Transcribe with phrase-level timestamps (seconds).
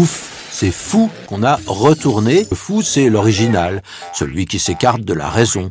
[0.00, 2.46] Ouf, c'est fou qu'on a retourné.
[2.50, 3.82] Le fou, c'est l'original,
[4.14, 5.70] celui qui s'écarte de la raison.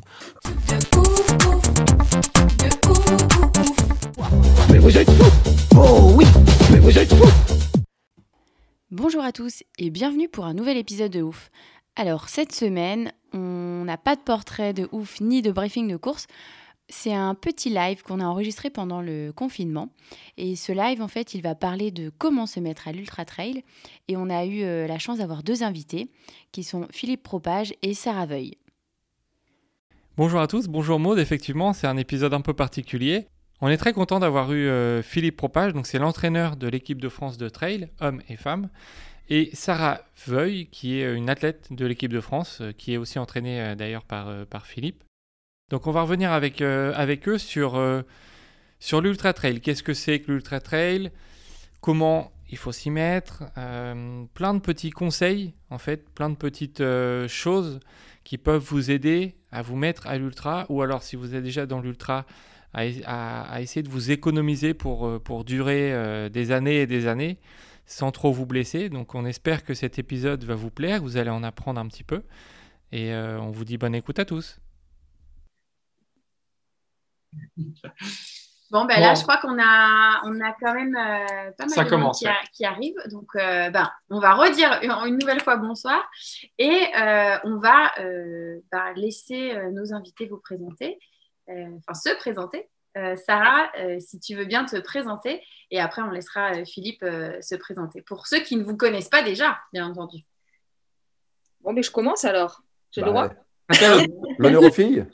[4.69, 5.31] Mais vous êtes fous
[5.75, 6.27] Oh oui
[6.71, 7.31] Mais vous êtes fous
[8.91, 11.49] Bonjour à tous et bienvenue pour un nouvel épisode de Ouf.
[11.95, 16.27] Alors cette semaine, on n'a pas de portrait de ouf ni de briefing de course.
[16.91, 19.89] C'est un petit live qu'on a enregistré pendant le confinement.
[20.37, 23.63] Et ce live, en fait, il va parler de comment se mettre à l'ultra trail.
[24.07, 26.09] Et on a eu euh, la chance d'avoir deux invités,
[26.51, 28.57] qui sont Philippe Propage et Sarah Veuil.
[30.17, 33.27] Bonjour à tous, bonjour Maud, effectivement, c'est un épisode un peu particulier.
[33.61, 37.07] On est très content d'avoir eu euh, Philippe Propage, donc c'est l'entraîneur de l'équipe de
[37.07, 38.69] France de trail, hommes et femmes,
[39.29, 43.19] et Sarah Veuil, qui est une athlète de l'équipe de France, euh, qui est aussi
[43.19, 45.03] entraînée d'ailleurs par Philippe.
[45.69, 48.01] Donc on va revenir avec, euh, eux sur, euh,
[48.79, 49.61] sur l'ultra trail.
[49.61, 51.11] Qu'est-ce que c'est que l'ultra trail?
[51.81, 53.43] Comment il faut s'y mettre?
[53.57, 56.83] Euh, Plein de petits conseils, en fait, plein de petites
[57.27, 57.79] choses
[58.23, 61.65] qui peuvent vous aider à vous mettre à l'ultra, ou alors si vous êtes déjà
[61.65, 62.25] dans l'ultra,
[62.73, 67.37] à, essayer de vous économiser pour, pour durer des années et des années
[67.87, 68.89] sans trop vous blesser.
[68.89, 72.03] Donc on espère que cet épisode va vous plaire, vous allez en apprendre un petit
[72.03, 72.21] peu.
[72.91, 74.59] Et on vous dit bonne écoute à tous.
[78.71, 79.01] Bon, ben Bon.
[79.01, 82.21] là, je crois qu'on a, on a quand même euh, pas mal Ça de commence,
[82.23, 82.93] monde qui, a- qui arrive.
[83.11, 86.07] Donc, euh, ben, on va redire une, une nouvelle fois bonsoir
[86.59, 90.99] et euh, on va euh, ben, laisser euh, nos invités vous présenter,
[91.49, 92.69] euh, enfin se présenter.
[92.97, 97.01] Euh, Sarah, euh, si tu veux bien te présenter et après on laissera euh, Philippe
[97.03, 98.01] euh, se présenter.
[98.03, 100.19] Pour ceux qui ne vous connaissent pas déjà, bien entendu.
[101.61, 102.61] Bon, mais je commence alors.
[102.91, 103.69] J'ai le Bah, droit.
[104.37, 105.05] L'honneur aux filles.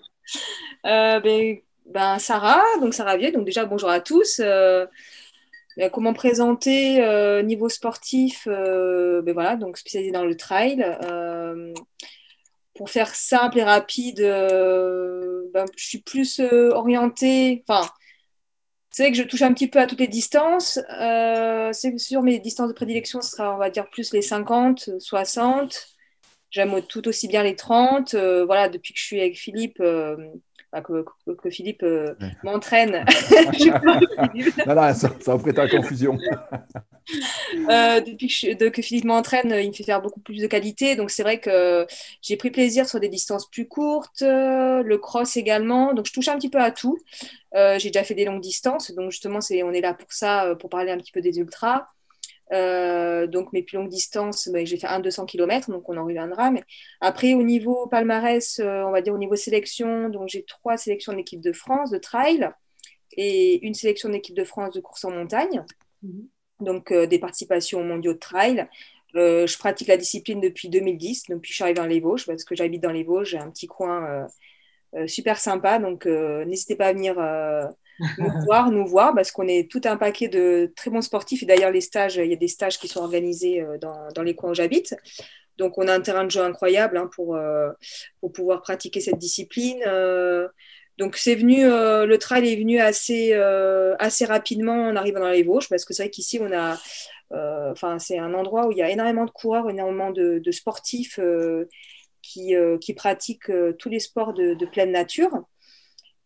[0.85, 4.39] Euh, ben, ben, Sarah, donc Sarah Vieux, donc déjà bonjour à tous.
[4.43, 4.85] Euh,
[5.77, 10.83] ben, comment présenter euh, niveau sportif euh, ben voilà, donc spécialisé dans le trail.
[11.03, 11.73] Euh,
[12.75, 17.63] pour faire simple et rapide, euh, ben, je suis plus euh, orientée.
[17.67, 17.87] Enfin,
[18.91, 20.79] c'est vrai que je touche un petit peu à toutes les distances.
[20.99, 24.99] Euh, c'est sûr, mes distances de prédilection, ce sera, on va dire, plus les 50,
[24.99, 25.87] 60.
[26.49, 28.13] J'aime tout aussi bien les 30.
[28.13, 30.15] Euh, voilà, depuis que je suis avec Philippe, euh,
[30.75, 32.31] enfin, que, que- que Philippe euh, Ouais.
[32.43, 33.05] m'entraîne.
[34.67, 36.17] Non, non, ça, ça va prêter à confusion.
[37.69, 40.47] Euh, depuis que, je- de- que Philippe m'entraîne, il me fait faire beaucoup plus de
[40.47, 40.95] qualité.
[40.95, 41.85] Donc c'est vrai que
[42.21, 45.93] j'ai pris plaisir sur des distances plus courtes, euh, le cross également.
[45.93, 46.97] Donc je touche un petit peu à tout.
[47.55, 48.91] Euh, j'ai déjà fait des longues distances.
[48.91, 51.87] Donc justement, c'est, on est là pour ça, pour parler un petit peu des ultras.
[52.51, 56.05] Euh, donc mes plus longues distances, ben, j'ai fait un 200 km, donc on en
[56.05, 56.51] reviendra.
[56.51, 56.63] Mais
[57.01, 61.13] après, au niveau palmarès, euh, on va dire au niveau sélection, donc j'ai trois sélections
[61.13, 62.49] d'équipe de France de trail
[63.17, 65.63] et une sélection d'équipe de France de course en montagne
[66.61, 68.67] donc euh, des participations aux mondiaux de trail.
[69.13, 72.43] Je pratique la discipline depuis 2010, depuis que je suis arrivée dans les Vosges, parce
[72.43, 74.27] que j'habite dans les Vosges, j'ai un petit coin
[75.07, 77.15] super sympa, donc n'hésitez pas à venir
[78.17, 81.45] nous voir, nous voir, parce qu'on est tout un paquet de très bons sportifs, et
[81.45, 84.35] d'ailleurs les stages, il y a des stages qui sont organisés euh, dans, dans les
[84.35, 84.95] coins où j'habite.
[85.57, 87.69] Donc on a un terrain de jeu incroyable hein, pour, euh,
[88.19, 89.81] pour pouvoir pratiquer cette discipline.
[89.87, 90.47] Euh,
[90.97, 93.33] donc c'est venu, le trail est venu assez,
[93.99, 96.77] assez rapidement en arrivant dans les Vosges, parce que c'est vrai qu'ici on a,
[97.71, 101.19] enfin c'est un endroit où il y a énormément de coureurs, énormément de, de sportifs
[102.21, 105.31] qui, qui pratiquent tous les sports de pleine nature.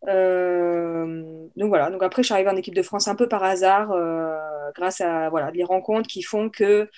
[0.08, 3.42] Euh, donc voilà, donc après je suis arrivée en équipe de France un peu par
[3.44, 4.38] hasard, euh,
[4.74, 6.88] grâce à voilà, des rencontres qui font que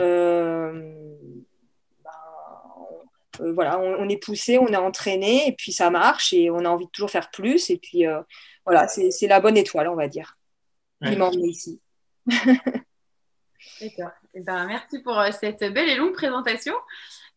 [0.00, 0.72] euh,
[2.04, 2.10] ben,
[2.76, 6.50] on- euh, voilà, on, on est poussé, on est entraîné, et puis ça marche, et
[6.50, 8.20] on a envie de toujours faire plus, et puis euh,
[8.64, 10.36] voilà, c'est la bonne étoile, on va dire,
[11.02, 11.16] qui Ouais.
[11.16, 11.80] m'a emmenée ici.
[13.80, 14.10] D'accord.
[14.34, 16.74] Eh ben, merci pour cette belle et longue présentation.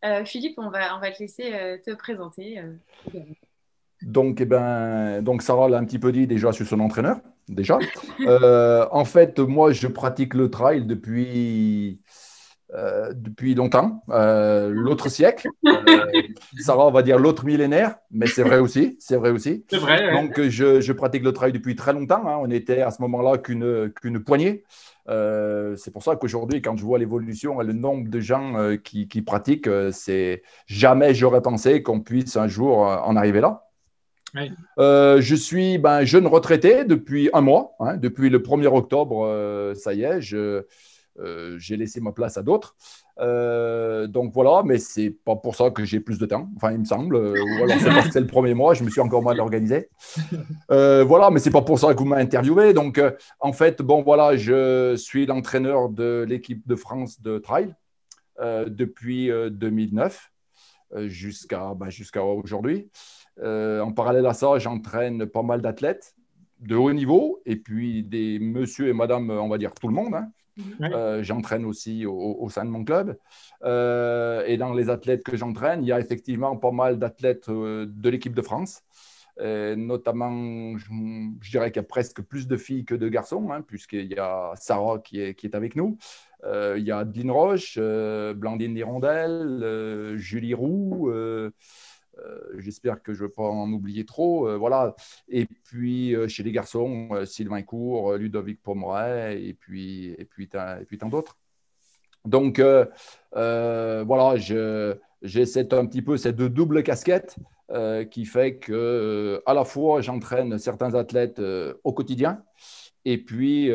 [0.05, 2.61] Euh, Philippe, on va, on va te laisser euh, te présenter.
[4.03, 7.17] Donc, eh ben, donc Sarah l'a un petit peu dit déjà, suis son entraîneur,
[7.49, 7.79] déjà.
[8.21, 11.99] Euh, en fait, moi, je pratique le trail depuis,
[12.75, 15.47] euh, depuis longtemps, euh, l'autre siècle.
[16.59, 19.65] Sarah, on va dire l'autre millénaire, mais c'est vrai aussi, c'est vrai aussi.
[19.69, 20.11] C'est vrai.
[20.11, 22.27] Donc, je, je pratique le trail depuis très longtemps.
[22.27, 22.37] hein.
[22.39, 24.63] On était à ce moment-là qu'une qu'une poignée.
[25.07, 29.69] c'est pour ça qu'aujourd'hui, quand je vois l'évolution et le nombre de gens qui, pratiquent,
[29.91, 33.66] c'est jamais j'aurais pensé qu'on puisse un jour en arriver là.
[34.77, 37.75] Je suis ben, jeune retraité depuis un mois.
[37.79, 37.97] Hein.
[37.97, 42.75] depuis le 1er octobre, ça y est, j'ai laissé ma place à d'autres.
[43.19, 46.79] Euh, donc voilà, mais c'est pas pour ça que j'ai plus de temps, enfin il
[46.79, 49.01] me semble, euh, ou alors c'est parce que c'est le premier mois, je me suis
[49.01, 49.89] encore mal organisé.
[50.69, 52.73] Euh, voilà, mais c'est pas pour ça que vous m'avez interviewé.
[52.73, 53.01] Donc
[53.39, 57.73] en fait, bon voilà, je suis l'entraîneur de l'équipe de France de trail
[58.67, 60.31] depuis 2009
[61.05, 62.89] jusqu'à ben, jusqu'à aujourd'hui.
[63.41, 66.15] En parallèle à ça, j'entraîne pas mal d'athlètes
[66.59, 70.15] de haut niveau et puis des monsieur et madame, on va dire tout le monde.
[70.15, 70.31] Hein.
[70.81, 73.17] Euh, j'entraîne aussi au, sein de mon club.
[73.63, 77.85] Euh, et dans les athlètes que j'entraîne, il y a effectivement pas mal d'athlètes euh,
[77.87, 78.83] de l'équipe de France.
[79.39, 80.89] notamment, je,
[81.51, 84.53] dirais qu'il y a presque plus de filles que de garçons, hein, puisqu'il y a
[84.55, 85.97] Sarah qui est, qui est avec nous.
[86.43, 91.11] il y a Adeline Roche, Blandine Hirondelle, Julie Roux.
[92.25, 94.47] Euh, j'espère que je ne vais pas en oublier trop.
[94.47, 94.95] Euh, voilà.
[95.29, 100.85] Et puis, euh, chez les garçons, Sylvain Cour, Ludovic Pomeray, et puis, et puis, et
[100.85, 101.37] puis tant d'autres.
[102.25, 102.59] Donc,
[103.31, 107.37] voilà, j'ai un petit peu cette double casquette
[108.11, 111.41] qui fait que, à la fois, j'entraîne certains athlètes
[111.83, 112.43] au quotidien,
[113.09, 113.71] et puis,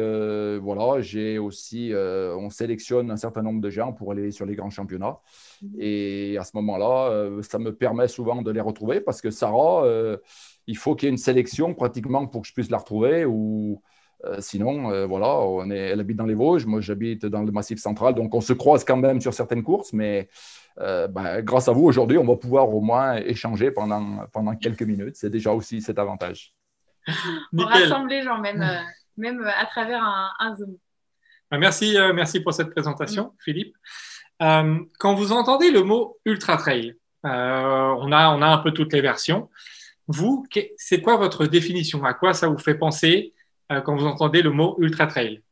[0.58, 4.70] voilà, j'ai aussi, on sélectionne un certain nombre de gens pour aller sur les grands
[4.70, 5.18] championnats.
[5.78, 9.84] Et à ce moment-là, euh, ça me permet souvent de les retrouver parce que Sarah,
[9.84, 10.16] euh,
[10.66, 13.24] il faut qu'il y ait une sélection pratiquement pour que je puisse la retrouver.
[13.24, 13.80] Ou
[14.24, 17.80] euh, sinon, voilà, on est, elle habite dans les Vosges, moi j'habite dans le Massif
[17.80, 20.28] central, donc on se croise quand même sur certaines courses, mais
[20.76, 25.16] ben, grâce à vous aujourd'hui, on va pouvoir au moins échanger pendant, pendant quelques minutes.
[25.16, 26.54] C'est déjà aussi cet avantage.
[27.52, 28.62] on rassemble les gens même,
[29.16, 30.76] même à travers un, Zoom.
[31.50, 33.76] Ben, merci, merci pour cette présentation, Philippe.
[34.42, 38.72] Euh, quand vous entendez le mot ultra trail, euh, on, a, on a un peu
[38.72, 39.48] toutes les versions.
[40.08, 40.44] Vous,
[40.76, 42.04] c'est quoi votre définition?
[42.04, 43.34] À quoi ça vous fait penser
[43.70, 45.42] euh, quand vous entendez le mot ultra trail?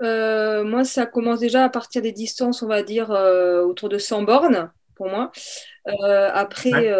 [0.00, 4.70] Moi, ça commence déjà à partir des distances, on va dire, autour de 100 bornes
[4.94, 5.32] pour moi.
[6.32, 6.92] après,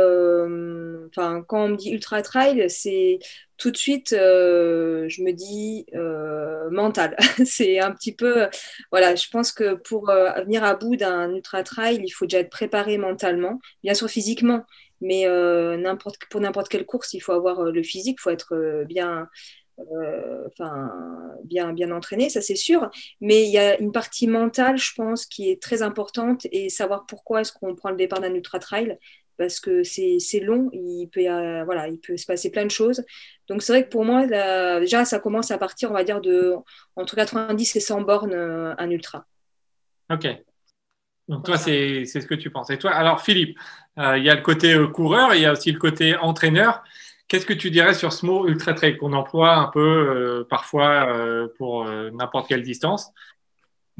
[1.14, 3.18] quand on me dit ultra trail, c'est
[3.58, 7.16] tout de suite, euh, je me dis euh, mental.
[7.44, 8.48] c'est un petit peu,
[8.90, 12.38] voilà, je pense que pour euh, venir à bout d'un ultra trail, il faut déjà
[12.38, 14.64] être préparé mentalement, bien sûr physiquement,
[15.00, 15.26] mais
[16.30, 19.28] pour n'importe quelle course, il faut avoir le physique, il faut être bien,
[19.78, 20.90] enfin,
[21.44, 22.90] bien, bien entraîné, ça c'est sûr.
[23.20, 27.06] Mais il y a une partie mentale, je pense, qui est très importante et savoir
[27.06, 28.98] pourquoi est-ce qu'on prend le départ d'un ultra trail
[29.38, 31.22] parce que c'est long, il peut,
[31.64, 33.04] voilà, il peut se passer plein de choses.
[33.48, 34.26] Donc c'est vrai que pour moi,
[34.80, 36.54] déjà, ça commence à partir, on va dire, de
[36.96, 39.26] entre 90 et 100 bornes euh, un ultra.
[40.10, 40.26] Ok.
[41.28, 42.70] Donc toi, c'est ce que tu penses.
[42.70, 43.58] Et toi, alors Philippe,
[43.98, 46.82] euh, il y a le côté euh, coureur, il y a aussi le côté entraîneur.
[47.28, 51.14] Qu'est-ce que tu dirais sur ce mot ultra trail qu'on emploie un peu parfois
[51.58, 53.12] pour n'importe quelle distance?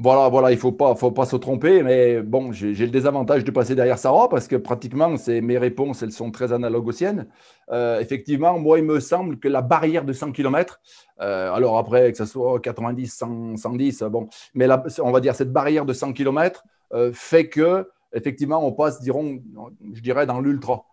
[0.01, 3.43] Voilà, voilà, il ne faut pas, faut pas se tromper, mais bon, j'ai le désavantage
[3.43, 7.27] de passer derrière Sarah parce que pratiquement, mes réponses, elles sont très analogues aux siennes.
[7.73, 10.81] Euh, effectivement, moi, il me semble que la barrière de 100 km,
[11.21, 14.69] euh, alors après, que ce soit 90, 100, 110, bon, mais
[15.03, 16.63] on va dire cette barrière de 100 km
[16.95, 19.43] euh, fait que, effectivement, on passe, dirons,
[19.95, 20.85] je dirais, dans l'ultra.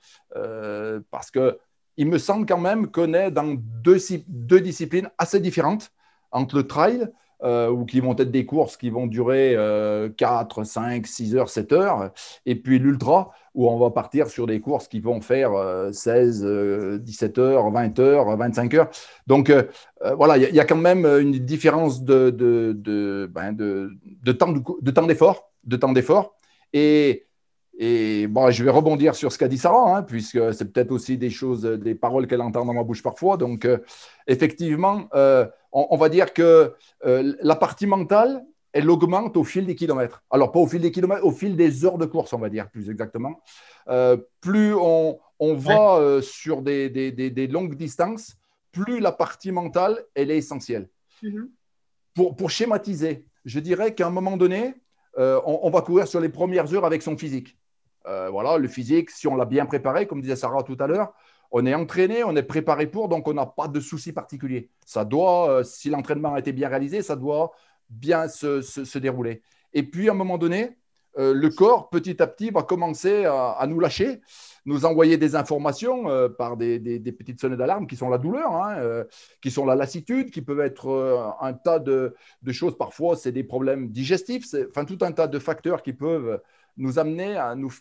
[1.11, 1.59] parce que
[1.97, 3.97] il me semble quand même qu'on est dans deux,
[4.27, 5.91] deux disciplines assez différentes
[6.31, 7.07] entre le trail
[7.45, 9.55] euh, ou qui vont être des courses qui vont durer
[10.17, 12.11] 4, 5, 6 heures, 7 heures,
[12.47, 15.51] et puis l'ultra, où on va partir sur des courses qui vont faire
[15.91, 18.89] 16, euh, 17 euh, heures, 20 heures, 25 heures.
[19.27, 19.51] Donc
[20.17, 24.51] voilà, il y, a quand même une différence de, de, de, ben de, temps
[25.07, 26.35] d'effort, de temps d'effort.
[26.73, 27.27] Et,
[27.77, 31.17] et bon, je vais rebondir sur ce qu'a dit Sarah, hein, puisque c'est peut-être aussi
[31.17, 33.37] des choses, des paroles qu'elle entend dans ma bouche parfois.
[33.37, 33.67] Donc,
[34.27, 35.07] effectivement,
[35.75, 36.73] on, va dire que
[37.05, 40.23] euh, la partie mentale, elle augmente au fil des kilomètres.
[40.29, 42.69] Alors, pas au fil des kilomètres, au fil des heures de course, on va dire
[42.69, 43.41] plus exactement.
[43.89, 48.37] Euh, plus on, va euh, sur des, longues distances,
[48.71, 50.89] plus la partie mentale, elle est essentielle.
[51.23, 52.35] Mm-hmm.
[52.35, 54.75] pour, schématiser, je dirais qu'à un moment donné,
[55.17, 57.57] on, va courir sur les premières heures avec son physique.
[58.05, 61.13] voilà, le physique, si on l'a bien préparé, comme disait Sarah tout à l'heure,
[61.51, 64.69] on est entraîné, on est préparé pour, donc on n'a pas de soucis particuliers.
[64.85, 67.51] Ça doit, euh, si l'entraînement a été bien réalisé, ça doit
[67.89, 69.41] bien se, dérouler.
[69.73, 70.77] Et puis, à un moment donné,
[71.17, 74.21] euh, le corps, petit à petit, va commencer à, nous lâcher,
[74.65, 76.79] nous envoyer des informations euh, par des,
[77.17, 79.03] petites sonnettes d'alarme qui sont la douleur, hein,
[79.41, 82.15] qui sont la lassitude, qui peuvent être un tas de,
[82.51, 82.77] choses.
[82.77, 86.41] Parfois, c'est des problèmes digestifs, enfin tout un tas de facteurs qui peuvent
[86.77, 87.73] nous amener à nous,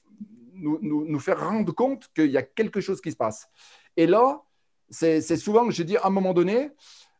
[0.54, 3.48] nous, faire rendre compte qu'il y a quelque chose qui se passe.
[3.96, 4.42] Et là,
[4.90, 6.70] c'est souvent, je dis, à un moment donné,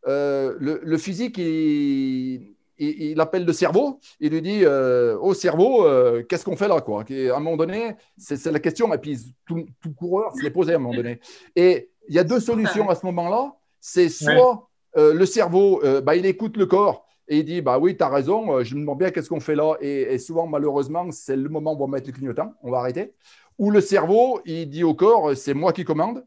[0.07, 6.23] le, le, physique, il, il, appelle le cerveau, il lui dit euh, Au cerveau, euh,
[6.23, 7.05] qu'est-ce qu'on fait là quoi?
[7.09, 10.77] À un moment donné, c'est la question, et puis tout, coureur se l'est posé à
[10.77, 11.21] un moment donné.
[11.55, 13.55] Et il y a deux solutions à ce moment-là.
[13.81, 17.97] C'est soit euh, le cerveau, bah, il écoute le corps et il dit Bah oui,
[17.97, 19.77] tu as raison, je me demande bien qu'est-ce qu'on fait là.
[19.81, 23.15] Et, souvent, malheureusement, c'est le moment où on va mettre le clignotant, on va arrêter.
[23.59, 26.25] Ou le cerveau, il dit au corps C'est moi qui commande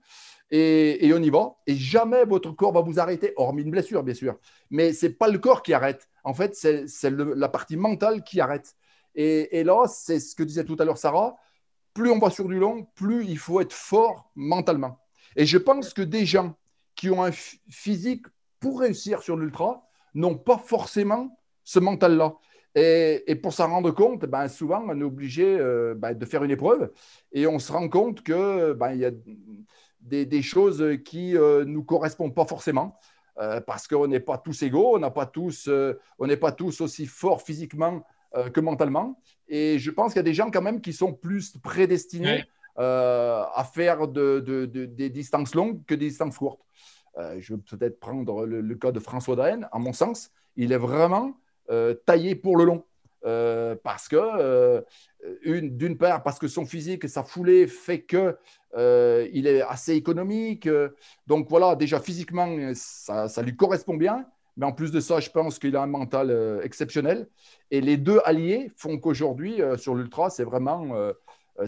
[0.50, 1.56] et, on y va.
[1.66, 4.38] Et jamais votre corps va vous arrêter, hormis une blessure, bien sûr.
[4.70, 6.10] Mais ce n'est pas le corps qui arrête.
[6.24, 8.76] En fait, c'est la partie mentale qui arrête.
[9.16, 11.36] Et, là, c'est ce que disait tout à l'heure Sarah.
[11.94, 15.00] Plus on va sur du long, plus il faut être fort mentalement.
[15.36, 16.56] Et je pense que des gens
[16.96, 18.28] qui ont un physique
[18.60, 19.87] pour réussir sur l'ultra
[20.18, 22.36] n'ont pas forcément ce mental-là.
[22.76, 26.52] Et, pour s'en rendre compte, ben, souvent, on est obligé euh, ben, de faire une
[26.52, 26.92] épreuve
[27.32, 29.12] et on se rend compte que ben, y a
[30.02, 33.00] des, choses qui ne euh, nous correspondent pas forcément.
[33.40, 35.70] Euh, parce qu'on n'est pas tous égaux, on n'est pas, tous,
[36.42, 38.04] pas tous aussi forts physiquement
[38.54, 39.20] que mentalement.
[39.48, 42.46] Et je pense qu'il y a des gens quand même qui sont plus prédestinés
[42.76, 46.67] à faire des distances longues que des distances courtes.
[47.40, 49.68] Je vais peut-être prendre le, cas de François Daen.
[49.72, 51.38] À mon sens, il est vraiment
[52.06, 52.84] taillé pour le long.
[53.26, 54.82] Euh, parce que, euh,
[55.44, 58.38] d'une part, parce que son physique sa foulée fait que
[58.76, 60.70] euh, il est assez économique.
[61.26, 64.26] donc voilà, déjà physiquement, ça, lui correspond bien.
[64.56, 67.28] Mais en plus de ça, je pense qu'il a un mental exceptionnel.
[67.70, 70.88] Et les deux alliés font qu'aujourd'hui, sur l'ultra, c'est vraiment,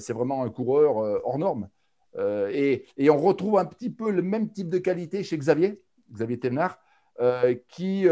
[0.10, 1.70] vraiment un coureur hors norme.
[2.18, 6.40] Et, et, on retrouve un petit peu le même type de qualité chez Xavier, Xavier
[6.40, 6.80] Temnard,
[7.68, 8.08] qui,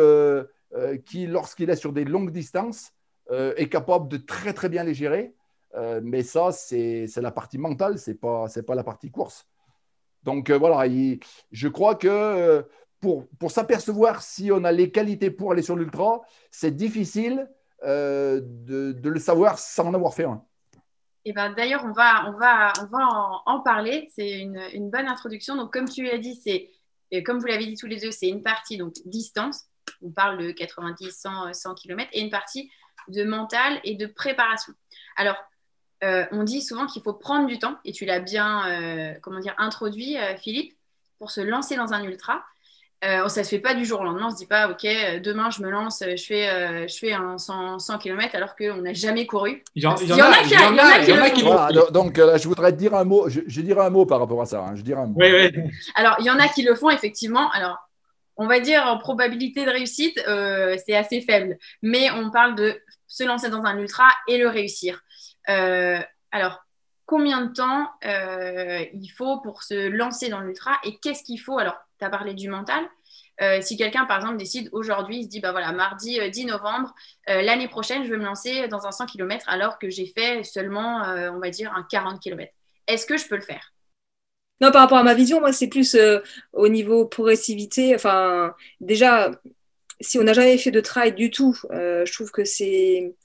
[1.05, 2.93] qui lorsqu'il est sur des longues distances,
[3.29, 5.33] euh, est capable de très très bien les gérer.
[5.75, 9.45] Euh, mais ça, c'est la partie mentale, ce n'est pas, pas la partie course.
[10.23, 10.89] Donc euh, voilà,
[11.51, 12.65] je crois que
[13.01, 17.49] pour, pour s'apercevoir si on a les qualités pour aller sur l'ultra, c'est difficile
[17.83, 20.43] de, le savoir sans en avoir fait un.
[21.27, 23.05] Et ben, D'ailleurs, on va, on va, on va
[23.45, 24.07] en, parler.
[24.15, 25.57] C'est une, une, bonne introduction.
[25.57, 26.71] Donc, comme tu l'as dit, c'est,
[27.23, 29.65] comme vous l'avez dit tous les deux, c'est une partie donc distance.
[30.01, 32.71] On parle de 90, 100, 100 km et une partie
[33.09, 34.71] de mental et de préparation.
[35.17, 35.35] Alors,
[36.05, 39.39] euh, on dit souvent qu'il faut prendre du temps, et tu l'as bien euh, comment
[39.41, 40.77] dire, introduit, euh, Philippe,
[41.19, 42.45] pour se lancer dans un ultra.
[43.01, 44.85] Ça ne se fait pas du jour au lendemain, on ne se dit pas, OK,
[45.23, 48.93] demain je me lance, je fais, je fais un 100, 100 km alors qu'on n'a
[48.93, 49.63] jamais couru.
[49.75, 53.89] Il y en, a qui le Donc je voudrais dire un mot, je, dirais un
[53.89, 54.61] mot par rapport à ça.
[54.61, 54.75] Hein.
[54.75, 55.15] je dirais un mot.
[55.17, 55.63] Oui, oui.
[55.95, 57.51] Alors, il y en a qui le font effectivement.
[57.51, 57.77] Alors,
[58.35, 60.19] on va dire en probabilité de réussite,
[60.85, 61.57] c'est assez faible.
[61.81, 65.01] Mais on parle de se lancer dans un ultra et le réussir.
[65.49, 65.99] Euh,
[66.31, 66.63] alors,
[67.05, 71.57] combien de temps euh, il faut pour se lancer dans l'ultra et qu'est-ce qu'il faut?
[71.57, 72.83] Alors, tu as parlé du mental.
[73.41, 76.93] Euh, si quelqu'un, par exemple, décide aujourd'hui, il se dit, bah voilà, mardi 10 novembre,
[77.27, 81.03] l'année prochaine, je vais me lancer dans un 100 km alors que j'ai fait seulement,
[81.03, 82.51] on va dire, un 40 km.
[82.87, 83.73] Est-ce que je peux le faire?
[84.59, 85.95] Non, par rapport à ma vision, moi, c'est plus
[86.53, 87.93] au niveau progressivité.
[87.93, 89.31] Enfin, déjà,
[89.99, 93.15] si on n'a jamais fait de trail du tout, euh, je trouve que c'est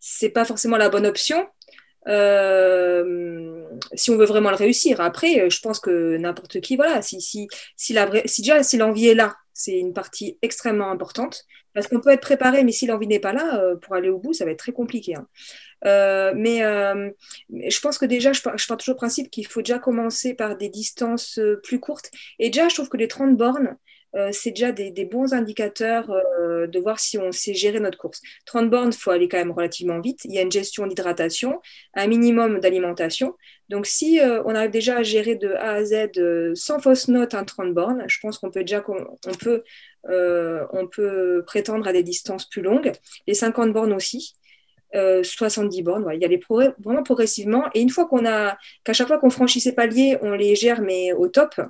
[0.00, 1.48] c'est pas forcément la bonne option.
[2.06, 3.57] Euh,
[3.94, 5.00] si on veut vraiment le réussir.
[5.00, 7.94] Après, je pense que n'importe qui, voilà, si, si, si,
[8.38, 11.44] déjà si l'envie est là, c'est une partie extrêmement importante.
[11.74, 14.18] Parce qu'on peut être préparé, mais si l'envie n'est pas là, euh, pour aller au
[14.18, 15.14] bout, ça va être très compliqué.
[15.14, 15.26] Hein.
[16.34, 20.56] mais, je pense que déjà, je, pars toujours au principe qu'il faut déjà commencer par
[20.56, 22.10] des distances plus courtes.
[22.38, 23.76] Et déjà, je trouve que les 30 bornes,
[24.16, 28.20] euh, c'est déjà des, bons indicateurs euh, de voir si on sait gérer notre course.
[28.46, 30.20] 30 bornes, il faut aller quand même relativement vite.
[30.24, 31.60] Il y a une gestion d'hydratation,
[31.94, 33.34] un minimum d'alimentation.
[33.68, 37.34] Donc, si euh, on arrive déjà à gérer de A à Z sans fausse note
[37.34, 39.62] un 30 bornes, je pense qu'on peut déjà on peut,
[40.72, 42.92] on peut prétendre à des distances plus longues.
[43.26, 44.34] Les 50 bornes aussi.
[44.94, 47.64] 70 bornes, il y a les vraiment progressivement.
[47.74, 50.80] Et une fois qu'on a, qu'à chaque fois qu'on franchit ces paliers, on les gère,
[50.80, 51.60] mais au top,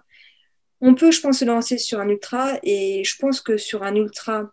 [0.80, 3.94] on peut, je pense, se lancer sur un ultra et je pense que sur un
[3.94, 4.50] ultra,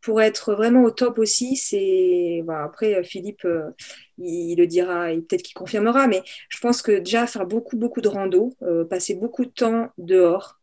[0.00, 2.42] pour être vraiment au top aussi, c'est.
[2.48, 3.70] après, Philippe, euh,
[4.18, 8.08] il, le dira, peut-être qu'il confirmera, mais je pense que déjà faire beaucoup, beaucoup de
[8.08, 10.58] rando, euh, passer beaucoup de temps dehors,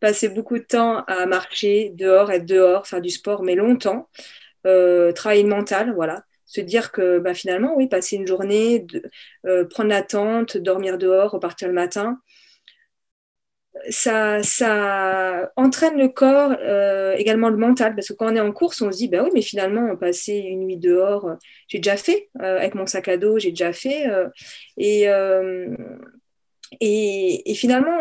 [0.00, 4.08] passer beaucoup de temps à marcher dehors, être dehors, faire du sport, mais longtemps,
[4.66, 6.24] euh, travailler le mental, voilà.
[6.46, 8.86] Se dire que bah, finalement, oui, passer une journée,
[9.46, 12.20] euh, prendre la tente, dormir dehors, repartir le matin,
[13.90, 18.52] ça, ça entraîne le corps, euh, également le mental, parce que quand on est en
[18.52, 21.36] course, on se dit, bah oui, mais finalement, passer une nuit dehors,
[21.68, 24.06] j'ai déjà fait, avec mon sac à dos, j'ai déjà fait.
[24.78, 25.04] et,
[26.80, 28.00] et, et, finalement,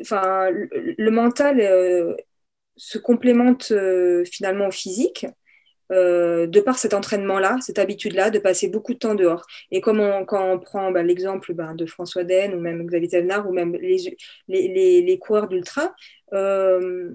[0.00, 1.60] enfin, le, mental
[2.76, 5.26] se complémente euh, finalement au physique.
[5.92, 9.46] Euh, de par cet entraînement-là, cette habitude-là de passer beaucoup de temps dehors.
[9.70, 13.48] Et comme quand on prend bah, l'exemple bah, de François Den ou même Xavier Thévenard
[13.48, 15.94] ou même les, coureurs d'ultra,
[16.32, 17.14] euh,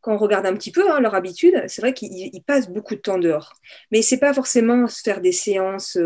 [0.00, 3.00] quand on regarde un petit peu hein, leur habitude, c'est vrai qu'ils passent beaucoup de
[3.00, 3.54] temps dehors.
[3.90, 5.96] Mais c'est pas forcément se faire des séances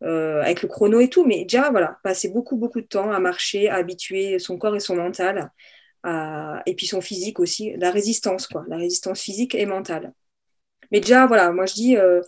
[0.00, 3.68] avec le chrono et tout, mais déjà voilà, passer beaucoup beaucoup de temps à marcher,
[3.68, 5.50] à habituer son corps et son mental
[6.66, 10.12] et puis son physique aussi, la résistance, quoi, la résistance physique et mentale.
[10.92, 12.20] Mais déjà, voilà, moi je dis, euh,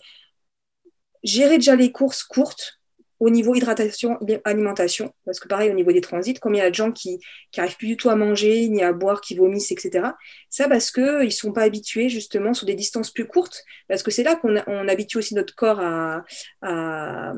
[1.23, 2.77] gérer déjà les courses courtes
[3.19, 6.69] au niveau hydratation, alimentation, parce que pareil, au niveau des transits, combien il y a
[6.69, 7.19] de gens qui
[7.57, 10.09] n'arrivent plus du tout à manger, ni à boire, qui vomissent, etc.
[10.49, 14.11] Ça, parce qu'ils ne sont pas habitués justement sur des distances plus courtes, parce que
[14.11, 17.33] c'est là qu'on on habitue aussi notre corps à,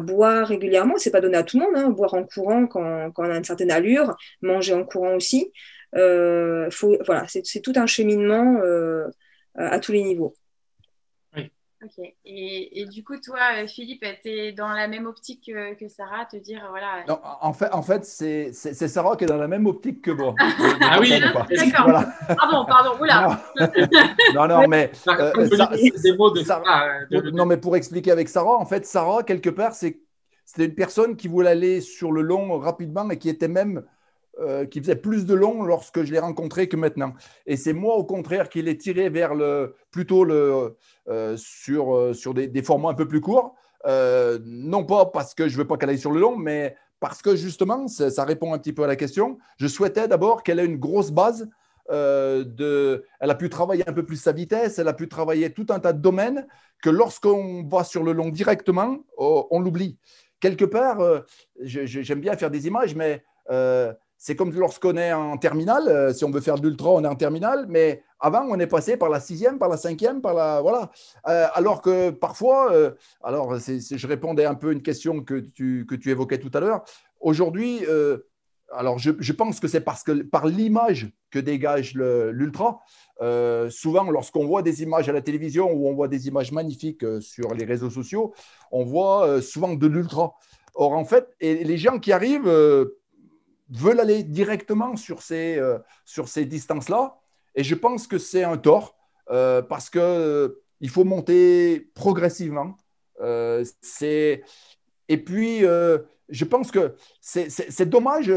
[0.00, 0.94] boire régulièrement.
[0.96, 3.44] C'est pas donné à tout le monde, hein, boire en courant quand, on a une
[3.44, 5.52] certaine allure, manger en courant aussi.
[5.94, 6.70] Euh,
[7.04, 9.08] voilà, c'est tout un cheminement euh,
[9.56, 10.34] à tous les niveaux.
[11.84, 12.14] Ok.
[12.24, 16.36] Et, du coup, toi, euh, Philippe, tu es dans la même optique que, Sarah, te
[16.36, 17.04] dire, voilà.
[17.08, 20.34] Non, en fait, en fait c'est Sarah qui est dans la même optique que moi.
[20.80, 21.46] ah oui, d'accord.
[22.36, 23.42] Pardon, pardon, oula.
[24.34, 24.92] Non, non, mais.
[27.32, 29.98] non, mais pour expliquer avec Sarah, en fait, Sarah, quelque part, c'était
[30.58, 33.82] une personne qui voulait aller sur le long rapidement et qui était même
[34.40, 37.12] euh, qui faisait plus de long lorsque je l'ai rencontré que maintenant.
[37.44, 40.74] Et c'est moi, au contraire, qui l'ai tiré vers le, plutôt le,
[41.08, 43.54] euh, sur, euh, sur des, formats un peu plus courts.
[43.84, 47.20] non pas parce que je ne veux pas qu'elle aille sur le long, mais parce
[47.20, 49.36] que justement, ça, répond un petit peu à la question.
[49.58, 51.46] Je souhaitais d'abord qu'elle ait une grosse base.
[51.90, 55.66] de, elle a pu travailler un peu plus sa vitesse, elle a pu travailler tout
[55.68, 56.46] un tas de domaines
[56.82, 59.98] que lorsqu'on va sur le long directement, oh, on l'oublie.
[60.40, 61.22] Quelque part,
[61.60, 63.22] j'aime bien faire des images, mais
[64.22, 65.88] c'est comme lorsqu'on est en terminale.
[65.88, 67.66] Euh, si on veut faire de l'ultra, on est en terminale.
[67.68, 70.60] Mais avant, on est passé par la sixième, par la cinquième, par la.
[70.60, 70.92] Voilà.
[71.26, 72.92] Euh, alors que parfois, euh,
[73.24, 76.60] alors je répondais un peu à une question que tu, que tu évoquais tout à
[76.60, 76.84] l'heure.
[77.18, 77.80] Aujourd'hui,
[78.70, 82.80] alors je, pense que c'est parce que par l'image que dégage l'ultra.
[83.70, 87.54] souvent, lorsqu'on voit des images à la télévision ou on voit des images magnifiques sur
[87.54, 88.34] les réseaux sociaux,
[88.70, 90.34] on voit souvent de l'ultra.
[90.74, 92.50] Or, en fait, et les gens qui arrivent
[93.72, 97.18] veulent aller directement sur ces, euh, sur ces distances-là.
[97.54, 98.96] Et je pense que c'est un tort
[99.30, 102.76] euh, parce qu'il euh, il faut monter progressivement.
[103.80, 104.42] c'est...
[105.08, 108.32] Et puis, je pense que c'est dommage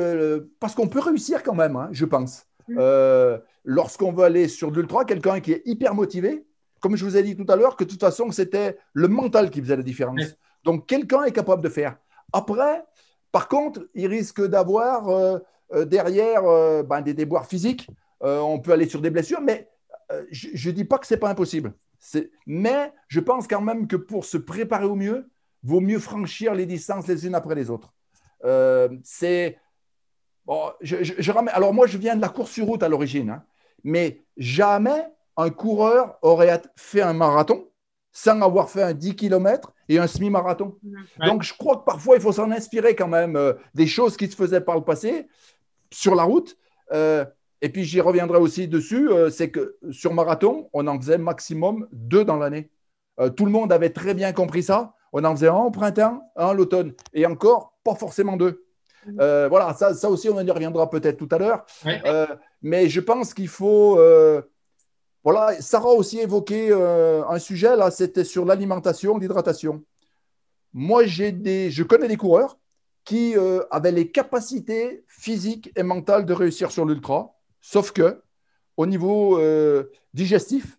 [0.59, 2.45] parce qu'on peut réussir quand même, hein, je pense.
[2.67, 2.79] Mm.
[3.63, 6.45] Lorsqu'on veut aller sur de l'ultra, quelqu'un qui est hyper motivé,
[6.81, 9.49] comme je vous ai dit tout à l'heure, que de toute façon, c'était le mental
[9.49, 10.21] qui faisait la différence.
[10.63, 11.97] Donc, quelqu'un est capable de faire.
[12.31, 12.83] Après,
[13.35, 15.39] par contre, il risque d'avoir euh,
[15.73, 17.89] euh, derrière euh, ben, des déboires physiques.
[18.21, 19.69] on peut aller sur des blessures, mais
[20.31, 21.73] je ne dis pas que ce n'est pas impossible.
[22.47, 25.29] Mais je pense quand même que pour se préparer au mieux,
[25.63, 27.93] vaut mieux franchir les distances les unes après les autres.
[29.03, 29.59] c'est
[30.47, 33.43] Alors moi, je viens de la course sur route à l'origine, hein.
[33.83, 37.67] mais jamais un coureur aurait fait un marathon
[38.15, 40.77] sans avoir fait un 10 km et un semi-marathon.
[41.25, 44.31] Donc, je crois que parfois, il faut s'en inspirer quand même euh, des choses qui
[44.31, 45.27] se faisaient par le passé
[45.91, 46.57] sur la route.
[46.93, 47.25] Euh,
[47.61, 51.89] et puis, j'y reviendrai aussi dessus, euh, c'est que sur marathon, on en faisait maximum
[51.91, 52.69] deux dans l'année.
[53.35, 54.93] tout le monde avait très bien compris ça.
[55.11, 58.63] On en faisait un au printemps, un l'automne, et encore pas forcément deux.
[59.17, 61.65] voilà, ça, ça, aussi, on y reviendra peut-être tout à l'heure.
[62.61, 63.99] mais je pense qu'il faut
[65.25, 69.83] voilà, Sarah a aussi évoqué euh, un sujet, là, c'était sur l'alimentation, l'hydratation.
[70.71, 72.59] Moi, j'ai des, je connais des coureurs
[73.03, 78.21] qui euh, avaient les capacités physiques et mentales de réussir sur l'ultra, sauf que
[78.77, 80.77] au niveau euh, digestif,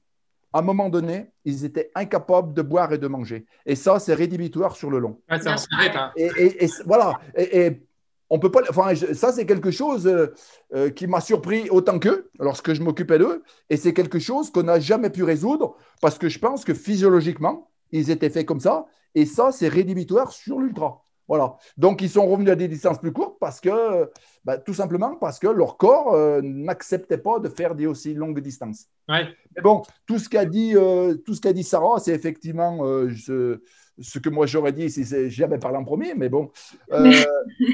[0.53, 3.47] à un moment donné, ils étaient incapables de boire et de manger.
[3.67, 5.21] Et ça, c'est rédhibitoire sur le long.
[5.29, 6.13] ça, hein.
[6.17, 7.19] et, voilà.
[7.37, 7.83] Et,
[8.31, 8.63] on peut pas.
[8.69, 10.35] Enfin, ça, c'est quelque chose euh,
[10.75, 13.43] euh, qui m'a surpris autant qu'eux lorsque je m'occupais d'eux.
[13.71, 17.71] Et c'est quelque chose qu'on n'a jamais pu résoudre parce que je pense que physiologiquement,
[17.93, 18.87] ils étaient faits comme ça.
[19.15, 21.03] Et ça, c'est rédhibitoire sur l'ultra.
[21.29, 21.57] Voilà.
[21.77, 24.11] Donc, ils sont revenus à des distances plus courtes parce que,
[24.45, 28.41] bah, tout simplement parce que leur corps euh, n'acceptait pas de faire des aussi longues
[28.41, 28.87] distances.
[29.09, 29.27] Ouais.
[29.55, 33.61] Mais bon, tout ce qu'a dit, euh, tout ce qu'a dit Sarah, c'est effectivement euh,
[34.01, 36.15] ce que moi j'aurais dit si j'avais parlé en premier.
[36.15, 36.51] Mais bon.
[36.93, 37.11] euh,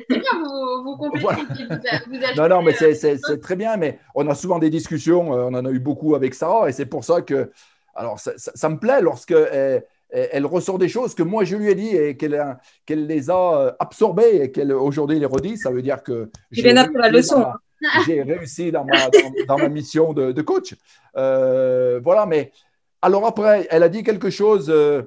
[0.08, 1.22] C'est bien, vous, vous complétez.
[1.24, 1.38] Voilà.
[2.06, 3.76] vous, non, non, mais euh, c'est- c'est très bien.
[3.76, 5.34] Mais on a souvent des discussions.
[5.34, 7.50] euh, on en a eu beaucoup avec Sarah, et c'est pour ça que,
[7.94, 11.44] alors, ça, ça- ça me plaît lorsque elle, elle- elle ressort des choses que moi
[11.44, 15.56] je lui ai dit et qu'elle les a euh, absorbées et qu'elle aujourd'hui les redit.
[15.58, 16.30] Ça veut dire que
[17.38, 17.58] ma-
[18.06, 20.76] J'ai réussi dans ma, dans, dans ma mission de, de coach.
[21.16, 22.52] Euh, voilà, mais
[23.00, 24.70] alors après, elle a dit quelque chose.
[24.70, 25.02] euh,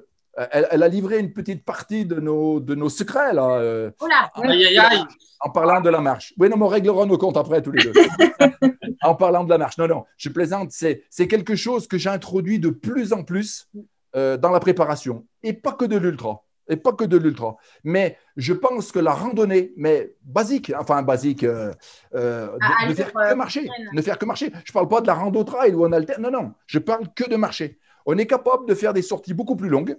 [0.51, 3.57] elle, elle a livré une petite partie de nos, de nos secrets là.
[3.59, 5.03] euh, Oh là, Aïe, aïe, aïe.
[5.39, 6.33] en parlant de la marche.
[6.37, 7.93] Oui, non, mais on réglera nos comptes après tous les deux.
[9.01, 9.77] en parlant de la marche.
[9.77, 10.71] Non, non, je plaisante.
[10.71, 13.69] C'est, c'est quelque chose que j'ai introduit de plus en plus
[14.15, 15.25] euh, dans la préparation.
[15.43, 16.41] Et pas que de l'ultra.
[16.67, 17.57] Et pas que de l'ultra.
[17.83, 21.71] Mais je pense que la randonnée, mais basique, enfin basique, euh,
[22.15, 23.69] euh, Ah, faire que euh, marcher.
[23.93, 24.51] Ne faire que marcher.
[24.65, 26.15] Je ne parle pas de la rando trail ou en alter.
[26.19, 26.53] Non, non.
[26.65, 27.77] Je parle que de marcher.
[28.07, 29.95] On est capable de faire des sorties beaucoup plus longues.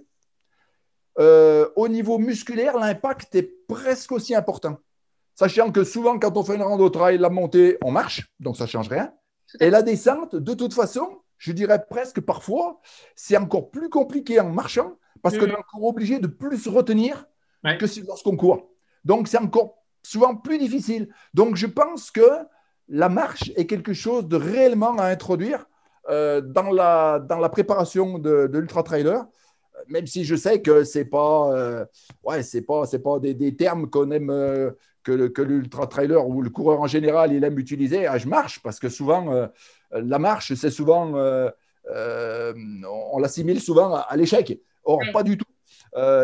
[1.19, 4.77] Euh, au niveau musculaire, l'impact est presque aussi important.
[5.35, 8.63] Sachant que souvent, quand on fait une rando trail, la montée, on marche, donc ça
[8.65, 9.11] ne change rien.
[9.59, 12.79] Et la descente, de toute façon, je dirais presque parfois,
[13.15, 17.25] c'est encore plus compliqué en marchant parce qu'on est encore obligé de plus retenir
[17.63, 17.77] Ouais.
[17.79, 18.69] que lorsqu'on court.
[19.03, 21.09] Donc, c'est encore souvent plus difficile.
[21.33, 22.27] Donc, je pense que
[22.87, 25.65] la marche est quelque chose de réellement à introduire
[26.09, 29.25] euh, dans, la, dans la préparation de, de l'ultra-trailer,
[29.87, 31.85] même si je sais que ce n'est pas, euh,
[32.23, 34.71] ouais, c'est pas, c'est pas des, des termes qu'on aime, euh,
[35.03, 38.07] que, que l'ultra-trailer ou le coureur en général, il aime utiliser.
[38.07, 39.47] Ah, je marche, parce que souvent, euh,
[39.91, 41.13] la marche, c'est souvent,
[41.85, 44.59] on l'assimile souvent à, à l'échec.
[44.83, 45.11] Or, Ouais.
[45.11, 45.45] pas du tout.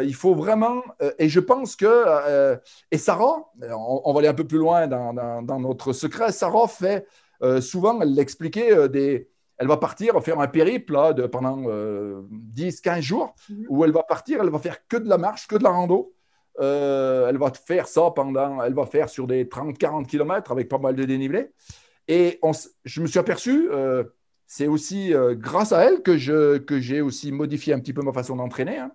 [0.03, 0.83] Il faut vraiment,
[1.19, 2.57] et je pense que,
[2.91, 6.31] et Sarah, on, on va aller un peu plus loin dans, dans- dans notre secret,
[6.31, 7.07] Sarah fait
[7.61, 9.29] souvent, elle l'expliquait, des,
[9.63, 11.57] elle va partir faire un périple là, de, pendant
[12.31, 13.65] 10-15 jours, Mhm.
[13.69, 16.13] où elle va partir, elle va faire que de la marche, que de la rando.
[16.59, 20.77] Euh, elle va faire ça pendant, elle va faire sur des 30-40 km avec pas
[20.77, 21.49] mal de dénivelé.
[22.07, 22.51] Et on
[22.83, 24.03] je me suis aperçu, euh,
[24.45, 28.01] c'est aussi euh, grâce à elle que, je, que j'ai aussi modifié un petit peu
[28.03, 28.77] ma façon d'entraîner.
[28.77, 28.91] hein.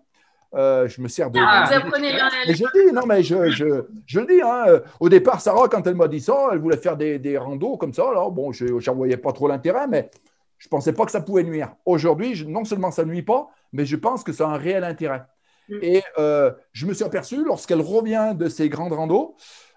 [0.55, 1.39] Euh, je me sers de.
[1.43, 2.13] Ah, vous apprenez
[2.47, 3.67] Mais je le dis, non, mais je, je,
[4.07, 4.41] je le dis.
[4.41, 4.65] hein.
[4.69, 7.77] Euh, Au départ, Sarah, quand elle m'a dit ça, elle voulait faire des, des randos
[7.77, 8.09] comme ça.
[8.09, 10.11] Alors, bon, je n'en voyais pas trop l'intérêt, mais
[10.59, 11.75] je ne pensais pas que ça pouvait nuire.
[11.87, 14.85] Aujourd'hui, non seulement ça ne nuit pas, mais je pense que ça a un réel
[14.85, 15.23] intérêt.
[15.69, 15.79] Mm.
[15.83, 19.37] Et euh, je me suis aperçu, lorsqu'elle revient de ces grandes randos,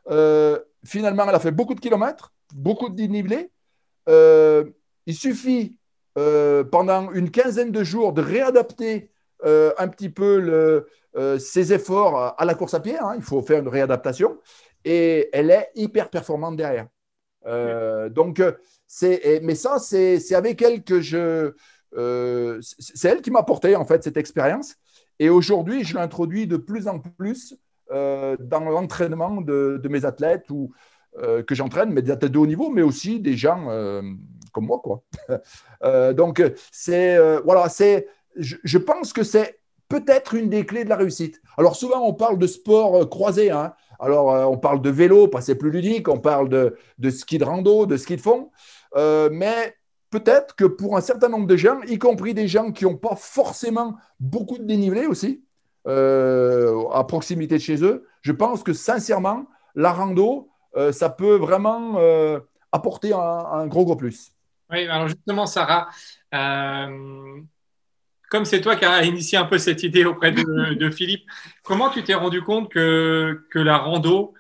[0.10, 3.52] euh, finalement, elle a fait beaucoup de kilomètres, beaucoup de dénivelés.
[4.10, 4.66] Euh,
[5.06, 5.78] il suffit
[6.18, 9.12] euh, pendant une quinzaine de jours de réadapter
[9.44, 12.98] un petit peu le, ses efforts à, à la course à pied.
[13.00, 13.14] hein.
[13.16, 14.38] Il faut faire une réadaptation.
[14.86, 16.88] Et elle est hyper performante derrière.
[17.48, 18.42] Euh, donc,
[19.42, 21.54] mais ça, c'est, avec elle que je.
[21.98, 24.76] euh, c'est elle qui m'a apporté en fait cette expérience.
[25.20, 27.56] Et aujourd'hui, je l'introduis de plus en plus
[27.92, 30.72] euh, dans l'entraînement de, mes athlètes ou
[31.18, 33.68] euh, que j'entraîne, mais des athlètes de haut niveau, mais aussi des gens
[34.52, 35.04] comme moi, quoi.
[36.14, 38.08] Donc, c'est voilà, c'est.
[38.36, 41.42] Je, pense que c'est peut-être une des clés de la réussite.
[41.58, 43.52] Alors souvent, on parle de sport croisé.
[43.52, 43.74] hein.
[44.00, 46.08] Alors, on parle de vélo, parce que c'est plus ludique.
[46.08, 48.50] On parle de, de ski de rando, de ski de fond.
[48.96, 49.76] Euh, mais
[50.10, 53.16] peut-être que pour un certain nombre de gens, y compris des gens qui n'ont pas
[53.16, 55.44] forcément beaucoup de dénivelé aussi,
[55.88, 61.36] euh, à proximité de chez eux, je pense que sincèrement, la rando, euh, ça peut
[61.36, 62.00] vraiment
[62.72, 64.32] apporter un, un gros, gros plus.
[64.70, 65.90] Oui, alors justement, Sarah,
[66.32, 71.26] comme c'est toi qui as initié un peu cette idée auprès de, de Philippe,
[71.64, 74.34] comment tu t'es rendu compte que, que la rando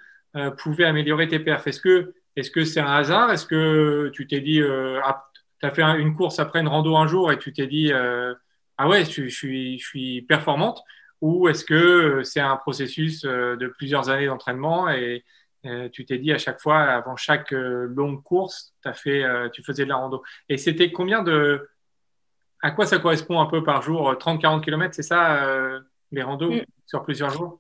[0.57, 1.67] pouvait améliorer tes perfs?
[1.67, 3.31] Est-ce que est-ce que c'est un hasard?
[3.31, 5.25] Est-ce que tu t'es dit, euh, ah,
[5.59, 7.91] tu as fait un- une course après une rando un jour et tu t'es dit,
[7.93, 8.33] euh,
[8.77, 10.81] ah ouais, je, je suis, je suis performante?
[11.21, 15.23] Ou est-ce que c'est un processus euh, de plusieurs années d'entraînement et
[15.67, 19.89] euh, tu t'es dit à chaque fois, avant chaque longue course, fait, tu faisais de
[19.89, 20.23] la rando?
[20.49, 21.69] Et c'était combien de.
[22.63, 24.15] À quoi ça correspond un peu par jour?
[24.17, 25.45] 30-40 km, c'est ça,
[26.11, 26.61] les randos Mm.
[26.87, 27.59] sur plusieurs jours?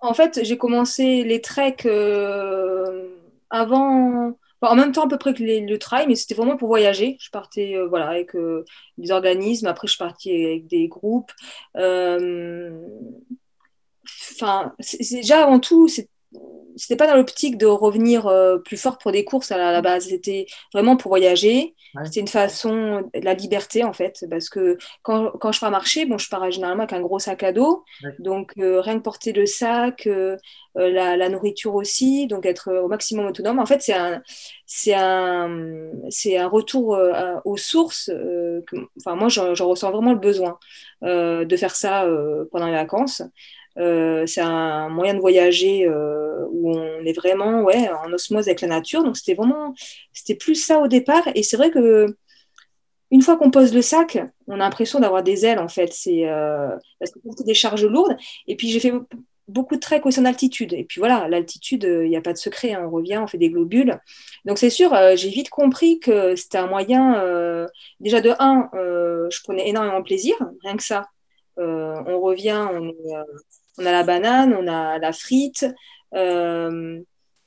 [0.00, 3.08] En fait, j'ai commencé les treks euh,
[3.50, 4.32] avant,
[4.62, 7.16] en même temps à peu près que le trail, mais c'était vraiment pour voyager.
[7.20, 8.64] Je partais euh, voilà, avec euh,
[8.98, 11.32] des organismes, après je partais avec des groupes.
[11.76, 12.70] Euh,
[14.32, 16.08] Enfin, c'est- déjà avant tout, c'est
[16.76, 19.72] c'était pas dans l'optique de revenir euh, plus fort pour des courses à la, à
[19.72, 20.06] la base.
[20.08, 21.74] C'était vraiment pour voyager.
[21.94, 22.04] Ouais.
[22.06, 26.18] C'était une façon, la liberté en fait, parce que quand, quand je pars marcher, bon,
[26.18, 27.84] je pars généralement avec un gros sac à dos.
[28.04, 28.14] Ouais.
[28.20, 30.36] Donc euh, rien que porter le sac, euh,
[30.76, 33.58] la, la nourriture aussi, donc être au maximum autonome.
[33.58, 34.22] En fait, c'est un,
[34.66, 35.50] c'est un,
[36.10, 38.06] c'est un retour à- aux sources.
[38.66, 40.58] que- enfin, moi, j'en ressens vraiment le besoin
[41.02, 42.06] de faire ça
[42.52, 43.22] pendant les vacances.
[43.78, 48.60] Euh, c'est un moyen de voyager euh, où on est vraiment ouais, en osmose avec
[48.60, 49.04] la nature.
[49.04, 49.74] Donc, c'était vraiment,
[50.12, 51.28] c'était plus ça au départ.
[51.34, 52.06] Et c'est vrai que
[53.10, 55.92] une fois qu'on pose le sac, on a l'impression d'avoir des ailes en fait.
[55.92, 58.16] C'est euh, parce que c'est des charges lourdes.
[58.46, 58.92] Et puis, j'ai fait
[59.48, 60.72] beaucoup de trek aussi en altitude.
[60.74, 62.72] Et puis voilà, l'altitude, il n'y a pas de secret.
[62.74, 62.82] hein.
[62.86, 63.98] On revient, on fait des globules.
[64.44, 67.66] Donc, c'est sûr, j'ai vite compris que c'était un moyen.
[67.98, 71.08] déjà, de un, je prenais énormément plaisir, rien que ça.
[71.56, 73.12] On revient, on est,
[73.78, 75.66] on a la banane, on a la frite,
[76.14, 77.00] euh,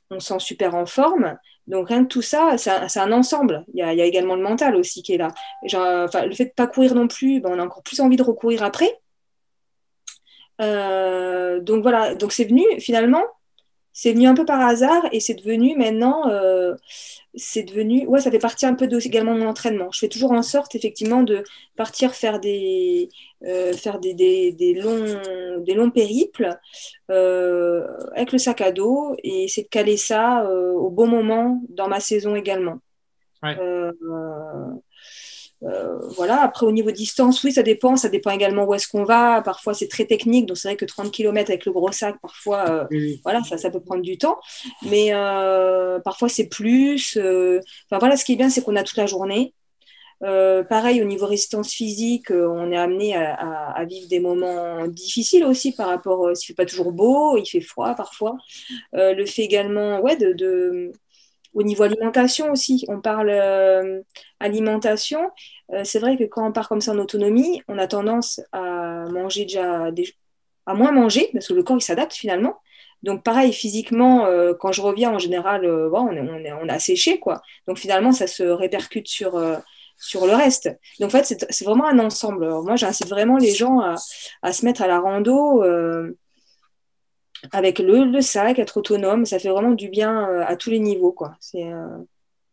[0.09, 1.38] on se sent super en forme.
[1.67, 3.63] Donc rien que tout ça, c'est un, ensemble.
[3.73, 5.29] Il y, a, également le mental aussi qui est là.
[5.63, 8.63] Le fait de pas courir non plus, ben, on a encore plus envie de recourir
[8.63, 8.99] après.
[10.62, 13.23] Euh, donc voilà, donc c'est venu finalement,
[13.93, 16.75] c'est venu un peu par hasard et c'est devenu maintenant, euh,
[17.36, 19.89] c'est devenu, ouais, ça fait partie un peu de, également de mon entraînement.
[19.91, 21.43] Je fais toujours en sorte effectivement de
[21.75, 23.10] partir faire des,
[23.43, 25.21] euh, faire des, des, des longs,
[25.60, 26.60] des longs périples
[27.12, 31.88] euh, avec le sac à dos et essayer de caler ça au bon moment dans
[31.88, 32.79] ma saison également.
[33.43, 33.58] Ouais.
[35.65, 37.95] Euh, voilà, après au niveau distance, oui, ça dépend.
[37.95, 39.41] Ça dépend également où est-ce qu'on va.
[39.41, 40.45] Parfois, c'est très technique.
[40.45, 43.58] Donc, c'est vrai que 30 km avec le gros sac, parfois, euh, Oui, voilà, ça,
[43.58, 44.39] ça peut prendre du temps.
[44.84, 47.17] Mais euh, parfois, c'est plus.
[47.17, 49.54] Enfin, voilà, ce qui est bien, c'est qu'on a toute la journée.
[50.69, 55.43] Pareil, au niveau résistance physique, on est amené à, à- à vivre des moments difficiles
[55.45, 58.38] aussi par rapport, s'il fait pas toujours beau, il fait froid parfois.
[58.93, 60.91] Le fait également, ouais, de, de-
[61.54, 64.02] au niveau alimentation aussi, on parle euh,
[64.39, 65.32] alimentation.
[65.72, 69.06] Euh, c'est vrai que quand on part comme ça en autonomie, on a tendance à
[69.12, 69.92] manger déjà,
[70.66, 72.56] à moins manger parce que le corps il s'adapte finalement.
[73.04, 76.54] Donc pareil, physiquement, euh, quand je reviens en général, euh, bon, on, est, on, est,
[76.54, 77.42] on a séché quoi.
[77.68, 79.58] Donc finalement, ça se répercute sur, euh,
[79.98, 80.70] sur le reste.
[81.00, 82.48] Donc en fait, c'est vraiment un ensemble.
[82.63, 83.96] Moi, j'incite vraiment les gens à,
[84.42, 86.18] à se mettre à la rando euh,
[87.51, 89.25] avec le, le sac, être autonome.
[89.25, 91.36] Ça fait vraiment du bien euh, à tous les niveaux quoi.
[91.39, 91.97] C'est euh,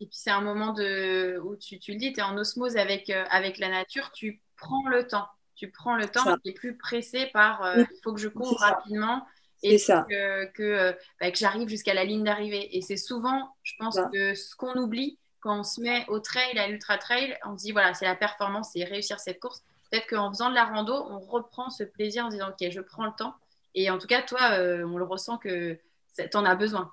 [0.01, 2.77] Et puis c'est un moment de, où tu, tu le dis, tu es en osmose
[2.77, 5.29] avec, euh, avec la nature, tu prends le temps.
[5.57, 8.59] Tu prends le temps, tu n'es plus pressé par euh, il faut que je cours
[8.59, 9.27] rapidement
[9.63, 10.07] et ça.
[10.09, 12.75] que, que, bah, que j'arrive jusqu'à la ligne d'arrivée.
[12.77, 14.09] Et c'est souvent, je pense, Ça.
[14.11, 17.65] que ce qu'on oublie quand on se met au trail, à l'ultra trail, on se
[17.65, 19.63] dit voilà, c'est la performance, c'est réussir cette course.
[19.91, 22.81] Peut-être qu'en faisant de la rando, on reprend ce plaisir en se disant ok, je
[22.81, 23.35] prends le temps.
[23.75, 25.79] Et en tout cas, toi, euh, on le ressent que
[26.17, 26.93] tu en as besoin.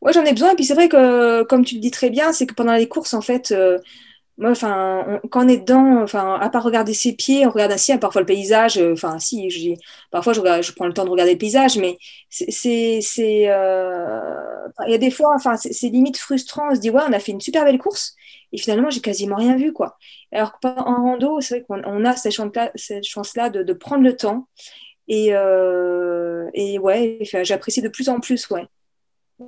[0.00, 0.52] Ouais, j'en ai besoin.
[0.52, 2.88] Et puis c'est vrai que, comme tu le dis très bien, c'est que pendant les
[2.88, 3.78] courses, en fait, euh,
[4.38, 7.96] moi, enfin, quand on est dedans, enfin, à part regarder ses pieds, on regarde ainsi,
[7.98, 8.76] parfois le paysage.
[8.78, 9.76] euh, Enfin, si,
[10.10, 11.96] parfois je, prends le temps de regarder le paysage, mais
[12.28, 16.68] c'est, il y a des fois, enfin, c'est, limite frustrant.
[16.70, 18.14] On se dit, ouais, on a fait une super belle course,
[18.52, 19.96] et finalement, j'ai quasiment rien vu, quoi.
[20.32, 24.02] Alors que en rando, c'est vrai qu'on on a cette chance-là, cette chance-là de prendre
[24.04, 24.48] le temps.
[25.08, 28.66] Et, euh, et ouais, j'apprécie de plus en plus, ouais.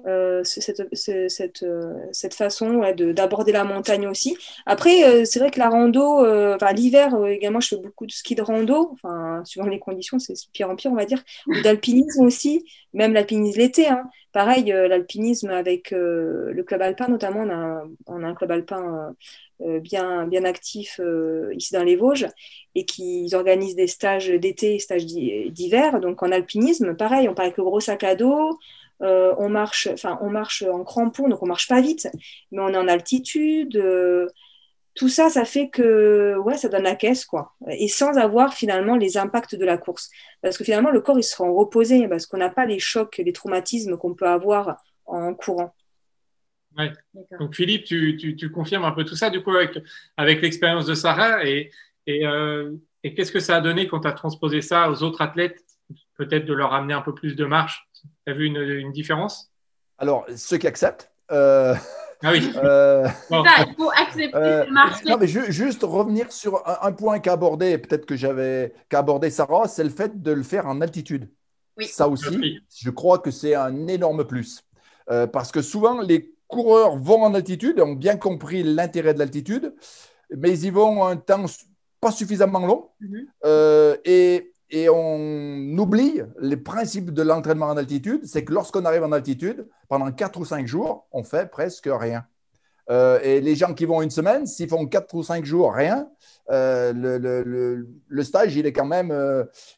[0.06, 4.36] Euh, ce- cette, ce- cette, euh, cette façon ouais, de- d'aborder la montagne aussi.
[4.66, 8.12] Après, euh, c'est vrai que la rando, euh, enfin, l'hiver également, je fais beaucoup de
[8.12, 11.52] ski de rando, enfin, suivant les conditions, c'est pire en pire, on va dire, ou
[11.62, 13.88] d'alpinisme aussi, même l'alpinisme l'été.
[13.88, 14.04] Hein.
[14.32, 19.14] Pareil, l'alpinisme avec le club alpin, notamment, on a un, on a un club alpin
[19.60, 22.28] bien, bien actif euh, ici dans les Vosges
[22.74, 26.00] et qui organisent des stages d'été et stages d'hi- d'hiver.
[26.00, 28.58] Donc en alpinisme, pareil, on part avec le gros sac à dos.
[29.00, 29.88] Euh, on marche,
[30.20, 32.08] on marche en crampon, donc on marche pas vite,
[32.50, 33.76] mais on est en altitude.
[33.76, 34.28] euh,
[34.94, 37.52] tout ça, ça fait que, ouais, ça donne la caisse, quoi.
[37.68, 40.10] Et sans avoir finalement les impacts de la course,
[40.42, 43.32] parce que finalement le corps il sera reposé, parce qu'on n'a pas les chocs, les
[43.32, 45.72] traumatismes qu'on peut avoir en courant.
[47.38, 49.78] Donc Philippe, tu, tu, tu confirmes un peu tout ça du coup avec,
[50.16, 51.70] avec l'expérience de Sarah et,
[52.06, 55.20] et, euh, et qu'est-ce que ça a donné quand tu as transposé ça aux autres
[55.22, 55.64] athlètes
[56.16, 57.88] Peut-être de leur amener un peu plus de marche?
[58.26, 59.50] Tu as vu une, une différence?
[59.98, 61.10] Alors, ceux qui acceptent.
[61.30, 61.74] euh,
[62.22, 62.52] Ah oui.
[62.62, 63.44] euh, Bon.
[63.44, 65.08] Ça, il faut accepter Euh, de marcher.
[65.08, 68.98] non, mais ju- juste revenir sur un, un point qu'a abordé, peut-être que j'avais qu'a
[68.98, 71.30] abordé Sarah, c'est le fait de le faire en altitude.
[71.76, 71.84] Oui.
[71.86, 72.58] Ça aussi, Oui.
[72.76, 74.60] je crois que c'est un énorme plus.
[75.10, 79.74] Euh, parce que souvent, les coureurs vont en altitude, ont bien compris l'intérêt de l'altitude,
[80.36, 81.44] mais ils y vont un temps
[82.00, 82.88] pas suffisamment long.
[83.00, 83.26] Mhm.
[83.44, 89.02] Euh, et et on oublie les principes de l'entraînement en altitude, c'est que lorsqu'on arrive
[89.02, 92.26] en altitude, pendant 4 ou 5 jours, on fait presque rien.
[92.90, 96.10] Euh, et les gens qui vont une semaine, s'ils font 4 ou 5 jours rien,
[96.50, 99.10] euh, le, le, le, stage, il est quand même,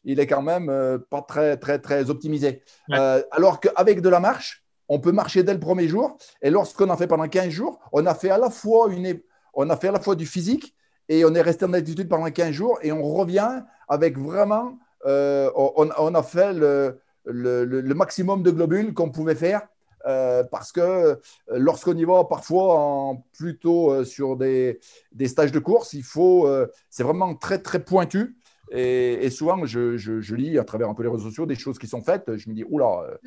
[0.02, 0.66] il est quand même
[1.08, 2.64] pas très, très, très optimisé.
[2.88, 6.18] Alors qu'avec de la marche, on peut marcher dès le premier jour.
[6.42, 9.20] Et lorsqu'on en fait pendant 15 jours, on a fait à la fois, une,
[9.54, 10.74] on a fait la fois du physique
[11.08, 15.88] et on est resté en altitude pendant 15 jours et on revient avec vraiment, on,
[15.96, 19.62] on, a fait le, maximum de globules qu'on pouvait faire
[20.06, 21.16] euh, parce que euh,
[21.48, 24.80] lorsqu'on y va parfois en, plutôt euh, sur des,
[25.12, 26.48] des, stages de course, il faut,
[26.88, 28.36] c'est vraiment très très pointu.
[28.70, 31.56] Et, et souvent, je, je, je, lis à travers un peu les réseaux sociaux des
[31.56, 32.36] choses qui sont faites.
[32.36, 33.18] Je me dis, oula,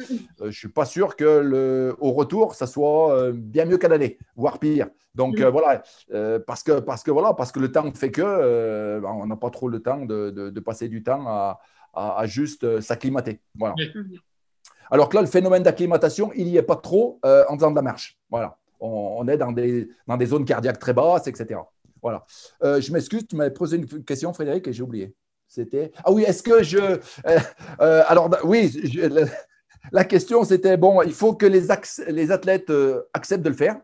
[0.41, 4.59] je suis pas sûr que le, au retour, ça soit bien mieux qu'à l'aller, voire
[4.59, 4.87] pire.
[5.15, 5.83] Donc voilà,
[6.47, 9.49] parce que parce que voilà, parce que le temps fait que ben, on n'a pas
[9.49, 11.59] trop le temps de, de, de, passer du temps à,
[11.93, 13.41] à, à juste s'acclimater.
[13.55, 13.75] Voilà.
[14.93, 17.75] Alors que là, le phénomène d'acclimatation, il n'y est pas trop euh, en faisant de
[17.75, 18.17] la marche.
[18.29, 18.57] Voilà.
[18.79, 21.59] On, est dans des, dans des zones cardiaques très basses, etc.
[22.01, 22.25] Voilà.
[22.63, 25.15] Euh, je m'excuse, tu m'avais posé une question, Frédéric, et j'ai oublié.
[25.53, 25.91] C'était.
[26.03, 26.99] Ah oui, est-ce que je.
[27.27, 28.81] Euh, alors, oui,
[29.91, 31.67] la question, c'était bon, il faut que les,
[32.07, 32.71] les athlètes
[33.13, 33.79] acceptent de le faire.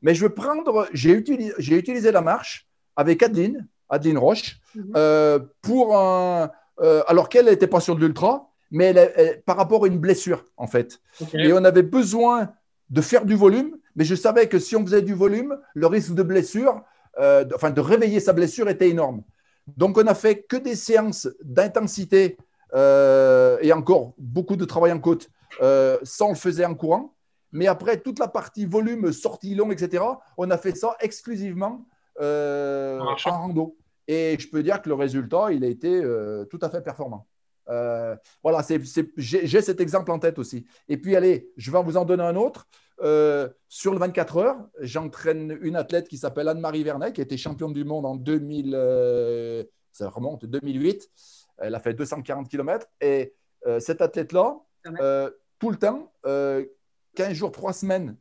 [0.00, 0.88] Mais je veux prendre.
[0.94, 5.46] J'ai utilisé, utilisé la marche avec Adeline, Adeline Roche, mhm.
[5.60, 6.50] pour un.
[7.06, 8.94] alors qu'elle n'était pas sur de l'ultra, mais
[9.44, 11.00] par rapport à une blessure, en fait.
[11.34, 12.52] Et on avait besoin
[12.88, 16.14] de faire du volume, mais je savais que si on faisait du volume, le risque
[16.14, 16.82] de blessure,
[17.18, 19.22] euh, de, enfin de réveiller sa blessure était énorme.
[19.76, 22.36] Donc on a fait que des séances d'intensité
[22.74, 25.28] euh, et encore beaucoup de travail en côte
[25.62, 27.14] euh, sans le faisait en courant.
[27.52, 30.04] Mais après, toute la partie volume, sortie long, etc.,
[30.36, 31.84] on a fait ça exclusivement
[32.20, 33.76] en rando.
[34.06, 36.00] Et je peux dire que le résultat, il a été
[36.48, 37.26] tout à fait performant.
[37.68, 38.64] Euh, voilà,
[39.16, 40.66] j'ai cet exemple en tête aussi.
[40.88, 42.66] Et puis, allez, je vais vous en donner un autre.
[43.02, 47.36] Euh, sur le 24 heures, j'entraîne une athlète qui s'appelle Anne-Marie Vernet, qui a été
[47.36, 51.08] championne du monde en 2000, euh, ça remonte 2008.
[51.58, 52.86] Elle a fait 240 km.
[53.00, 53.34] Et
[53.78, 54.58] cette athlète-là,
[55.58, 58.16] tout le temps, 15 jours, 3 semaines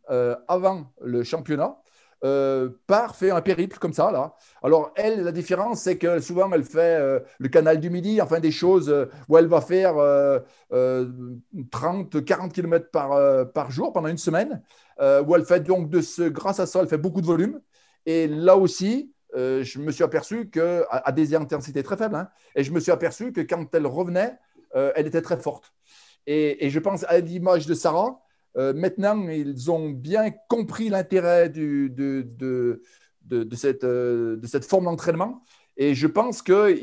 [0.48, 1.82] avant le championnat,
[2.26, 4.36] euh, part, fait un périple comme ça, là.
[4.62, 8.40] Alors, elle, la différence, c'est que souvent, elle fait euh, le canal du Midi, enfin
[8.40, 9.96] des choses euh, où elle va faire
[11.72, 14.62] 30, 40 km par, par jour pendant une semaine,
[15.00, 17.62] où elle fait donc de ce, grâce à ça, elle fait beaucoup de volume.
[18.06, 22.64] Et là aussi, je me suis aperçu que, à, des intensités très faibles, hein, et
[22.64, 24.38] je me suis aperçu que quand elle revenait,
[24.74, 25.74] elle était très forte.
[26.28, 28.22] Et je pense à l'image de Sarah,
[28.58, 31.90] euh, maintenant, ils ont bien compris l'intérêt euh,
[33.24, 35.44] de cette forme d'entraînement.
[35.78, 36.76] Et je pense que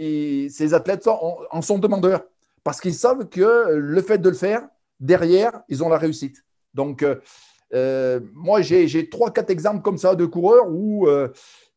[0.48, 2.24] ces athlètes en, sont demandeurs
[2.64, 4.66] parce qu'ils savent que le fait de le faire,
[5.00, 6.44] derrière, ils ont la réussite.
[6.72, 7.04] Donc,
[7.74, 11.06] euh, moi, j'ai trois, quatre exemples comme ça de coureurs où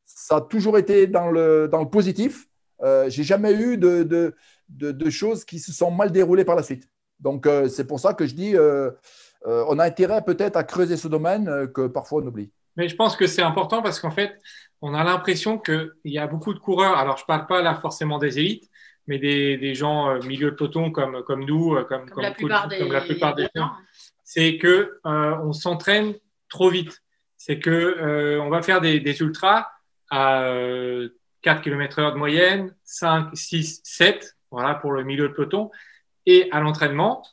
[0.06, 2.48] ça a toujours été dans le, positif.
[2.82, 6.90] Euh, j'ai jamais eu de, choses qui se sont mal déroulées par la suite.
[7.20, 8.56] Donc, c'est pour ça que je dis
[9.46, 12.52] euh, on a intérêt peut-être à creuser ce domaine euh, que parfois on oublie.
[12.76, 14.40] Mais je pense que c'est important parce qu'en fait,
[14.82, 16.98] on a l'impression qu'il y a beaucoup de coureurs.
[16.98, 18.70] Alors, je ne parle pas là forcément des élites,
[19.08, 23.48] mais des, gens euh, milieu de peloton comme, comme nous, comme, comme, la, plupart des,
[23.56, 23.72] gens.
[24.24, 26.14] C'est que on s'entraîne
[26.50, 27.02] trop vite.
[27.38, 29.68] C'est que on va faire des, ultras
[30.12, 30.46] à
[31.42, 35.72] 4 km/h de moyenne, 5, 6, 7, voilà pour le milieu de peloton.
[36.26, 37.24] Et à l'entraînement,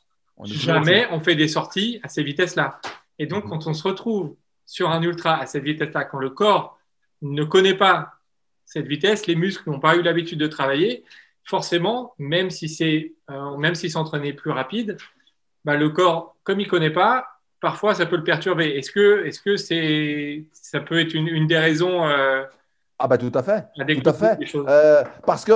[0.45, 2.79] Jamais on fait des sorties à ces vitesses-là.
[3.19, 3.49] Et donc, mhm.
[3.51, 6.77] quand on se retrouve sur un ultra à cette vitesse-là, quand le corps
[7.21, 8.13] ne connaît pas
[8.65, 11.05] cette vitesse, les muscles n'ont pas eu l'habitude de travailler,
[11.45, 14.97] forcément, même si c'est, euh, même s'il s'entraînait plus rapide,
[15.63, 17.25] bah, le corps, comme il ne connaît pas,
[17.61, 18.77] parfois ça peut le perturber.
[18.77, 22.43] Est-ce que, est-ce que c'est, ça peut être une, des raisons euh,
[22.99, 24.37] Ah bah tout à fait, tout à fait.
[24.55, 25.53] Euh, parce que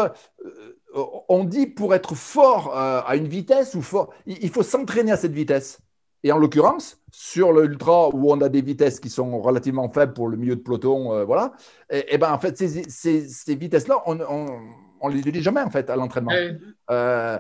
[0.94, 5.18] on dit pour être fort euh, à une vitesse ou fort, il faut s'entraîner à
[5.18, 5.80] cette vitesse.
[6.24, 10.28] Et en l'occurrence, sur l'ultra où on a des vitesses qui sont relativement faibles pour
[10.28, 11.54] le milieu de peloton, euh, voilà,
[11.90, 16.34] et, ben en fait ces, vitesses-là, on ne les utilise jamais en fait à l'entraînement.
[16.92, 17.40] Euh,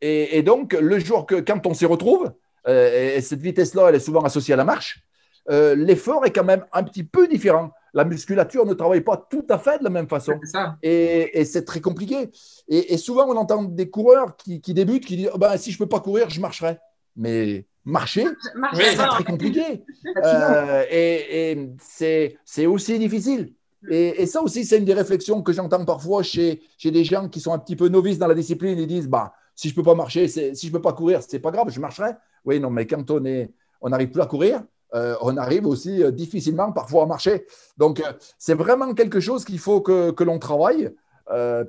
[0.00, 2.32] et, donc le jour que quand on s'y retrouve,
[2.66, 5.02] et, cette vitesse-là, elle est souvent associée à la marche,
[5.48, 9.58] l'effort est quand même un petit peu différent la musculature ne travaille pas tout à
[9.58, 10.38] fait de la même façon.
[10.82, 12.30] Et, c'est très compliqué.
[12.68, 15.84] Et, souvent, on entend des coureurs qui, débutent qui disent oh ben, si je ne
[15.84, 16.76] peux pas courir, je marcherai.
[17.16, 18.26] Mais marcher,
[18.74, 19.82] c'est très compliqué.
[20.24, 23.54] Euh, et, c'est aussi difficile.
[23.88, 27.40] Et, ça aussi, c'est une des réflexions que j'entends parfois chez, chez des gens qui
[27.40, 28.78] sont un petit peu novices dans la discipline.
[28.78, 31.22] Ils disent bah, Si je ne peux pas marcher, si je ne peux pas courir,
[31.26, 32.10] c'est pas grave, je marcherai.
[32.44, 33.50] Oui, non, mais quand on est,
[33.80, 34.62] on n'arrive plus à courir,
[34.94, 37.46] euh, on arrive aussi euh, difficilement parfois à marcher.
[37.76, 40.90] Donc, euh, c'est vraiment quelque chose qu'il faut que, que l'on travaille.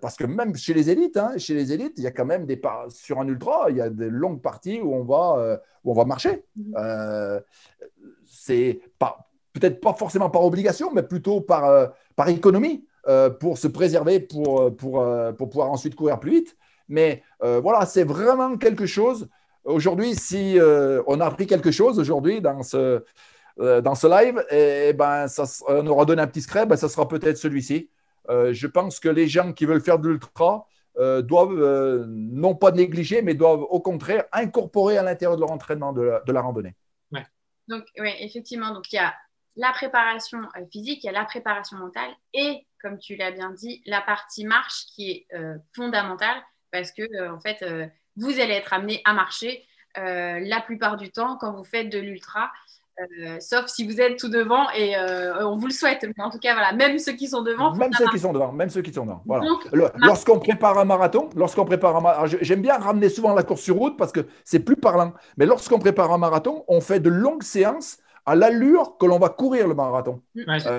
[0.01, 2.45] parce que même chez les élites, hein, chez les élites, il y a quand même
[2.45, 5.95] des sur un ultra, il y a des longues parties où on va, où on
[5.95, 6.43] va marcher.
[6.55, 7.41] Mhm.
[8.25, 9.17] c'est pas
[9.53, 12.85] peut-être pas forcément par obligation, mais plutôt par, par économie
[13.39, 15.03] pour se préserver, pour, pour,
[15.35, 16.55] pour pouvoir ensuite courir plus vite.
[16.87, 19.27] Mais voilà, c'est vraiment quelque chose
[19.67, 23.03] Aujourd'hui, si euh, on a appris quelque chose aujourd'hui dans ce,
[23.59, 26.87] euh, dans ce live, et, ben, ça, on aura donné un petit secret, ben, ça
[26.87, 27.89] sera peut-être celui-ci.
[28.29, 30.65] Euh, je pense que les gens qui veulent faire de l'ultra
[31.21, 36.31] doivent non pas négliger, mais doivent au contraire incorporer à l'intérieur de leur entraînement de
[36.31, 36.73] la, randonnée.
[37.67, 39.13] Donc, oui, effectivement, donc il y a
[39.57, 40.39] la préparation
[40.71, 44.43] physique, il y a la préparation mentale et, comme tu l'as bien dit, la partie
[44.43, 45.27] marche qui est
[45.75, 46.41] fondamentale
[46.71, 47.63] parce que, en fait,
[48.17, 49.63] vous allez être amené à marcher
[49.97, 52.51] euh, la plupart du temps quand vous faites de l'ultra.
[52.99, 56.03] Euh, sauf si vous êtes tout devant et euh, on vous le souhaite.
[56.03, 57.73] Mais en tout cas, voilà, même ceux qui sont devant.
[57.75, 59.21] Même ceux qui sont devant, même ceux qui sont devant.
[59.25, 59.47] Voilà.
[59.97, 63.75] lorsqu'on prépare un marathon, lorsqu'on prépare un marathon, j'aime bien ramener souvent la course sur
[63.75, 65.13] route parce que c'est plus parlant.
[65.37, 69.29] Mais lorsqu'on prépare un marathon, on fait de longues séances à l'allure que l'on va
[69.29, 70.21] courir le marathon.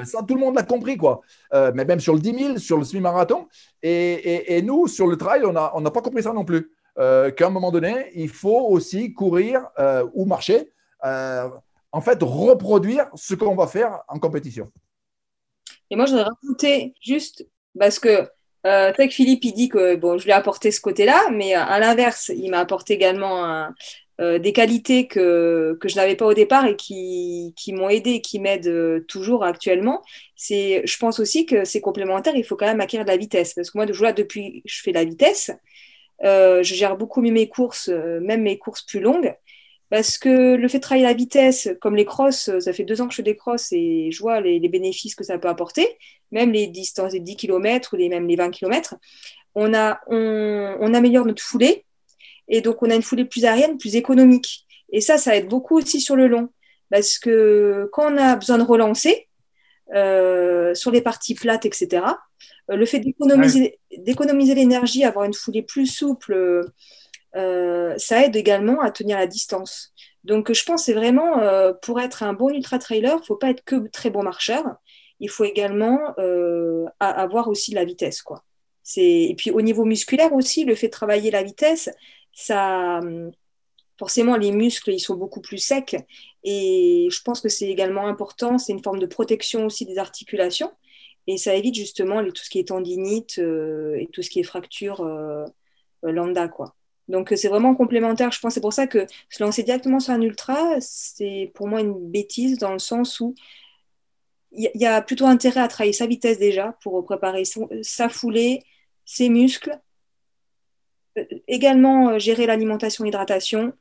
[0.05, 1.22] ça, tout le monde l'a compris, quoi.
[1.53, 3.49] mais même sur le 10 000, sur le semi-marathon.
[3.82, 6.70] Et, et, nous, sur le trail, on n'a on pas compris ça non plus.
[6.99, 10.72] Euh, qu'à un moment donné, il faut aussi courir euh, ou marcher,
[11.05, 11.49] euh,
[11.92, 14.70] en fait, reproduire ce qu'on va faire en compétition.
[15.90, 17.46] Et moi, je voudrais rajouter juste,
[17.78, 18.28] parce que
[18.66, 21.78] euh, que Philippe, il dit que bon, je lui ai apporté ce côté-là, mais à
[21.78, 23.68] l'inverse, il m'a apporté également
[24.18, 28.20] des qualités que, que je n'avais pas au départ et qui, qui m'ont aidé et
[28.20, 30.03] qui m'aident toujours actuellement.
[30.36, 33.55] Je pense aussi que c'est complémentaire, il faut quand même acquérir de la vitesse.
[33.55, 35.53] Parce que moi, de depuis je fais la vitesse,
[36.23, 39.35] je gère beaucoup mieux mes courses, euh, même mes courses plus longues,
[39.91, 43.01] parce que le fait de travailler la vitesse, comme les crosses, euh, ça fait deux
[43.01, 45.89] ans que je fais des crosses et je vois les, bénéfices que ça peut apporter,
[46.31, 48.97] même les distances des 10 km ou les, même les 20 km.
[49.55, 51.85] On, a, on, améliore notre foulée
[52.49, 54.66] et donc on a une foulée plus aérienne, plus économique.
[54.93, 56.51] Et ça, ça aide beaucoup aussi sur le long,
[56.91, 59.28] parce que quand on a besoin de relancer,
[59.93, 62.03] sur les parties plates, etc.,
[62.70, 66.64] euh, le fait d'économiser l'énergie, avoir une foulée plus souple,
[67.36, 69.93] euh, ça aide également à tenir la distance.
[70.24, 73.36] Donc, je pense que c'est vraiment, euh, pour être un bon ultra-trailer, il ne faut
[73.36, 74.64] pas être que très bon marcheur.
[75.20, 76.14] Il faut également
[77.01, 78.22] avoir aussi la vitesse.
[78.22, 78.45] Quoi.
[78.97, 81.91] Et puis, au niveau musculaire aussi, le fait de travailler la vitesse,
[82.32, 83.01] ça,
[83.99, 85.96] forcément, les muscles, ils sont beaucoup plus secs.
[86.44, 88.59] Et je pense que c'est également important.
[88.59, 90.70] C'est une forme de protection aussi des articulations.
[91.26, 94.44] Et ça évite justement tout ce qui est tendinite euh, et tout ce qui est
[94.44, 95.44] fracture euh,
[96.05, 96.49] euh, lambda.
[96.49, 96.74] Quoi.
[97.09, 98.30] Donc c'est vraiment complémentaire.
[98.32, 101.80] Je pense c'est pour ça que se lancer directement sur un ultra, c'est pour moi
[101.80, 103.34] une bêtise dans le sens où
[104.53, 107.42] il y, a plutôt intérêt à travailler sa vitesse déjà pour préparer
[107.82, 108.62] sa foulée,
[109.05, 109.78] ses muscles,
[111.46, 113.74] également gérer l'alimentation, hydratation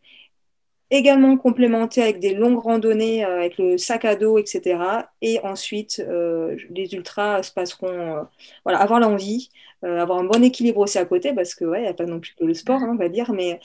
[0.90, 5.08] également complémenté avec des longues randonnées euh, avec le sac à dos, etc.
[5.22, 8.24] Et ensuite, euh, les ultras se passeront, euh,
[8.64, 9.50] voilà, avoir l'envie,
[9.84, 12.20] avoir un bon équilibre aussi à côté, parce que ouais, il n'y a pas non
[12.20, 13.60] plus que le sport, hein, on va dire, mais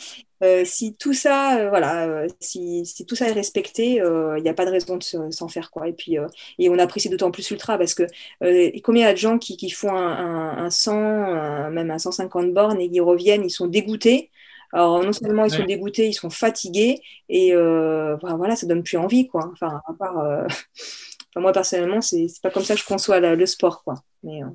[0.65, 4.71] si tout ça, voilà, si, si, tout ça est respecté, il n'y a pas de
[4.71, 5.89] raison de s'en faire quoi.
[5.89, 6.17] Et puis,
[6.59, 8.03] et on apprécie d'autant plus l'ultra parce que
[8.83, 11.99] combien il y a de gens qui, qui font un, un, un 100, même un
[11.99, 14.31] 150 bornes et qui reviennent, ils sont dégoûtés.
[14.73, 18.97] Alors, non seulement ils sont dégoûtés, ils sont fatigués, et euh, voilà, ça donne plus
[18.97, 19.51] envie, quoi.
[19.53, 20.47] Enfin, à part, euh,
[21.37, 24.03] moi, personnellement, c'est pas comme ça que je conçois le sport, quoi.
[24.23, 24.49] Mais, euh.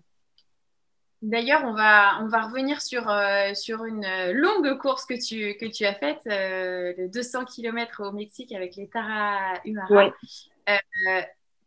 [1.22, 3.12] D'ailleurs, on va, on va revenir sur,
[3.56, 8.54] sur une longue course que tu, que tu as faite, le 200 km au Mexique
[8.54, 10.12] avec les Tara Humara.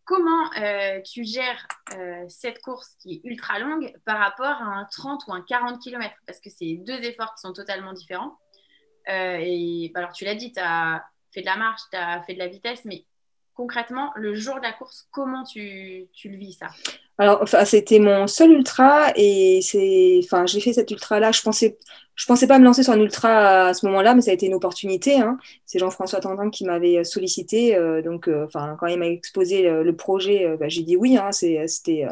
[0.04, 0.50] Comment
[1.04, 1.66] tu gères
[2.28, 6.14] cette course qui est ultra longue par rapport à un 30 ou un 40 km
[6.26, 8.38] Parce que c'est deux efforts qui sont totalement différents.
[9.08, 12.22] Euh, et bah, alors, tu l'as dit, tu as fait de la marche, tu as
[12.22, 13.06] fait de la vitesse, mais
[13.54, 16.68] concrètement, le jour de la course, comment tu, tu le vis ça?
[17.20, 21.32] Alors, enfin, c'était mon seul ultra et c'est, enfin, j'ai fait cet ultra-là.
[21.32, 21.78] Je pensais,
[22.14, 24.46] je pensais pas me lancer sur un ultra à ce moment-là, mais ça a été
[24.46, 25.16] une opportunité.
[25.20, 25.36] Hein.
[25.66, 27.76] C'est Jean-François Tandin qui m'avait sollicité.
[27.76, 31.18] Euh, donc, euh, enfin, quand il m'a exposé le, projet, bah, j'ai dit oui.
[31.18, 32.06] Hein, c'était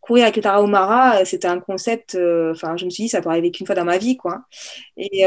[0.00, 2.16] courir avec le Tarahumara, c'était un concept.
[2.50, 4.42] Enfin, je me suis dit, ça peut arriver qu'une fois dans ma vie, quoi.
[4.96, 5.24] Et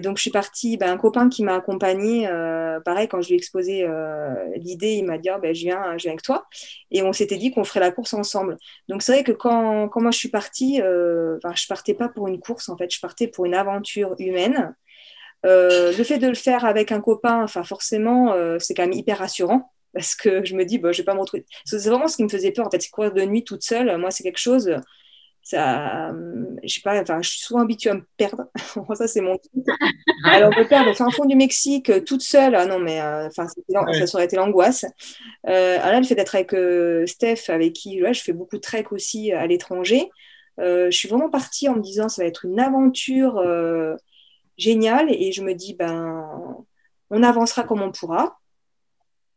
[0.00, 0.76] donc, je suis partie.
[0.76, 2.28] Ben, un copain qui m'a accompagnée,
[2.84, 3.86] pareil, quand je lui ai exposé
[4.56, 6.46] l'idée, il m'a dit, oh, ben, je viens, je viens avec toi.
[6.90, 8.56] Et on s'était dit qu'on ferait la course ensemble.
[8.88, 12.28] Donc, c'est vrai que quand, quand moi je suis partie, enfin, je partais pas pour
[12.28, 14.74] une course, en fait, je partais pour une aventure humaine.
[15.46, 18.92] Euh, le fait de le faire avec un copain, enfin forcément, euh, c'est quand même
[18.92, 21.44] hyper rassurant parce que je me dis, bah, je vais pas me retrouver.
[21.64, 23.98] C'est vraiment ce qui me faisait peur en fait, c'est courir de nuit toute seule.
[23.98, 24.76] Moi, c'est quelque chose.
[25.42, 26.12] Ça,
[26.62, 28.44] je sais pas, enfin, je suis souvent habituée à me perdre.
[28.94, 29.66] ça, c'est mon truc.
[30.24, 34.26] Alors, me perdre au fond du Mexique toute seule, ah non, mais enfin, ça aurait
[34.26, 34.84] été l'angoisse.
[35.48, 36.54] Euh, alors là, le fait d'être avec
[37.08, 40.10] Steph, avec qui je fais beaucoup de trek aussi à l'étranger,
[40.58, 43.42] je suis vraiment partie en me disant, ça va être une aventure
[44.58, 45.10] génial.
[45.10, 46.56] Et je me dis, ben,
[47.10, 48.38] on avancera comme on pourra.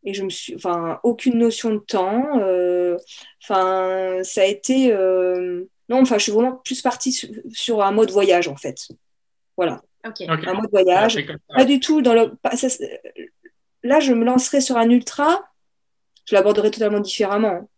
[0.04, 2.40] Et je me suis, enfin, aucune notion de temps.
[2.40, 2.98] Euh,
[3.44, 7.12] enfin, ça a été, euh, non, enfin, je suis vraiment plus partie
[7.52, 8.88] sur, un mode voyage en fait.
[9.58, 9.82] Voilà.
[10.04, 11.24] Un mode voyage.
[11.56, 12.32] Pas du tout dans le.
[13.84, 15.44] là, je me lancerai sur un ultra.
[16.26, 17.70] Je l'aborderai totalement différemment.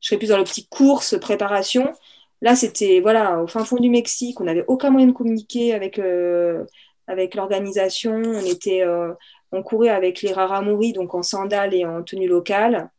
[0.00, 1.92] Je serais plus dans le petit course, préparation.
[2.40, 4.40] Là, c'était voilà, au fin fond du Mexique.
[4.40, 6.64] On n'avait aucun moyen de communiquer avec, euh,
[7.06, 8.14] avec l'organisation.
[8.14, 9.12] On était, euh,
[9.52, 12.90] on courait avec les Raramuri, donc en sandales et en tenue locale.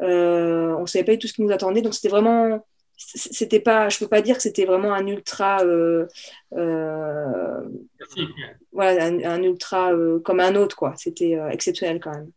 [0.00, 3.98] Euh, on savait pas tout ce qui nous attendait, donc c'était vraiment, c'était pas, je
[3.98, 6.06] peux pas dire que c'était vraiment un ultra, euh,
[6.54, 7.60] euh,
[8.72, 9.92] voilà, un, ultra
[10.24, 10.94] comme un autre quoi.
[10.96, 12.30] C'était exceptionnel quand même.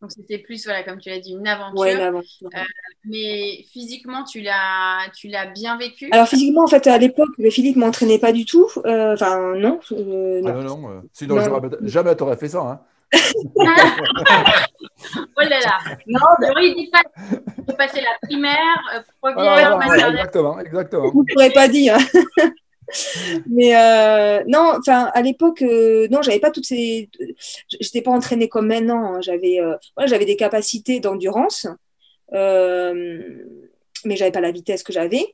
[0.00, 1.80] Donc c'était plus, voilà, comme tu l'as dit, une aventure.
[1.80, 2.48] Ouais, une aventure.
[2.54, 2.60] Euh,
[3.04, 6.08] mais physiquement, tu l'as, tu l'as bien vécu?
[6.12, 8.68] Alors physiquement, en fait, à l'époque, Philippe m'entraînait pas du tout.
[8.86, 10.48] Euh, enfin, non, euh, non.
[10.48, 11.02] Ah, non, non.
[11.12, 11.38] Sinon,
[11.82, 12.60] jamais tu aurais fait ça.
[12.60, 12.80] Hein.
[13.56, 13.70] oh
[15.38, 16.74] là là Non, mais...
[16.74, 17.02] dit pas
[17.66, 20.10] de passer la primaire, première, maternelle.
[20.10, 21.10] Exactement, exactement.
[21.10, 21.96] Vous ne pourrez pas dire.
[23.46, 27.10] mais euh, non, enfin à l'époque, euh, non, j'avais pas toutes ces,
[27.80, 29.14] j'étais pas entraînée comme maintenant.
[29.16, 29.20] Hein.
[29.20, 29.76] J'avais, euh,
[30.06, 31.66] j'avais des capacités d'endurance,
[32.32, 35.24] mais j'avais pas la vitesse que j'avais.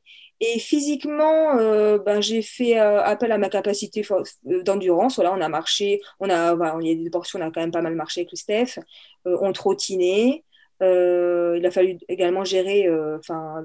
[0.41, 1.55] Et physiquement,
[1.99, 4.05] ben, j'ai fait appel à ma capacité
[4.45, 5.15] d'endurance.
[5.17, 7.61] Voilà, on a marché, on a, voilà, il y a des portions, on a quand
[7.61, 8.81] même pas mal marché avec le Steph.
[9.25, 10.43] on trottinait.
[10.81, 12.89] il a fallu également gérer,
[13.19, 13.63] enfin,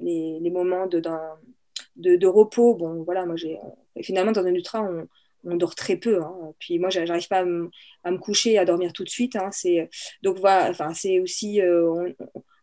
[0.00, 1.18] les, les, moments de, dans,
[2.00, 3.56] de, repos, bon, voilà, moi, j'ai.
[3.56, 5.06] Euh, finalement, dans un ultra, on,
[5.44, 6.22] on dort très peu.
[6.22, 6.52] Hein.
[6.58, 9.36] Puis moi, j'arrive pas à me, coucher, à dormir tout de suite.
[9.36, 9.50] Hein.
[9.52, 9.88] C'est
[10.22, 10.70] donc voilà.
[10.70, 12.12] Enfin, c'est aussi euh,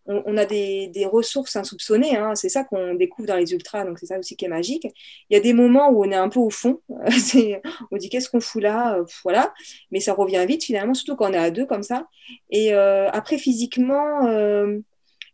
[0.06, 2.16] on, a des, ressources insoupçonnées.
[2.16, 2.36] Hein.
[2.36, 3.86] C'est ça qu'on découvre dans les ultras.
[3.86, 4.88] Donc c'est ça aussi qui est magique.
[5.30, 6.82] Il y a des moments où on est un peu au fond.
[6.90, 9.54] on dit qu'est-ce qu'on fout là, voilà.
[9.92, 12.08] Mais ça revient vite finalement, surtout quand on est à deux comme ça.
[12.52, 14.28] Et euh, après physiquement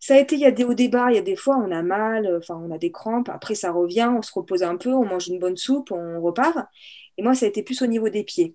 [0.04, 1.72] ça a été, il y a des hauts débats, il y a des fois on
[1.72, 4.90] a mal, enfin on a des crampes, après ça revient, on se repose un peu,
[4.90, 6.58] on mange une bonne soupe, on repart.
[7.18, 8.54] Et moi, ça a été plus au niveau des pieds.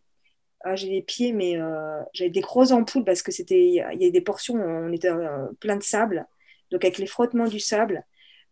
[0.60, 4.06] Ah, j'ai les pieds, mais euh, j'avais des grosses ampoules parce que c'était, il y
[4.06, 6.26] a des portions, on était euh, plein de sable,
[6.70, 8.04] donc avec les frottements du sable,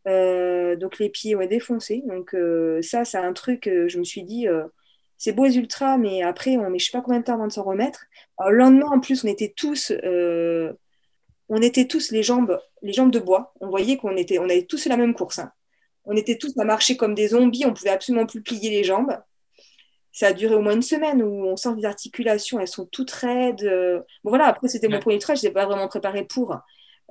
[0.08, 2.02] euh, donc les pieds ont été défoncés.
[2.06, 2.34] Donc
[2.82, 4.46] ça, c'est un truc, je me suis dit,
[5.18, 7.48] c'est beau les ultras, mais après, on met je sais pas combien de temps avant
[7.48, 8.06] de s'en remettre.
[8.48, 9.92] le lendemain, en plus, on était tous
[11.48, 13.52] on était tous les jambes, les jambes de bois.
[13.60, 15.38] On voyait qu'on était, on avait tous la même course.
[15.38, 15.52] Hein.
[16.04, 17.64] On était tous à marcher comme des zombies.
[17.66, 19.16] On pouvait absolument plus plier les jambes.
[20.12, 23.10] Ça a duré au moins une semaine où on sent les articulations, elles sont toutes
[23.10, 23.62] raides.
[24.24, 26.56] Bon voilà, après c'était mon premier trait, je n'étais pas vraiment préparée pour.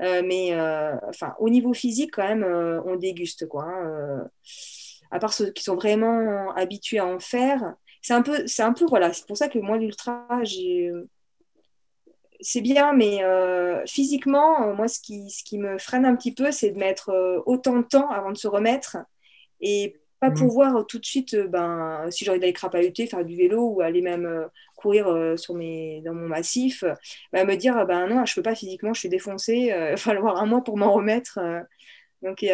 [0.02, 3.64] Euh, mais euh, enfin, au niveau physique, quand même, euh, on déguste quoi.
[3.64, 4.30] Hein,
[5.12, 8.74] à part ceux qui sont vraiment habitués à en faire, c'est un peu, c'est un
[8.74, 9.14] peu voilà.
[9.14, 10.92] C'est pour ça que moi l'ultra, j'ai
[12.46, 16.32] c'est bien, mais euh, physiquement, euh, moi, ce qui, ce qui me freine un petit
[16.32, 18.98] peu, c'est de mettre euh, autant de temps avant de se remettre
[19.62, 20.36] et pas mmh.
[20.36, 24.02] pouvoir tout de suite, ben, si j'ai envie d'aller crapahuter, faire du vélo ou aller
[24.02, 26.84] même courir sur mes, dans mon massif,
[27.34, 29.98] ben, me dire, ben non, je ne peux pas physiquement, je suis défoncée, il va
[29.98, 31.40] falloir un mois pour m'en remettre.
[32.22, 32.46] donc,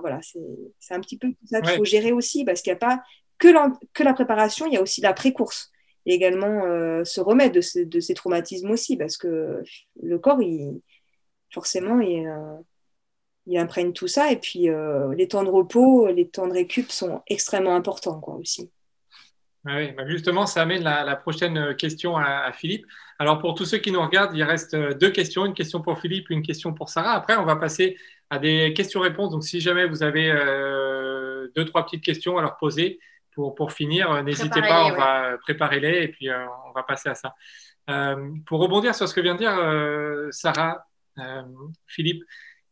[0.00, 0.20] voilà,
[0.80, 3.02] c'est un petit peu ça qu'il faut gérer aussi, parce qu'il n'y a pas
[3.38, 3.48] que
[3.92, 5.70] que la préparation, il y a aussi la pré-course
[6.06, 9.62] et également euh, se remettre de, ces traumatismes aussi, parce que
[10.02, 10.40] le corps,
[11.52, 12.56] forcément, il, euh,
[13.46, 14.30] il imprègne tout ça.
[14.30, 18.34] Et puis, euh, les temps de repos, les temps de récup sont extrêmement importants quoi,
[18.34, 18.70] aussi.
[19.64, 22.84] Oui, bah, justement, ça amène la, prochaine question à, Philippe.
[23.18, 26.28] Alors, pour tous ceux qui nous regardent, il reste deux questions, une question pour Philippe,
[26.28, 27.12] une question pour Sarah.
[27.12, 27.96] Après, on va passer
[28.28, 29.30] à des questions-réponses.
[29.30, 30.30] Donc, si jamais vous avez
[31.56, 33.00] deux, trois petites questions à leur poser,
[33.34, 36.82] pour, pour finir, euh, n'hésitez pas, on va préparer les et puis euh, on va
[36.82, 37.34] passer à ça.
[37.90, 40.86] Euh, pour rebondir sur ce que vient de dire Sarah,
[41.86, 42.24] Philippe,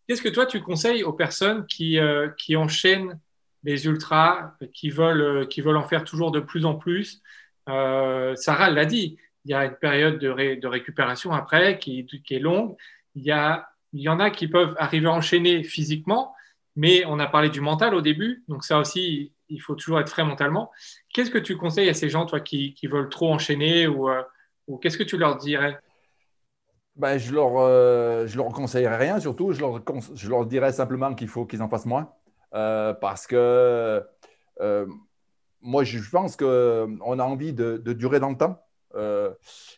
[0.06, 1.98] qu'est-ce que toi tu conseilles aux personnes qui,
[2.38, 3.18] qui enchaînent
[3.64, 7.20] les ultras, qui veulent, qui veulent en faire toujours de plus en plus?
[7.66, 12.40] Sarah l'a dit, il y a une période de, de récupération après qui, qui, est
[12.40, 12.76] longue.
[13.14, 16.34] Il y, a, il y en a qui peuvent arriver à enchaîner physiquement,
[16.74, 20.08] mais on a parlé du mental au début, donc ça aussi, il faut toujours être
[20.08, 20.70] frais mentalement.
[21.12, 24.22] Qu'est-ce que tu conseilles à ces gens, toi, qui, qui veulent trop enchaîner ou, euh,
[24.66, 25.78] ou qu'est-ce que tu leur dirais?
[26.96, 29.52] Ben, je leur, euh, leur conseillerais rien, surtout.
[29.52, 29.80] Je leur,
[30.14, 32.12] je leur dirais simplement qu'il faut qu'ils en fassent moins.
[32.54, 34.02] Euh, parce que
[35.64, 38.62] moi, je pense qu'on a envie de, de, durer dans le temps.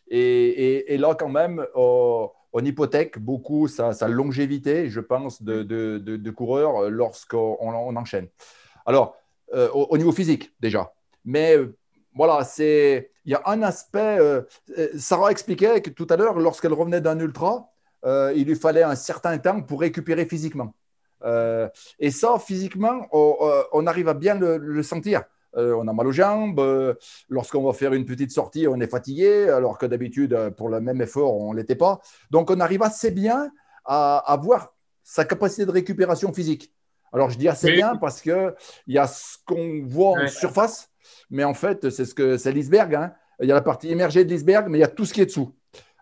[0.09, 6.31] Et, et, là, quand même, on, hypothèque beaucoup sa, longévité, je pense, de, de, de
[6.31, 8.27] coureur lorsqu'on on enchaîne.
[8.85, 9.17] Alors,
[9.53, 10.91] euh, au, niveau physique déjà.
[11.23, 11.75] Mais euh,
[12.15, 14.17] voilà, c'est il y a un aspect.
[14.19, 14.41] Euh,
[14.97, 17.69] Sarah expliquait que tout à l'heure, lorsqu'elle revenait d'un ultra,
[18.35, 20.75] il lui fallait un certain temps pour récupérer physiquement.
[21.99, 25.23] et ça, physiquement, on, arrive à bien le, sentir.
[25.55, 26.95] on a mal aux jambes.
[27.29, 31.01] Lorsqu'on va faire une petite sortie, on est fatigué, alors que d'habitude, pour le même
[31.01, 31.99] effort, on ne l'était pas.
[32.29, 33.51] Donc, on arrive assez bien
[33.85, 36.75] à, à voir sa capacité de récupération physique.
[37.13, 38.53] Alors, je dis assez bien parce qu'il
[38.87, 40.89] y a ce qu'on voit en surface,
[41.29, 42.95] mais en fait, c'est ce que c'est l'iceberg.
[42.95, 43.13] Hein.
[43.41, 45.21] Il y a la partie émergée de l'iceberg, mais il y a tout ce qui
[45.21, 45.55] est dessous.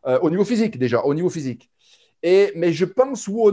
[0.05, 1.71] Euh, au niveau physique, déjà, au niveau physique.
[2.21, 3.49] Et, mais je pense où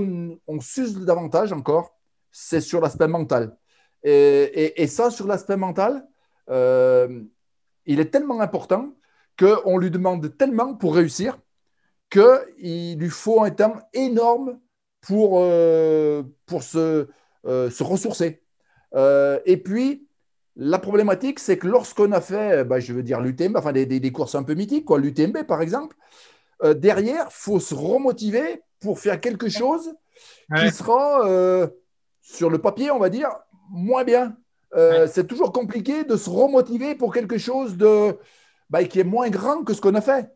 [0.46, 1.98] on, s'use davantage encore,
[2.30, 3.57] c'est sur l'aspect mental.
[4.03, 6.07] Et, ça, sur l'aspect mental,
[6.48, 7.22] euh,
[7.86, 8.94] il est tellement important
[9.38, 11.38] qu'on lui demande tellement pour réussir
[12.11, 14.59] qu'il lui faut un temps énorme
[15.01, 17.09] pour, euh, pour se,
[17.45, 18.43] se ressourcer.
[18.95, 20.07] Euh, et puis,
[20.57, 24.12] la problématique, c'est que lorsqu'on a fait, bah, je veux dire, l'UTMB, enfin des, des,
[24.12, 25.97] courses un peu mythiques, quoi, l'UTMB par exemple,
[26.62, 29.95] euh, derrière, il faut se remotiver pour faire quelque chose
[30.57, 31.68] qui sera,
[32.20, 33.30] sur le papier, on va dire,
[33.70, 34.36] moins bien.
[35.07, 38.16] C'est toujours compliqué de se remotiver pour quelque chose de,
[38.68, 40.30] bah, qui est moins grand que ce qu'on a fait.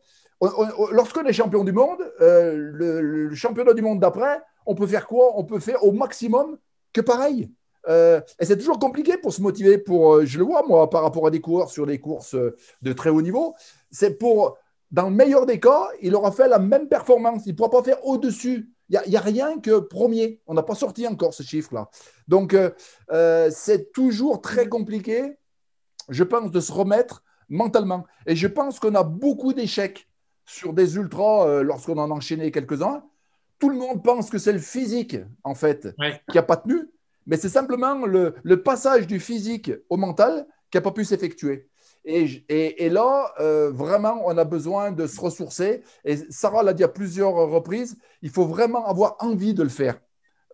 [0.93, 5.33] Lorsqu'on est champion du monde, le, le, championnat du monde d'après, on peut faire quoi?
[5.37, 6.59] On peut faire au maximum
[6.95, 7.51] que pareil.
[7.89, 9.77] Euh, et c'est toujours compliqué pour se motiver.
[9.77, 12.57] Pour, euh, je le vois, moi, par rapport à des coureurs sur des courses euh,
[12.81, 13.55] de très haut niveau.
[13.91, 14.57] C'est pour,
[14.91, 17.43] dans le meilleur des cas, il aura fait la même performance.
[17.45, 18.71] Il ne pourra pas faire au-dessus.
[18.89, 20.41] Il n'y a, a, rien que premier.
[20.47, 21.91] On n'a pas sorti encore ce chiffre-là.
[22.29, 22.57] Donc,
[23.51, 25.39] c'est toujours très compliqué,
[26.11, 28.05] je pense, de se remettre mentalement.
[28.27, 30.07] Et je pense qu'on a beaucoup d'échecs
[30.45, 33.03] sur des ultras lorsqu'on en a enchaîné quelques-uns
[33.59, 35.95] tout le monde pense que c'est le physique, en fait,
[36.31, 36.89] qui n'a pas tenu,
[37.27, 41.69] mais c'est simplement le, passage du physique au mental qui n'a pas pu s'effectuer.
[42.05, 45.83] Et, là, euh, vraiment, on a besoin de se ressourcer.
[46.05, 49.99] Et Sarah l'a dit à plusieurs reprises, il faut vraiment avoir envie de le faire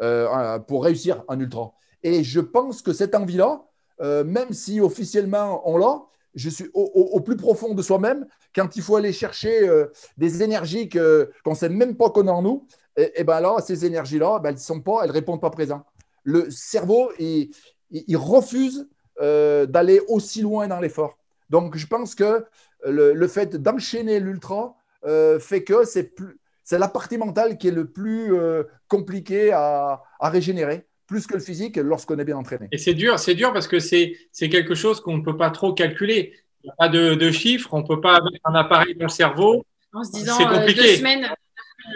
[0.03, 1.73] euh, pour réussir en ultra.
[2.03, 3.65] Et je pense que cette envie-là,
[4.01, 6.03] euh, même si officiellement on l'a,
[6.37, 8.25] je suis au, plus profond de soi-même,
[8.55, 9.69] quand il faut aller chercher
[10.17, 13.57] des énergies qu'on ne sait même pas qu'on a en nous, et, et ben là,
[13.61, 15.85] ces énergies-là, ben, elles sont pas, elles répondent pas présent.
[16.25, 17.51] Le cerveau, il,
[17.91, 18.89] il, refuse
[19.21, 21.17] euh, d'aller aussi loin dans l'effort.
[21.49, 22.45] Donc, je pense que
[22.85, 24.77] le, le fait d'enchaîner l'ultra
[25.07, 29.51] euh, fait que c'est plus, c'est la partie mentale qui est le plus euh, compliquée
[29.53, 32.69] à, à, régénérer, plus que le physique lorsqu'on est bien entraîné.
[32.71, 35.51] Et c'est dur, c'est dur parce que c'est, c'est quelque chose qu'on ne peut pas
[35.51, 36.35] trop calculer.
[36.63, 39.07] Il n'y a pas de, de, chiffres, on ne peut pas mettre un appareil dans
[39.07, 39.65] le cerveau.
[39.93, 40.83] En se disant, c'est compliqué.
[40.83, 41.29] deux semaines,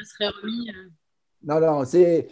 [0.04, 0.70] serait remis.
[0.70, 0.88] Euh.
[1.42, 2.28] Non, non, c'est.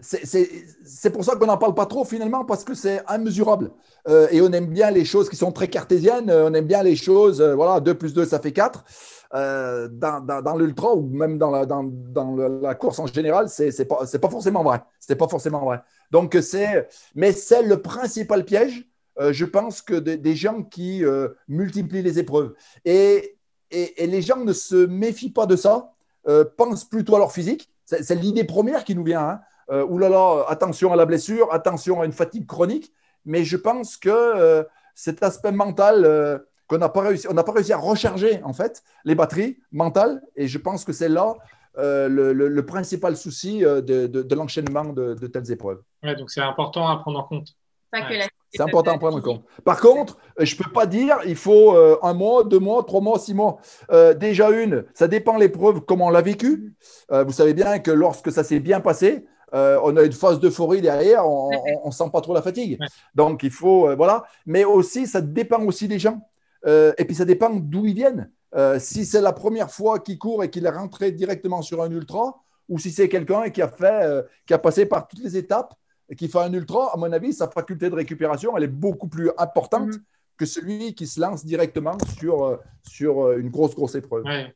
[0.00, 3.70] c'est pour ça qu'on n'en parle pas trop finalement, parce que c'est immesurable.
[4.08, 6.96] Euh, et on aime bien les choses qui sont très cartésiennes, on aime bien les
[6.96, 8.84] choses, euh, voilà, 2 plus 2, ça fait 4.
[9.32, 14.30] dans, l'ultra ou même dans la, dans, dans la course en général, c'est pas, pas
[14.30, 14.82] forcément vrai.
[14.98, 15.82] C'est pas forcément vrai.
[16.10, 16.88] Donc, c'est.
[17.14, 18.86] Mais c'est le principal piège,
[19.18, 21.02] je pense, que des gens qui
[21.48, 22.54] multiplient les épreuves.
[22.86, 23.36] Et,
[23.70, 25.92] et, et, les gens ne se méfient pas de ça
[26.30, 27.68] euh, pensent plutôt à leur physique.
[27.84, 29.28] C'est l'idée première qui nous vient.
[29.28, 29.40] Hein.
[29.70, 32.92] Euh, oulala, attention à la blessure, attention à une fatigue chronique.
[33.24, 34.62] Mais je pense que euh,
[34.94, 38.84] cet aspect mental qu'on n'a pas réussi, on n'a pas réussi à recharger en fait
[39.04, 40.22] les batteries mentales.
[40.36, 41.34] Et je pense que c'est là
[41.76, 45.82] le, principal souci de, l'enchaînement de, telles épreuves.
[46.02, 47.48] donc c'est important à prendre en compte.
[47.90, 49.44] Pas que la c'est important à prendre en compte.
[49.64, 52.84] Par contre, euh, je ne peux pas dire il faut euh, un mois, deux mois,
[52.84, 53.58] trois mois, six mois.
[53.90, 56.74] Euh, déjà une, ça dépend l'épreuve, comment on l'a vécu.
[57.10, 61.26] vous savez bien que lorsque ça s'est bien passé, on a une phase d'euphorie derrière,
[61.26, 61.50] on
[61.86, 62.78] ne sent pas trop la fatigue.
[63.14, 64.24] Donc il faut, voilà.
[64.46, 66.20] Mais aussi, ça dépend aussi des gens.
[66.66, 68.30] et puis ça dépend d'où ils viennent.
[68.78, 72.42] si c'est la première fois qu'ils courent et qu'il est rentré directement sur un ultra,
[72.68, 75.74] ou si c'est quelqu'un qui a fait, qui a passé par toutes les étapes
[76.16, 79.30] qui fait un ultra, à mon avis, sa faculté de récupération, elle est beaucoup plus
[79.38, 80.04] importante Mhm.
[80.36, 82.56] que celui qui se lance directement sur, euh,
[82.88, 84.24] sur euh, une grosse, grosse épreuve.
[84.24, 84.54] Ouais.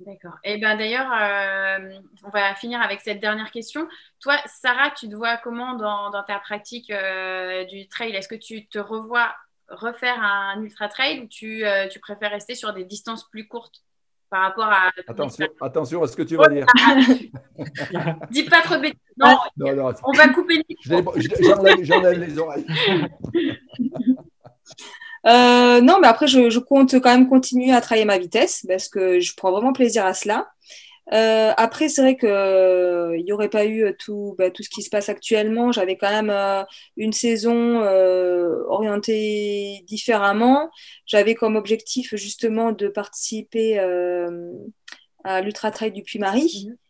[0.00, 0.34] D'accord.
[0.44, 3.88] Et ben d'ailleurs, euh, on va finir avec cette dernière question.
[4.20, 8.14] Toi, Sarah, tu te vois comment dans, dans ta pratique euh, du trail?
[8.14, 9.34] Est-ce que tu te revois
[9.68, 13.82] refaire un ultra trail ou tu, euh, tu préfères rester sur des distances plus courtes?
[14.30, 14.90] Par rapport à.
[15.06, 16.66] Attention, attention à ce que tu vas dire.
[18.30, 18.98] Dis pas trop bêtises.
[19.16, 22.66] Non, Non, non, on va couper le je l'ai- je- j'enlève j'enlève les oreilles.
[25.26, 28.88] Euh, non, mais après, je, je compte quand même continuer à travailler ma vitesse parce
[28.88, 30.48] que je prends vraiment plaisir à cela.
[31.14, 34.68] Euh, après, c'est vrai que euh, il n'y aurait pas eu tout, bah, tout ce
[34.68, 35.72] qui se passe actuellement.
[35.72, 36.64] J'avais quand même euh,
[36.96, 40.70] une saison euh, orientée différemment.
[41.06, 44.52] J'avais comme objectif justement de participer euh,
[45.24, 46.87] à l'Ultra Trail du Puy-Marie, l'UTPMA,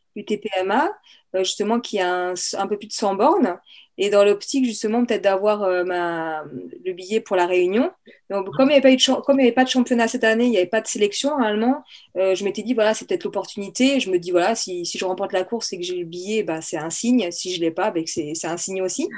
[1.35, 3.59] euh, justement qui a un, un peu plus de 100 bornes.
[4.01, 7.91] Et dans l'optique justement peut-être d'avoir euh, le billet pour la Réunion.
[8.31, 10.67] Donc, comme il n'y avait, pas de avait pas championnat cette année, il n'y avait
[10.67, 11.83] pas de sélection normalement,
[12.17, 13.99] euh, je m'étais dit, voilà, c'est peut-être l'opportunité.
[13.99, 16.45] Je me dis, voilà, si, si je remporte la course et que j'ai le billet,
[16.45, 17.29] bah, c'est un signe.
[17.33, 19.09] Si je ne l'ai pas, bah, c'est un signe aussi.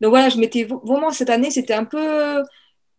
[0.00, 2.42] Donc voilà, je m'étais vraiment, cette année, c'était un peu.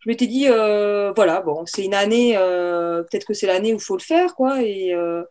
[0.03, 3.77] Je m'étais dit, euh, voilà, bon, c'est une année, euh, peut-être que c'est l'année où
[3.77, 4.61] il faut le faire, quoi.
[4.61, 5.23] Et, euh,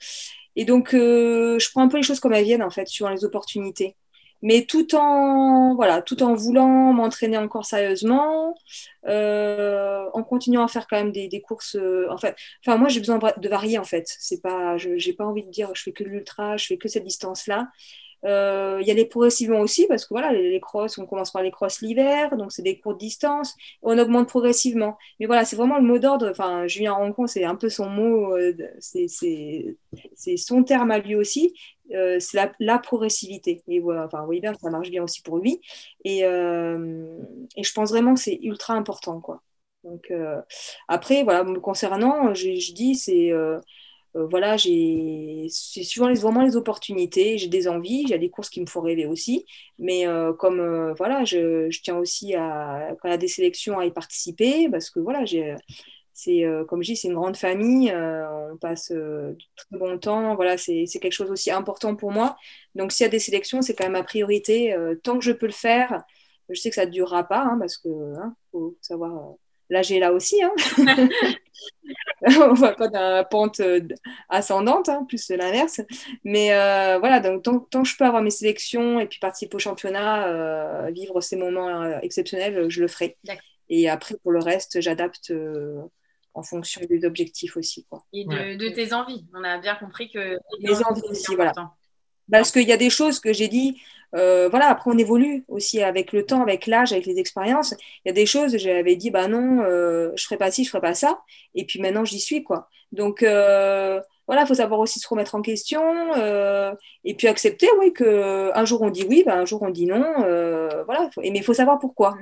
[0.56, 3.10] et donc, euh, je prends un peu les choses comme elles viennent, en fait, suivant
[3.10, 3.96] les opportunités.
[4.42, 8.56] Mais tout en voilà tout en voulant m'entraîner encore sérieusement
[9.06, 12.98] euh, en continuant à faire quand même des, courses euh, en fait enfin moi j'ai
[12.98, 14.04] besoin de varier en fait.
[14.18, 16.88] C'est pas je j'ai pas envie de dire je fais que l'ultra je fais que
[16.88, 17.68] cette distance là
[18.24, 21.32] euh, il y a les progressivement aussi parce que voilà les, les crosses on commence
[21.32, 25.56] par les crosses l'hiver donc c'est des courtes distances on augmente progressivement mais voilà c'est
[25.56, 30.62] vraiment le mot d'ordre enfin Julien Rancon c'est un peu son mot euh, c'est son
[30.62, 31.54] terme à lui aussi
[31.94, 33.62] euh, c'est la, progressivité.
[33.68, 35.60] Et voilà, enfin, bien, ça marche bien aussi pour lui.
[36.04, 39.42] Et, et je pense vraiment que c'est ultra important, quoi.
[39.84, 40.12] Donc,
[40.88, 43.32] après, voilà, me concernant, je, je dis, c'est.
[44.16, 48.50] Euh, voilà, j'ai, c'est suivant les, vraiment les opportunités, j'ai des envies, j'ai des courses
[48.50, 49.46] qui me font rêver aussi,
[49.78, 53.78] mais euh, comme voilà, je, je, tiens aussi à, quand il y a des sélections
[53.78, 55.56] à y participer, parce que voilà, j'ai,
[56.14, 57.90] c'est euh, comme je dis, c'est une grande famille.
[57.90, 60.34] Euh, on passe euh, très bon temps.
[60.36, 62.36] Voilà, c'est quelque chose aussi important pour moi.
[62.74, 64.74] Donc, s'il y a des sélections, c'est quand même ma priorité.
[65.02, 66.02] tant que je peux le faire,
[66.48, 69.34] je sais que ça ne durera pas, hein, parce que hein, faut savoir.
[69.72, 70.42] Là, j'ai là aussi.
[70.42, 70.52] Hein.
[72.26, 73.62] on va pas la pente
[74.28, 75.80] ascendante, hein, plus l'inverse.
[76.24, 76.48] Mais
[76.98, 80.90] voilà, donc tant, tant, que je peux avoir mes sélections et puis participer au championnat,
[80.90, 83.16] vivre ces moments exceptionnels, je le ferai.
[83.70, 85.32] Et après, pour le reste, j'adapte
[86.34, 87.86] en fonction des objectifs aussi.
[87.88, 88.04] Quoi.
[88.12, 88.56] Et de, ouais.
[88.56, 89.26] de, tes envies.
[89.34, 90.38] On a bien compris que.
[90.60, 91.52] Les envies aussi, voilà.
[92.32, 93.82] Parce qu'il y a des choses que j'ai dit,
[94.14, 97.74] euh, voilà, après on évolue aussi avec le temps, avec l'âge, avec les expériences.
[98.04, 100.70] Il y a des choses, j'avais dit, bah non, euh, je ferai pas ci, je
[100.70, 101.20] ferai pas ça.
[101.54, 102.70] Et puis maintenant, j'y suis, quoi.
[102.90, 105.82] Donc, euh, voilà, il faut savoir aussi se remettre en question
[107.04, 110.02] et puis accepter, oui, qu'un jour on dit oui, bah, un jour on dit non.
[110.86, 112.16] voilà, mais il faut savoir pourquoi.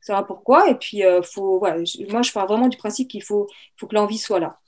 [0.00, 0.70] Savoir pourquoi.
[0.70, 1.76] Et puis, faut, voilà,
[2.10, 3.46] moi, je pars vraiment du principe qu'il faut,
[3.76, 4.58] faut que l'envie soit là.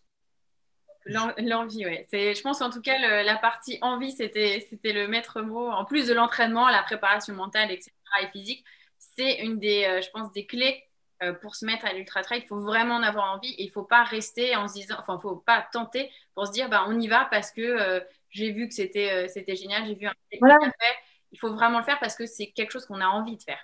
[1.06, 2.06] L'envie, oui.
[2.12, 5.68] Je pense en tout cas, le, la partie envie, c'était le maître mot.
[5.70, 7.90] En plus de l'entraînement, la préparation mentale, etc.
[8.22, 8.64] et physique,
[8.98, 10.82] c'est une des, euh, je pense, des clés
[11.22, 12.40] euh, pour se mettre à l'ultra trail.
[12.44, 14.96] Il faut vraiment en avoir envie et il ne faut pas rester en se disant,
[14.98, 17.60] enfin, il ne faut pas tenter pour se dire, bah, on y va parce que
[17.60, 18.00] euh,
[18.30, 20.56] j'ai vu que c'était c'était génial, j'ai vu un voilà.
[20.60, 20.96] fait.
[21.32, 23.60] Il faut vraiment le faire parce que c'est quelque chose qu'on a envie de faire.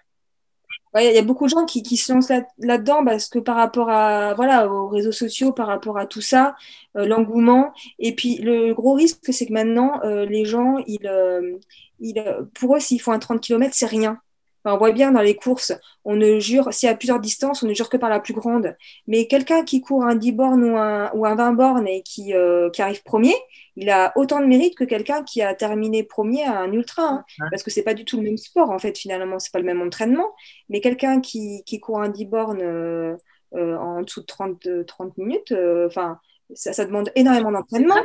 [0.99, 3.57] Il y a beaucoup de gens qui, qui se lancent là-dedans là parce que par
[3.57, 6.57] rapport à voilà aux réseaux sociaux, par rapport à tout ça,
[6.97, 7.73] euh, l'engouement.
[8.01, 11.59] Et puis le gros risque, c'est que maintenant euh, les gens, ils, euh,
[12.01, 12.23] ils,
[12.55, 14.21] pour eux, s'ils font un 30 km, c'est rien.
[14.65, 15.73] Enfin, on voit bien dans les courses,
[16.05, 18.35] on ne jure, s'il y a plusieurs distances, on ne jure que par la plus
[18.35, 18.77] grande.
[19.07, 22.35] Mais quelqu'un qui court un 10 bornes ou un, ou un 20 bornes et qui,
[22.35, 23.35] euh, qui arrive premier,
[23.77, 27.03] il a autant de mérite que quelqu'un qui a terminé premier à un ultra.
[27.03, 27.47] Hein, ouais.
[27.51, 29.65] Parce que c'est pas du tout le même sport, en fait, finalement, c'est pas le
[29.65, 30.35] même entraînement.
[30.69, 33.17] Mais quelqu'un qui, qui court un 10 bornes euh,
[33.55, 35.55] euh, en dessous de 30, 30 minutes,
[35.87, 36.21] enfin
[36.55, 37.97] ça, ça, demande énormément d'entraînement.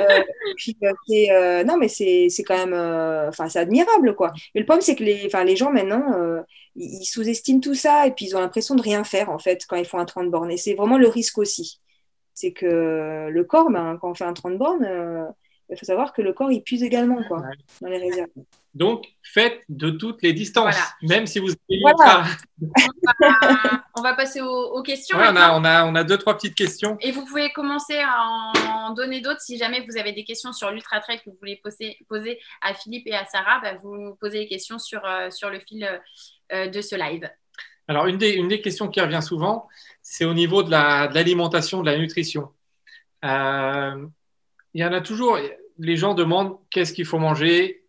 [0.00, 0.22] Euh,
[1.06, 2.74] puis euh, non, mais c'est quand même,
[3.28, 4.32] enfin, c'est admirable, quoi.
[4.54, 6.40] Mais le problème, c'est que les, les gens maintenant, euh,
[6.76, 9.76] ils sous-estiment tout ça et puis ils ont l'impression de rien faire en fait quand
[9.76, 10.50] ils font un 30 bornes.
[10.50, 11.80] Et c'est vraiment le risque aussi,
[12.34, 15.32] c'est que le corps, ben, quand on fait un 30 bornes,
[15.70, 17.54] il faut savoir que le corps il puise également, quoi, ouais.
[17.80, 18.28] dans les réserves.
[18.74, 21.16] Donc, faites de toutes les distances, voilà.
[21.16, 22.24] même si vous avez voilà.
[23.96, 25.16] on va passer aux, questions.
[25.18, 26.96] on, a, on, a, on a deux, trois petites questions.
[27.00, 28.52] Et vous pouvez commencer à
[28.86, 31.60] en donner d'autres si jamais vous avez des questions sur l'Ultra Trail que vous voulez
[31.62, 33.60] poser, poser à Philippe et à Sarah.
[33.60, 35.88] Bah, vous posez les questions sur, sur le fil
[36.50, 37.30] de ce live.
[37.86, 39.68] Alors, une des, une des questions qui revient souvent,
[40.02, 42.50] c'est au niveau de l'alimentation, de, la nutrition.
[43.22, 43.28] il
[44.74, 45.38] y en a toujours,
[45.78, 47.84] les gens demandent qu'est-ce qu'il faut manger,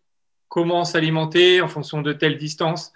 [0.48, 2.92] comment s'alimenter en fonction de telle distance.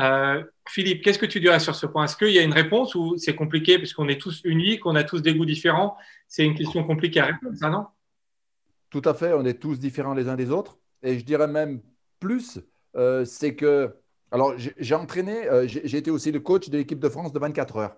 [0.00, 2.04] Euh, Philippe, qu'est-ce que tu dirais sur ce point?
[2.04, 5.04] Est-ce qu'il y a une réponse ou c'est compliqué puisqu'on est tous uniques, on a
[5.04, 5.96] tous des goûts différents?
[6.28, 7.86] C'est une question compliquée à répondre, ça, non?
[8.88, 10.78] Tout à fait, on est tous différents les uns des autres.
[11.02, 11.80] Et je dirais même
[12.18, 12.60] plus,
[12.96, 13.94] euh, c'est que.
[14.32, 17.76] Alors, j'ai entraîné, euh, j'ai été aussi le coach de l'équipe de France de 24
[17.78, 17.96] heures.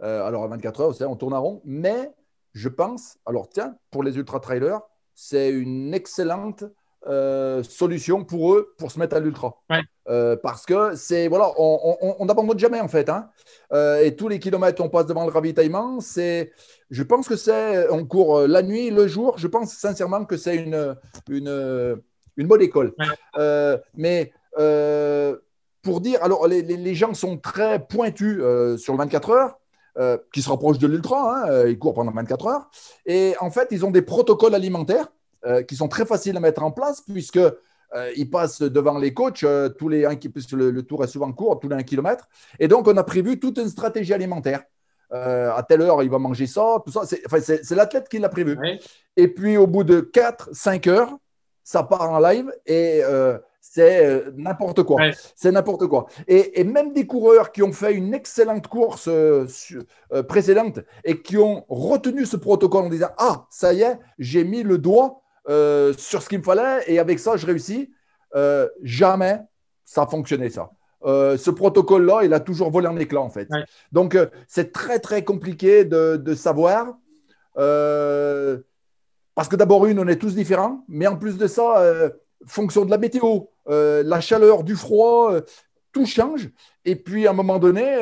[0.00, 2.10] alors, à 24 heures, on tourne à rond, mais
[2.52, 4.80] je pense, alors tiens, pour les ultra-trailers,
[5.14, 6.64] c'est une excellente
[7.06, 9.56] euh, solution pour eux pour se mettre à l'ultra.
[10.08, 13.08] Euh, parce que c'est voilà, on n'abandonne jamais en fait.
[13.08, 13.30] Hein.
[13.72, 16.52] Euh, et tous les kilomètres qu'on passe devant le ravitaillement, c'est,
[16.90, 19.38] je pense que c'est, on court la nuit, le jour.
[19.38, 20.94] Je pense sincèrement que c'est une,
[21.30, 22.02] une,
[22.36, 22.94] une bonne école.
[23.94, 24.32] mais
[25.82, 28.42] pour dire, alors les, les, gens sont très pointus
[28.76, 29.58] sur le 24 heures.
[30.34, 32.70] qui se rapprochent de l'ultra, hein, ils courent pendant 24 heures.
[33.06, 35.06] Et en fait, ils ont des protocoles alimentaires
[35.46, 39.14] euh, qui sont très faciles à mettre en place puisque euh, ils passent devant les
[39.14, 42.28] coachs euh, tous les le, le, tour est souvent court, tous les 1 km.
[42.58, 44.64] Et donc, on a prévu toute une stratégie alimentaire.
[45.10, 47.04] à telle heure, il va manger ça, tout ça.
[47.06, 48.58] C'est l'athlète qui l'a prévu.
[49.16, 51.16] Et puis, au bout de 4-5 heures,
[51.64, 53.00] ça part en live et
[53.62, 55.00] c'est n'importe quoi.
[55.34, 56.06] C'est n'importe quoi.
[56.28, 59.08] Et, même des coureurs qui ont fait une excellente course
[60.28, 64.62] précédente et qui ont retenu ce protocole en disant Ah, ça y est, j'ai mis
[64.62, 67.90] le doigt euh, sur ce qu'il me fallait et avec ça, je réussis.
[68.36, 69.40] Euh, jamais
[69.84, 70.70] ça a fonctionné, ça.
[71.04, 73.48] Euh, ce protocole-là, il a toujours volé en éclat, en fait.
[73.90, 76.96] Donc, c'est très, très compliqué de, savoir.
[77.54, 81.82] parce que d'abord, une, on est tous différents, mais en plus de ça,
[82.46, 85.34] fonction de la météo, la chaleur, du froid,
[85.90, 86.48] tout change.
[86.84, 87.98] Et puis, à un moment donné,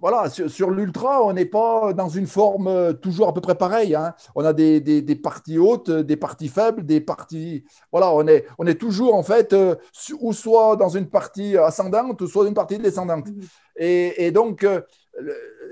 [0.00, 3.94] voilà, sur, l'ultra, on n'est pas dans une forme euh, toujours à peu près pareille.
[3.94, 4.14] Hein.
[4.34, 7.64] On a des, parties hautes, des parties faibles, des parties.
[7.90, 9.74] Voilà, on est, on est toujours en fait, euh,
[10.20, 13.26] ou soit dans une partie ascendante, ou soit dans une partie descendante.
[13.28, 13.40] Mmh.
[13.78, 14.82] Et, donc, euh,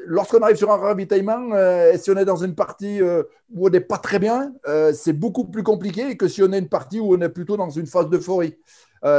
[0.07, 3.81] lorsqu'on arrive sur un ravitaillement, et si on est dans une partie où on n'est
[3.81, 4.53] pas très bien,
[4.93, 7.71] c'est beaucoup plus compliqué que si on est une partie où on est plutôt dans
[7.71, 8.57] une phase d'euphorie.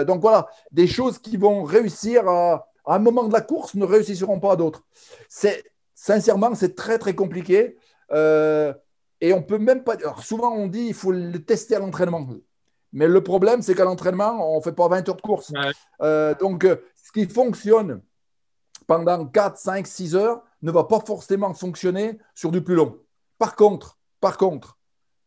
[0.06, 3.86] donc voilà, des choses qui vont réussir à à un moment de la course, ne
[3.86, 4.84] réussiront pas à d'autres.
[5.30, 5.64] C'est,
[5.94, 7.78] sincèrement, c'est très, très compliqué.
[8.12, 8.74] Euh,
[9.22, 9.96] et on peut même pas.
[10.22, 12.28] souvent, on dit qu'il faut le tester à l'entraînement.
[12.94, 15.52] Mais le problème, c'est qu'à l'entraînement, on ne fait pas 20 heures de course.
[16.02, 18.02] Euh, donc, euh, ce qui fonctionne
[18.88, 23.00] pendant 4, 5, 6 heures ne va pas forcément fonctionner sur du plus long.
[23.38, 24.78] Par contre, par contre,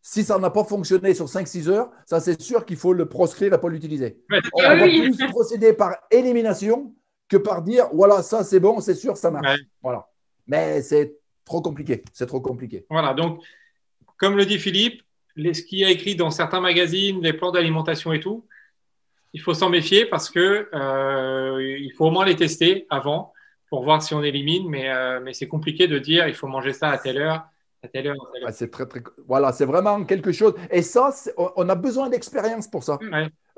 [0.01, 3.49] si ça n'a pas fonctionné sur 5-6 heures, ça c'est sûr qu'il faut le proscrire
[3.49, 4.23] et ne pas l'utiliser.
[4.55, 6.95] On va plus procéder par élimination
[7.29, 9.61] que par dire voilà, ça c'est bon, c'est sûr, ça marche.
[9.83, 10.09] Voilà.
[10.47, 12.03] Mais c'est trop compliqué.
[12.13, 12.87] C'est trop compliqué.
[12.91, 13.15] Voilà.
[13.15, 13.43] Donc,
[14.17, 15.03] comme le dit Philippe,
[15.37, 18.47] les, ce qui a écrit dans certains magazines, les plans d'alimentation et tout,
[19.33, 23.33] il faut s'en méfier parce que euh, il faut au moins les tester avant
[23.69, 24.69] pour voir si on élimine.
[24.69, 27.45] Mais, euh, mais c'est compliqué de dire il faut manger ça à telle heure.
[27.83, 28.17] À telle heure,
[28.51, 29.01] c'est très, très.
[29.29, 30.55] Voilà, c'est vraiment quelque chose.
[30.71, 32.99] Et ça, on a besoin d'expérience pour ça.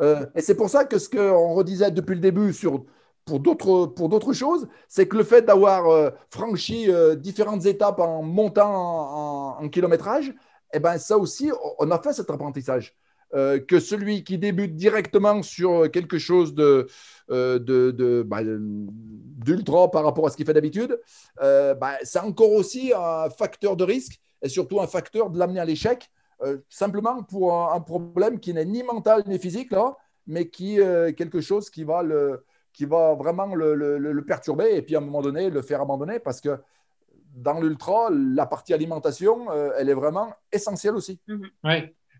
[0.02, 2.84] Euh, et c'est pour ça que ce qu'on redisait depuis le début sur
[3.24, 8.00] pour d'autres, pour d'autres choses, c'est que le fait d'avoir euh, franchi euh, différentes étapes
[8.00, 10.32] en montant en, kilométrage,
[10.72, 12.96] eh ben, ça aussi, on a fait cet apprentissage.
[13.32, 16.88] Euh, que celui qui débute directement sur quelque chose de,
[17.28, 20.98] bah, d'ultra par rapport à ce qu'il fait d'habitude,
[21.38, 25.64] bah, c'est encore aussi un facteur de risque et surtout un facteur de l'amener à
[25.64, 26.10] l'échec,
[26.68, 29.96] simplement pour un, un, problème qui n'est ni mental ni physique, là,
[30.26, 32.42] mais qui est quelque chose qui va le,
[32.72, 36.40] qui va vraiment le, perturber et puis à un moment donné le faire abandonner parce
[36.40, 36.58] que
[37.34, 41.20] dans l'ultra, la partie alimentation, euh, elle est vraiment essentielle aussi.
[41.28, 41.48] Mhm.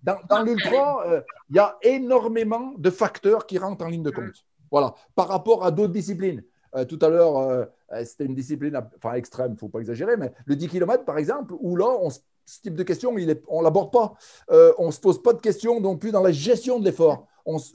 [0.03, 1.21] Dans, l'ultra, euh,
[1.51, 4.47] il y a énormément de facteurs qui rentrent en ligne de compte.
[4.71, 6.43] Voilà, par rapport à d'autres disciplines.
[6.77, 7.69] Euh, tout à l'heure,
[8.05, 11.19] c'était une discipline enfin, extrême, il ne faut pas exagérer, mais le 10 km, par
[11.19, 12.21] exemple, où là, on, ce
[12.63, 13.11] type de question,
[13.49, 14.15] on ne l'aborde pas.
[14.79, 17.27] on ne se pose pas de questions non plus dans la gestion de l'effort.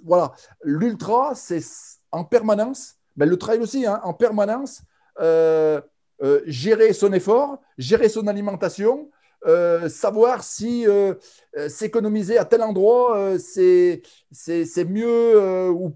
[0.03, 0.31] Voilà,
[0.63, 1.59] l'ultra, c'est
[2.15, 4.81] en permanence, mais le trail aussi, hein, en permanence,
[5.19, 5.81] euh,
[6.23, 9.09] euh, gérer son effort, gérer son alimentation,
[9.45, 10.85] euh, savoir si
[11.67, 14.01] s'économiser à tel endroit, c'est
[14.87, 15.93] mieux ou,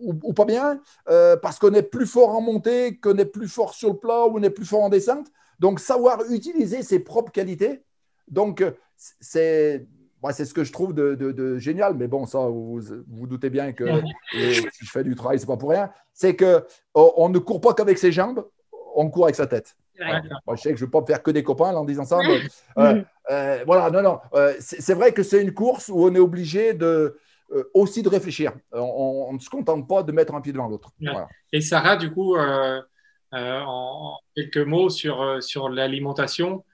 [0.00, 3.90] ou, pas bien, parce qu'on est plus fort en montée, qu'on est plus fort sur
[3.90, 5.28] le plat ou on est plus fort en descente.
[5.58, 7.84] Donc, savoir utiliser ses propres qualités.
[8.26, 8.64] Donc,
[8.96, 9.86] c'est
[10.30, 13.84] c'est ce que je trouve de, génial, mais bon, ça, vous vous doutez bien que
[14.32, 15.90] si je fais du travail, c'est pas pour rien.
[16.12, 16.64] C'est que
[16.94, 18.46] oh, on ne court pas qu'avec ses jambes,
[18.94, 19.76] on court avec sa tête.
[19.98, 22.40] je sais que je ne vais pas faire que des copains en disant ça, mais
[22.78, 24.20] euh, euh, voilà, non, non.
[24.34, 27.18] Euh, c'est vrai que c'est une course où on est obligé de
[27.74, 28.52] aussi de réfléchir.
[28.72, 30.90] On, ne se contente pas de mettre un pied devant l'autre.
[31.52, 36.64] Et Sarah, du coup, en quelques mots sur, sur l'alimentation,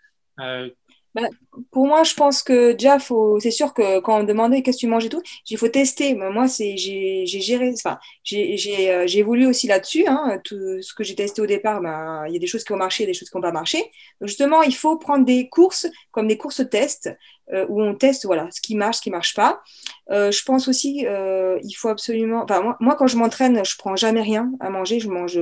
[1.15, 1.23] bah,
[1.71, 2.99] pour moi, je pense que déjà,
[3.41, 5.69] c'est sûr que quand on me demandait qu'est-ce que tu manges et tout, il faut
[5.69, 6.15] tester.
[6.15, 10.05] moi, c'est, j'ai, géré, enfin, j'ai, euh, évolué aussi là-dessus.
[10.07, 10.41] Hein.
[10.45, 12.77] tout ce que j'ai testé au départ, ben, il y a des choses qui ont
[12.77, 13.83] marché, des choses qui n'ont pas marché.
[14.21, 17.11] Justement, il faut prendre des courses comme des courses tests
[17.53, 19.63] euh, où on teste voilà, ce qui marche, ce qui ne marche pas.
[20.11, 22.47] Euh, je pense aussi, il faut absolument.
[22.81, 25.01] Moi, quand je m'entraîne, je prends jamais rien à manger.
[25.01, 25.39] Je mange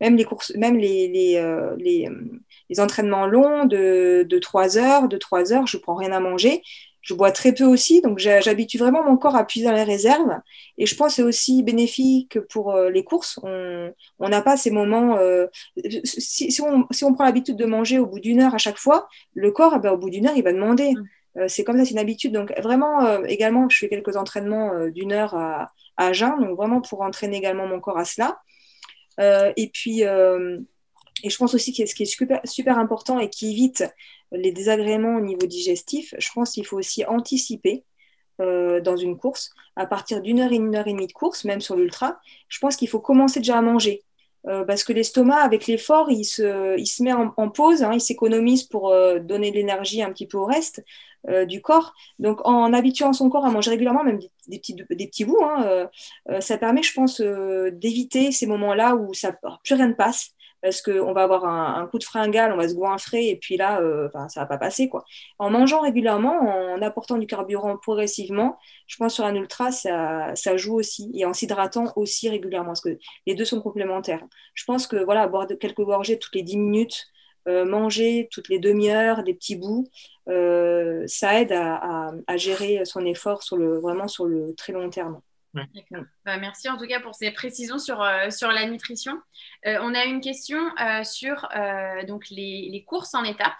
[0.00, 2.08] même les courses, même les, les, les
[2.70, 6.62] les entraînements longs de, de 3 heures, de 3 heures, je prends rien à manger.
[7.08, 10.40] Je bois très peu aussi, donc j'habitue vraiment mon corps à puiser dans les réserves.
[10.76, 13.40] Et je pense que c'est aussi bénéfique pour euh, les courses.
[13.42, 15.16] On n'a pas ces moments.
[15.16, 15.46] Euh,
[16.04, 18.76] si, si, on, si, on, prend l'habitude de manger au bout d'une heure à chaque
[18.76, 20.92] fois, le corps, eh ben, au bout d'une heure, il va demander.
[20.92, 21.08] Mm.
[21.38, 22.32] Euh, c'est comme ça, c'est une habitude.
[22.32, 27.00] Donc vraiment, également, je fais quelques entraînements d'une heure à, à jeun, donc vraiment pour
[27.00, 28.38] entraîner également mon corps à cela.
[29.18, 30.02] et puis
[31.22, 33.84] et je pense aussi que ce qui est super, super important et qui évite
[34.32, 37.84] les désagréments au niveau digestif, je pense qu'il faut aussi anticiper
[38.40, 39.50] euh, dans une course.
[39.74, 42.60] À partir d'une heure et une heure et demie de course, même sur l'ultra, je
[42.60, 44.04] pense qu'il faut commencer déjà à manger.
[44.46, 48.00] Euh, parce que l'estomac, avec l'effort, il se, il se met en, pause, hein, il
[48.00, 50.84] s'économise pour euh, donner de l'énergie un petit peu au reste
[51.48, 51.94] du corps.
[52.20, 55.88] Donc, en habituant son corps à manger régulièrement, même des, petits, des petits bouts, hein,
[56.40, 59.32] ça permet, je pense, d'éviter ces moments-là où ça,
[59.64, 60.30] plus rien ne passe
[60.62, 63.80] parce qu'on va avoir un, coup de fringale, on va se goinfrer, et puis là,
[63.80, 64.88] euh, ça va pas passer.
[64.88, 65.04] Quoi.
[65.38, 70.56] En mangeant régulièrement, en apportant du carburant progressivement, je pense sur un ultra, ça, ça
[70.56, 74.24] joue aussi, et en s'hydratant aussi régulièrement, parce que les deux sont complémentaires.
[74.54, 77.06] Je pense que voilà, boire de, quelques gorgées toutes les 10 minutes,
[77.48, 79.88] euh, manger toutes les demi-heures, des petits bouts,
[80.28, 84.72] euh, ça aide à, à, à, gérer son effort sur le, vraiment sur le très
[84.72, 85.20] long terme.
[85.54, 89.20] Bah, merci en tout cas pour ces précisions sur, euh, sur la nutrition.
[89.66, 91.48] Euh, on a une question euh, sur
[92.06, 93.56] donc les, les, courses en étapes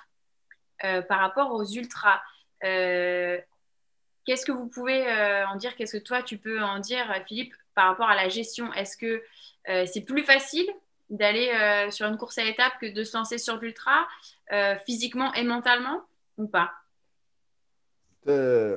[0.80, 2.20] par rapport aux ultras.
[2.60, 5.10] Qu'est-ce que vous pouvez
[5.48, 5.74] en dire?
[5.76, 8.72] Qu'est-ce que toi tu peux en dire, Philippe, par rapport à la gestion?
[8.74, 9.24] Est-ce que
[9.86, 10.68] c'est plus facile
[11.10, 14.06] d'aller sur une course à étapes que de se lancer sur l'ultra,
[14.86, 16.02] physiquement et mentalement,
[16.36, 16.70] ou pas?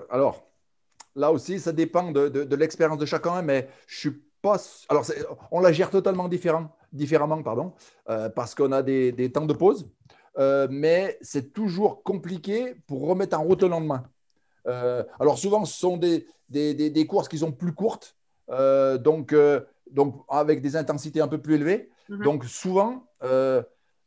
[0.09, 0.50] Alors,
[1.15, 4.57] là aussi, ça dépend de, l'expérience de chacun, mais je suis pas.
[4.89, 5.05] Alors,
[5.51, 7.73] on la gère totalement différent, différemment, pardon,
[8.09, 9.89] euh, parce qu'on a des, temps de pause,
[10.37, 14.03] euh, mais c'est toujours compliqué pour remettre en route le lendemain.
[14.67, 18.15] Euh, alors, souvent, ce sont des, des, courses qui sont plus courtes,
[18.49, 19.35] donc,
[19.91, 21.89] donc avec des intensités un peu plus élevées.
[22.09, 22.23] Mm-hmm.
[22.23, 23.05] Donc, souvent,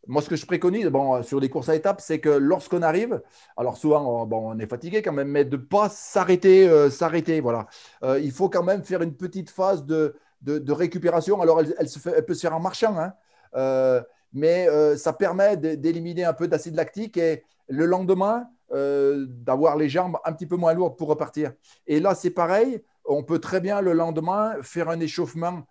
[0.07, 3.23] moi, ce que je préconise bon, sur les courses à étapes, c'est que lorsqu'on arrive,
[3.57, 6.69] alors souvent, bon, on est fatigué quand même, mais de ne pas s'arrêter.
[6.69, 7.67] Euh, s'arrêter voilà.
[8.03, 11.41] Euh, il faut quand même faire une petite phase de, de, récupération.
[11.41, 13.15] Alors, elle, se fait, elle, peut se faire en marchant, hein,
[13.55, 14.03] euh,
[14.33, 20.33] mais ça permet d'éliminer un peu d'acide lactique et le lendemain, d'avoir les jambes un
[20.33, 21.53] petit peu moins lourdes pour repartir.
[21.87, 22.83] Et là, c'est pareil.
[23.05, 25.63] On peut très bien le lendemain faire un échauffement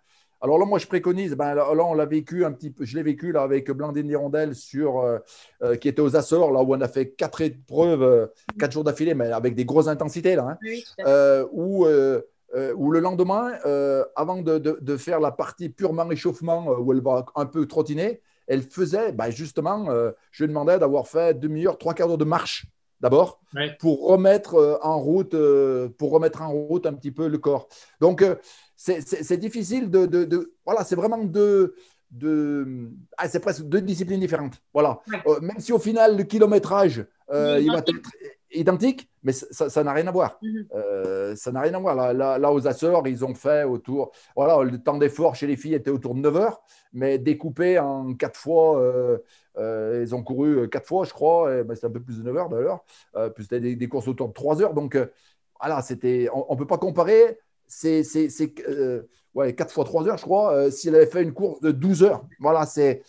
[0.44, 3.02] alors là, moi, je préconise, ben, là, on l'a vécu un petit peu, je l'ai
[3.02, 5.18] vécu là, avec Blandine Hirondelle sur, euh,
[5.62, 8.26] euh, qui était aux Açores, là où on a fait quatre épreuves, euh,
[8.58, 13.52] quatre jours d'affilée, mais avec des grosses intensités, là, hein, où, où, le lendemain,
[14.16, 19.12] avant de, faire la partie purement échauffement, où elle va un peu trottiner, elle faisait,
[19.12, 19.88] ben, justement,
[20.30, 22.66] je lui demandais d'avoir fait demi-heure, trois quarts d'heure de marche
[23.00, 23.40] d'abord,
[23.80, 25.36] pour remettre en route,
[25.98, 27.68] pour remettre en route un petit peu le corps.
[28.00, 28.24] Donc,
[28.76, 31.74] c'est difficile de, Voilà, c'est vraiment deux.
[32.10, 34.62] De, ah, c'est presque deux disciplines différentes.
[34.72, 35.00] Voilà.
[35.26, 37.92] Euh, même si au final, le kilométrage, euh, il va être
[38.52, 40.38] identique, mais ça n'a rien à voir.
[40.40, 40.66] Mhm.
[40.74, 41.96] Euh, ça n'a rien à voir.
[42.14, 44.12] Là, là, aux Açores, ils ont fait autour.
[44.36, 46.62] Voilà, le temps d'effort chez les filles était autour de 9 heures,
[46.92, 48.80] mais découpé en quatre fois.
[49.58, 51.64] ils ont couru quatre fois, je crois.
[51.64, 52.84] Ben, c'est un peu plus de 9 heures d'ailleurs.
[53.34, 54.74] puis c'était des, des, courses autour de 3 heures.
[54.74, 54.96] Donc,
[55.60, 58.02] voilà, c'était, on ne peut pas comparer c'est
[58.68, 59.02] euh,
[59.34, 60.54] ouais, 4 fois 3 heures, je crois.
[60.54, 63.02] Euh, s'il avait fait une course de 12 heures, voilà, c'est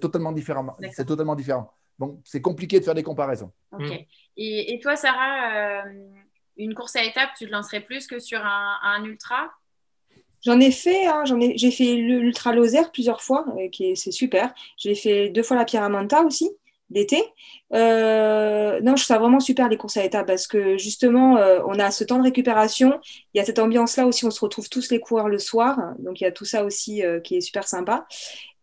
[0.00, 0.76] totalement différent.
[0.92, 1.72] C'est totalement différent.
[1.98, 3.50] Donc, c'est compliqué de faire des comparaisons.
[3.72, 3.90] Ok.
[4.36, 5.92] Et, et, toi, Sarah, euh,
[6.56, 9.50] une course à étapes, tu te lancerais plus que sur un, un ultra?
[10.44, 13.94] J'en ai fait, hein, j'en ai, j'ai fait l'Ultra Lozère plusieurs fois, euh, qui est,
[13.96, 14.54] c'est super.
[14.76, 15.90] J'ai fait deux fois la Pierre
[16.24, 16.48] aussi,
[16.90, 17.22] d'été.
[17.74, 21.60] Euh, non, je trouve ça vraiment super les courses à l'état parce que justement, euh,
[21.66, 23.00] on a ce temps de récupération.
[23.34, 25.78] Il y a cette ambiance-là aussi, on se retrouve tous les coureurs le soir.
[25.98, 28.06] Donc il y a tout ça aussi qui est super sympa.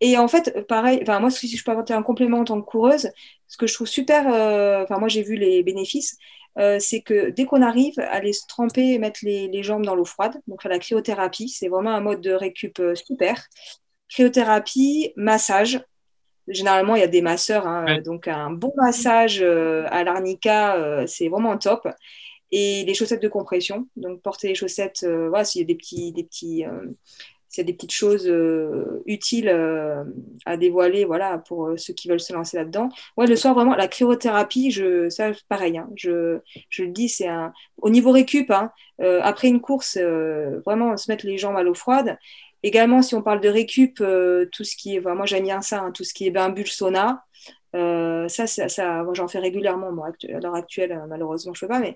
[0.02, 3.10] Et en fait, pareil, moi, si je peux apporter un complément en tant que coureuse,
[3.48, 4.28] ce que je trouve super,
[4.84, 6.18] enfin, moi j'ai vu les bénéfices,
[6.58, 9.96] euh, c'est que dès qu'on arrive, à aller se tremper et mettre les, jambes dans
[9.96, 13.46] l'eau froide, donc faire la cryothérapie, c'est vraiment un mode de récup euh, super.
[14.10, 15.82] Cryothérapie, massage.
[16.48, 21.28] Généralement, il y a des masseurs, hein, donc un bon massage euh, à l'arnica, c'est
[21.28, 21.88] vraiment top.
[22.52, 26.12] Et les chaussettes de compression, donc porter les chaussettes, voilà, s'il y a des petits,
[26.12, 26.64] des petits
[27.62, 30.04] a des petites choses euh, utiles euh,
[30.46, 32.90] à dévoiler voilà, pour euh, ceux qui veulent se lancer là-dedans.
[33.18, 36.40] Ouais, le soir, vraiment, la cryothérapie, je, ça, pareil, hein, je,
[36.70, 37.54] je, le dis, c'est un...
[37.78, 39.98] Au niveau récup, hein, après une course,
[40.66, 42.18] vraiment se mettre les jambes à l'eau froide.
[42.66, 45.92] Également, si on parle de récup, tout ce qui est, moi j'aime bien ça, hein,
[45.92, 47.24] tout ce qui est bain bulle sauna,
[47.74, 49.90] ça, ça, ça, j'en fais régulièrement.
[50.04, 51.96] À l'heure actuelle, malheureusement, je ne peux pas, mais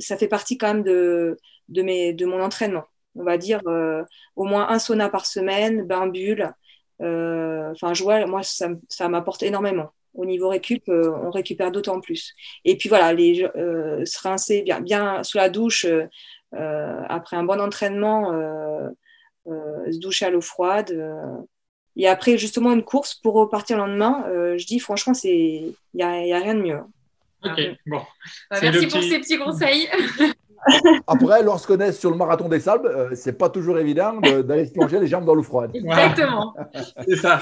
[0.00, 1.36] ça fait partie quand même de,
[1.68, 2.84] de, mes, de mon entraînement
[3.16, 4.04] on va dire euh,
[4.36, 6.52] au moins un sauna par semaine, bain bulle.
[7.02, 9.90] Euh, enfin, je vois, moi, ça, ça m'apporte énormément.
[10.14, 12.34] Au niveau récup, euh, on récupère d'autant plus.
[12.64, 15.86] Et puis voilà, les, se rincer bien sous la douche
[16.52, 18.32] après un bon entraînement,
[19.46, 20.92] se doucher à l'eau froide.
[21.96, 24.24] et après, justement, une course pour repartir le lendemain,
[24.56, 26.80] je dis franchement, il n'y a, y a rien de mieux.
[27.44, 28.02] Ok, bon.
[28.50, 29.88] Bah, merci pour ces petits conseils.
[31.06, 34.72] Après, lorsqu'on est sur le marathon des sables, euh, c'est pas toujours évident d'aller se
[34.72, 35.70] plonger les jambes dans l'eau froide.
[35.74, 36.54] Exactement.
[37.06, 37.40] c'est ça.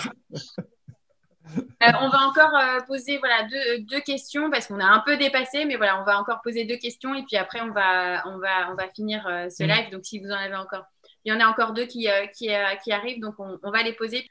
[1.54, 3.46] Euh, on va encore euh, poser voilà,
[3.78, 6.78] deux, questions parce qu'on a un peu dépassé, mais voilà, on va encore poser deux
[6.78, 9.66] questions et puis après on va, on va, on va finir ce mm.
[9.66, 9.90] live.
[9.92, 10.84] Donc si vous en avez encore,
[11.24, 12.50] il y en a encore deux qui, qui,
[12.84, 14.26] qui arrivent, donc on, on, va les poser.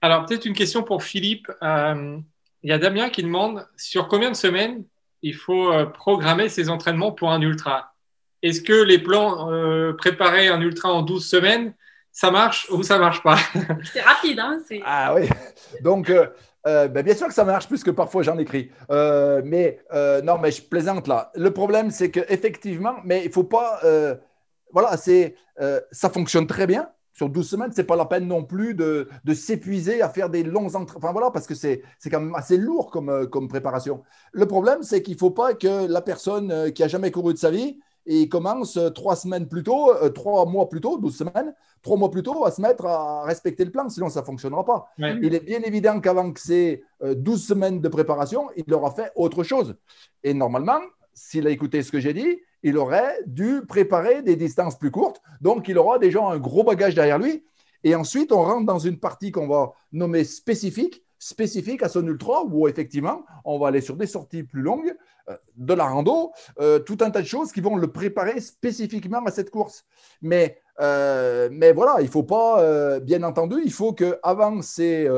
[0.00, 1.50] Alors peut-être une question pour Philippe.
[1.60, 4.84] Il y a Damien qui demande sur combien de semaines
[5.22, 7.96] il faut programmer ses entraînements pour un ultra?
[8.42, 11.74] Est-ce que les plans euh, préparer un ultra en 12 semaines,
[12.12, 13.38] ça marche ou ça marche pas?
[13.92, 15.28] C'est rapide, hein Ah oui.
[15.82, 16.26] Donc, euh,
[16.66, 18.70] euh, ben, bien sûr que ça marche, puisque parfois j'en écris.
[18.88, 19.80] mais
[20.22, 21.30] non, mais je plaisante là.
[21.34, 23.80] Le problème, c'est qu'effectivement, mais il faut pas.
[24.72, 25.34] Voilà, c'est
[25.90, 26.88] ça fonctionne très bien.
[27.12, 30.42] Sur 12 semaines, ce n'est pas la peine non plus de, s'épuiser à faire des
[30.42, 30.98] longs entraînements.
[30.98, 34.02] Enfin voilà, parce que c'est quand même assez lourd comme, comme préparation.
[34.32, 37.38] Le problème, c'est qu'il ne faut pas que la personne qui a jamais couru de
[37.38, 41.16] sa vie et commence euh, trois semaines plus tôt, euh, trois mois plus tôt, douze
[41.16, 44.26] semaines, trois mois plus tôt à se mettre à respecter le plan, sinon ça ne
[44.26, 44.88] fonctionnera pas.
[44.98, 49.10] Il est bien évident qu'avant que ces euh, douze semaines de préparation, il aura fait
[49.16, 49.76] autre chose.
[50.22, 50.80] Et normalement,
[51.12, 55.22] s'il a écouté ce que j'ai dit, il aurait dû préparer des distances plus courtes.
[55.40, 57.44] Donc, il aura déjà un gros bagage derrière lui.
[57.84, 62.42] Et ensuite, on rentre dans une partie qu'on va nommer spécifique, spécifique à son ultra,
[62.44, 64.96] où effectivement, on va aller sur des sorties plus longues,
[65.30, 69.24] euh, de la rando, euh, tout un tas de choses qui vont le préparer spécifiquement
[69.24, 69.84] à cette course.
[70.20, 75.08] Mais, euh, mais voilà, il ne faut pas, bien entendu, il faut qu'avant ces,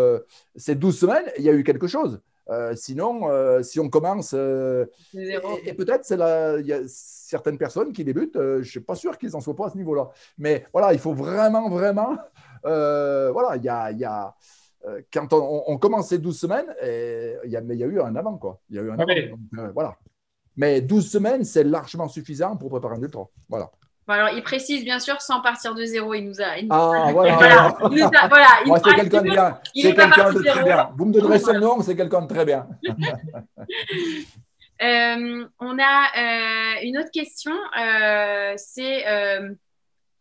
[0.55, 2.21] ces 12 semaines, il y a eu quelque chose.
[2.75, 3.23] sinon,
[3.63, 6.05] si on commence, et, peut-être
[6.61, 6.81] il y a
[7.29, 9.77] certaines personnes qui débutent, je ne suis pas sûr qu'ils n'en soient pas à ce
[9.77, 10.09] niveau-là.
[10.39, 12.17] Mais voilà, il faut vraiment, vraiment,
[12.63, 14.35] voilà, il y a, y a
[14.87, 18.01] euh, quand on, commence ces 12 semaines, il y, a, mais il y a eu
[18.01, 18.61] un avant, quoi.
[18.71, 19.13] Il y a eu un avant.
[19.13, 19.97] Euh, voilà.
[20.57, 23.29] Mais 12 semaines, c'est largement suffisant pour préparer un ultra.
[23.49, 23.71] Voilà.
[24.07, 26.15] alors, il précise bien sûr sans partir de zéro.
[26.15, 26.55] Il nous a.
[26.71, 27.77] Ah, voilà.
[27.87, 28.81] voilà.
[28.85, 29.59] c'est quelqu'un de bien.
[29.75, 30.91] C'est quelqu'un de très bien.
[30.97, 32.69] Vous me donnerez son nom, c'est quelqu'un de très bien.
[34.81, 37.53] Euh, on a une autre question.
[38.57, 39.05] c'est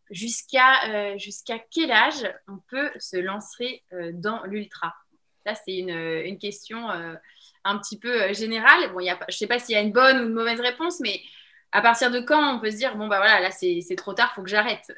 [0.09, 4.93] jusqu'à euh, quel âge on peut se lancer euh, dans l'ultra?
[5.45, 7.13] Ça, c'est une, une, question euh,
[7.63, 8.91] un petit peu générale.
[8.93, 10.59] Bon, y a, je ne sais pas s'il y a une bonne ou une mauvaise
[10.59, 11.21] réponse, mais
[11.71, 14.29] à partir de quand on peut se dire, bon, bah voilà, là, c'est trop tard,
[14.33, 14.93] il faut que j'arrête?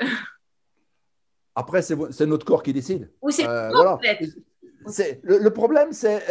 [1.55, 3.12] Après, c'est notre corps qui décide.
[3.22, 3.99] Ou c'est voilà.
[4.01, 6.24] le, le, problème, c'est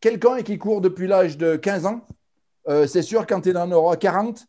[0.00, 2.06] quelqu'un qui court depuis l'âge de 15 ans,
[2.66, 4.46] c'est sûr, quand il en aura 40,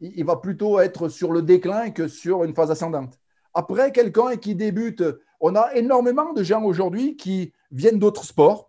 [0.00, 3.18] il va plutôt être sur le déclin que sur une phase ascendante.
[3.54, 5.02] Après, quelqu'un qui débute,
[5.40, 8.68] on a énormément de gens aujourd'hui qui viennent d'autres sports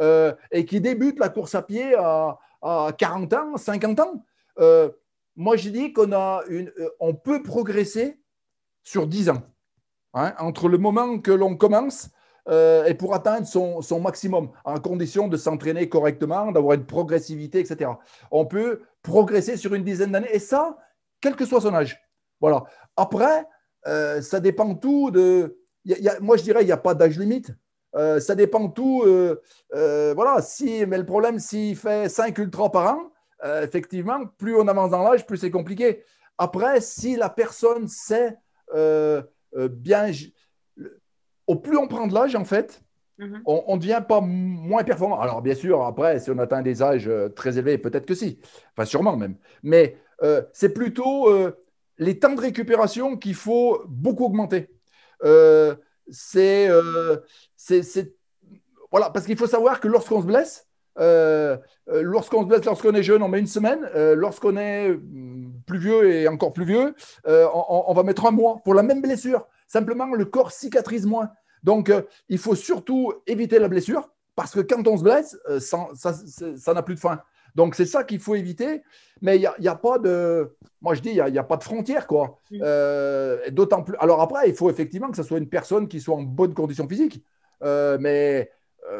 [0.00, 4.24] euh, et qui débutent la course à pied à, 40 ans, 50 ans.
[4.58, 4.90] Euh,
[5.36, 6.70] moi, je dis qu'on a euh,
[7.00, 8.20] on peut progresser
[8.82, 9.42] sur 10 ans.
[10.12, 12.10] Hein, entre le moment que l'on commence
[12.48, 17.90] et pour atteindre son, maximum, en condition de s'entraîner correctement, d'avoir une progressivité, etc.
[18.30, 20.30] On peut progresser sur une dizaine d'années.
[20.32, 20.76] Et ça,
[21.20, 22.00] quel que soit son âge.
[22.40, 22.64] Voilà.
[22.96, 23.46] Après,
[23.86, 25.58] euh, ça dépend tout de.
[26.20, 27.52] moi, je dirais, il n'y a pas d'âge limite.
[27.96, 29.02] Euh, ça dépend tout.
[29.04, 29.40] euh,
[29.74, 33.10] euh, voilà, si, mais le problème, s'il fait 5 ultras par an,
[33.44, 36.04] euh, effectivement, plus on avance dans l'âge, plus c'est compliqué.
[36.38, 38.36] Après, si la personne sait
[38.74, 39.22] euh,
[39.56, 40.10] euh, bien.
[41.50, 42.82] Au plus on prend de l'âge, en fait,
[43.18, 43.42] Mhm.
[43.44, 45.20] on ne devient pas moins performant.
[45.20, 48.38] Alors, bien sûr, après, si on atteint des âges euh, très élevés, peut-être que si.
[48.72, 49.34] Enfin, sûrement même.
[49.62, 51.50] Mais euh, c'est plutôt euh,
[51.98, 54.70] les temps de récupération qu'il faut beaucoup augmenter.
[55.24, 55.74] Euh,
[56.10, 56.68] c'est,
[57.56, 58.14] c'est, c'est-
[58.90, 60.66] voilà, parce qu'il faut savoir que lorsqu'on se blesse,
[60.98, 61.56] euh,
[61.88, 63.88] lorsqu'on se blesse, lorsqu'on est jeune, on met une semaine.
[63.94, 66.94] Euh, lorsqu'on est mm, plus vieux et encore plus vieux,
[67.26, 69.46] euh, on, on va mettre un mois pour la même blessure.
[69.66, 71.28] Simplement, le corps cicatrise moins.
[71.62, 75.60] Donc, euh, il faut surtout éviter la blessure parce que quand on se blesse, euh,
[75.60, 77.20] ça n'a plus de fin.
[77.54, 78.82] Donc, c'est ça qu'il faut éviter.
[79.20, 80.56] Mais il n'y a, pas de.
[80.80, 82.38] Moi, je dis, il n'y a, pas de frontière, quoi.
[82.54, 83.96] Euh, D'autant plus.
[83.98, 86.88] Alors, après, il faut effectivement que ce soit une personne qui soit en bonne condition
[86.88, 87.22] physique.
[87.62, 88.50] Mais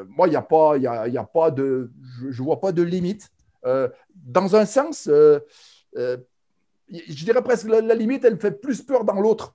[0.08, 1.90] moi, il n'y a, pas- y a, il y a pas de.
[2.28, 3.30] Je ne vois pas de limite.
[3.62, 9.54] Dans un sens, je dirais presque la, la limite, elle fait plus peur dans l'autre.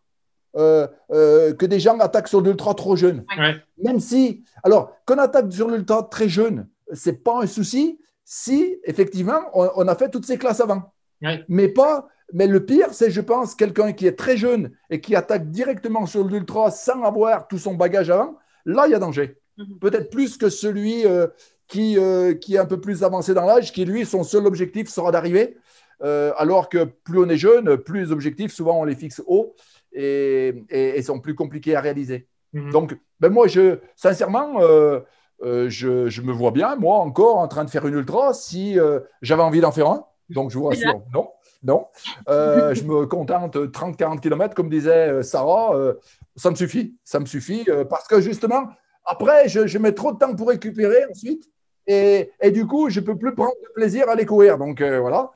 [0.57, 3.26] Euh, euh, que des gens attaquent sur l'ultra trop jeune.
[3.38, 3.56] Ouais.
[3.84, 9.41] Même si, alors, qu'on attaque sur l'ultra très jeune, c'est pas un souci si effectivement
[9.53, 10.94] on, on a fait toutes ces classes avant.
[11.22, 11.44] Ouais.
[11.49, 12.07] Mais pas.
[12.32, 16.06] Mais le pire, c'est, je pense, quelqu'un qui est très jeune et qui attaque directement
[16.06, 18.38] sur l'ultra sans avoir tout son bagage avant.
[18.65, 19.38] Là, il y a danger.
[19.57, 19.80] Mhm.
[19.80, 21.27] Peut-être plus que celui euh,
[21.68, 21.98] qui,
[22.40, 25.57] qui est un peu plus avancé dans l'âge, qui lui, son seul objectif sera d'arriver.
[26.02, 29.56] Alors que plus on est jeune, plus les objectifs, souvent, on les fixe haut
[29.95, 32.27] et, et- et sont plus compliqués à réaliser.
[32.53, 32.72] Mhm.
[32.72, 34.99] Donc, ben moi, je, sincèrement, euh,
[35.43, 38.80] euh, je, je me vois bien, moi, encore en train de faire une ultra si
[38.80, 40.05] euh, j'avais envie d'en faire un.
[40.30, 41.30] Donc, je vous rassure, non,
[41.63, 41.88] non.
[42.30, 45.93] Euh, je me contente 30-40 km, comme disait Sarah, euh,
[46.35, 46.95] ça me suffit.
[47.03, 48.63] Ça me suffit euh, parce que justement,
[49.05, 51.49] après, je, je mets trop de temps pour récupérer ensuite.
[51.88, 54.57] Et, et du coup, je ne peux plus prendre de plaisir à aller courir.
[54.57, 55.31] Donc, euh, voilà.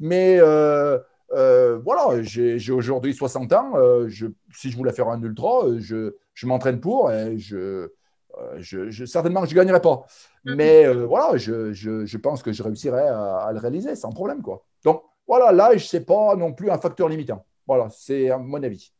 [0.00, 0.38] Mais
[1.34, 3.72] euh, voilà, j'ai aujourd'hui 60 ans.
[3.76, 7.56] euh, je, si je voulais faire un ultra, euh, je, je m'entraîne pour et je,
[7.56, 7.88] euh,
[8.58, 10.04] je, je- certainement que je ne gagnerai pas.
[10.44, 10.54] Mhm.
[10.56, 14.10] Mais euh, voilà, je, je, je pense que je réussirai à, à le réaliser sans
[14.10, 14.42] problème.
[14.42, 14.64] Quoi.
[14.84, 17.46] Donc voilà, l'âge, ce n'est pas non plus un facteur limitant.
[17.66, 18.92] Voilà, c'est mon avis.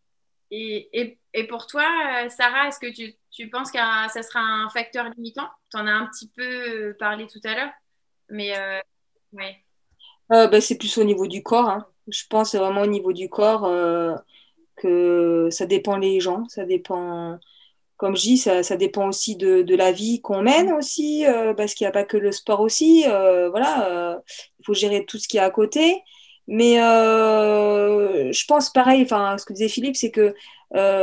[0.50, 1.84] Et, et, et pour toi,
[2.28, 5.48] Sarah, est-ce que tu, tu penses que ça sera un facteur limitant?
[5.70, 7.70] Tu en as un petit peu parlé tout à l'heure,
[8.28, 8.78] mais euh,
[9.32, 9.56] ouais.
[10.32, 11.68] Euh, bah, c'est plus au niveau du corps.
[11.68, 11.86] hein.
[12.08, 14.14] Je pense vraiment au niveau du corps euh,
[14.76, 16.44] que ça dépend les gens.
[16.48, 17.38] Ça dépend,
[17.96, 21.84] comme je dis, ça, dépend aussi de, la vie qu'on mène aussi, euh, parce qu'il
[21.84, 23.04] n'y a pas que le sport aussi.
[23.08, 24.20] euh, voilà,
[24.60, 26.02] il faut gérer tout ce qui est à côté.
[26.48, 30.34] Mais je pense pareil, enfin, ce que disait Philippe, c'est que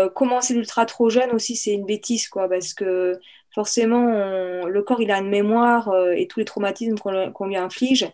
[0.09, 3.13] commencer l'ultra trop jeune aussi, c'est une bêtise, quoi, parce que
[3.59, 7.57] forcément, le corps, il a une mémoire euh, et tous les traumatismes qu'on qu'on lui
[7.57, 8.07] inflige,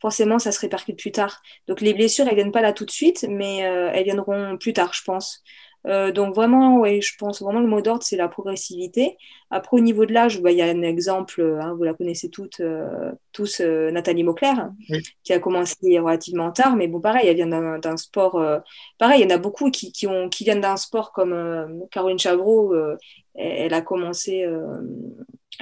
[0.00, 1.42] forcément, ça se répercute plus tard.
[1.66, 4.72] Donc, les blessures, elles viennent pas là tout de suite, mais euh, elles viendront plus
[4.72, 5.42] tard, je pense.
[5.88, 9.16] Euh, donc, vraiment, ouais, je pense vraiment le mot d'ordre, c'est la progressivité.
[9.54, 12.30] Après, au niveau de l'âge, bah, il y a un exemple, hein, vous la connaissez
[12.30, 15.02] toutes, euh, tous, euh, Nathalie Mauclair, Oui.
[15.24, 18.36] qui a commencé relativement tard, mais bon, pareil, elle vient d'un sport.
[18.40, 18.58] euh,
[18.98, 21.66] pareil, il y en a beaucoup qui, qui, ont, qui viennent d'un sport comme euh,
[21.90, 22.96] Caroline Chavreau, euh,
[23.34, 24.78] elle, elle a commencé, euh,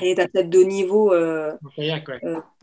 [0.01, 1.13] elle est athlète de haut niveau.
[1.13, 2.21] euh, kayak, ouais.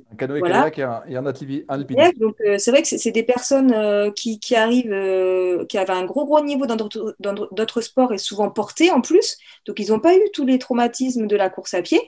[0.09, 0.71] Un canoë Voilà.
[0.71, 2.19] kayak et un, et un alpinisme.
[2.19, 5.91] Donc euh, c'est vrai que c'est des personnes euh, qui, qui arrivent, euh, qui avaient
[5.93, 9.37] un gros gros niveau dans d'autres dans d'autres sports et souvent portés en plus.
[9.65, 11.99] Donc ils n'ont pas eu tous les traumatismes de la course à pied.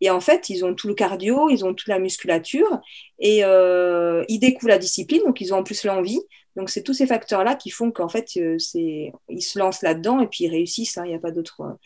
[0.00, 2.80] Et en fait, ils ont tout le cardio, ils ont toute la musculature
[3.18, 6.20] et euh, ils découvrent la discipline, donc ils ont en plus l'envie.
[6.56, 10.20] Donc c'est tous ces facteurs-là qui font qu'en fait, euh, c'est ils se lancent là-dedans
[10.20, 10.98] et puis ils réussissent.
[10.98, 11.04] hein.
[11.04, 11.78] Il n'y a pas d'autre.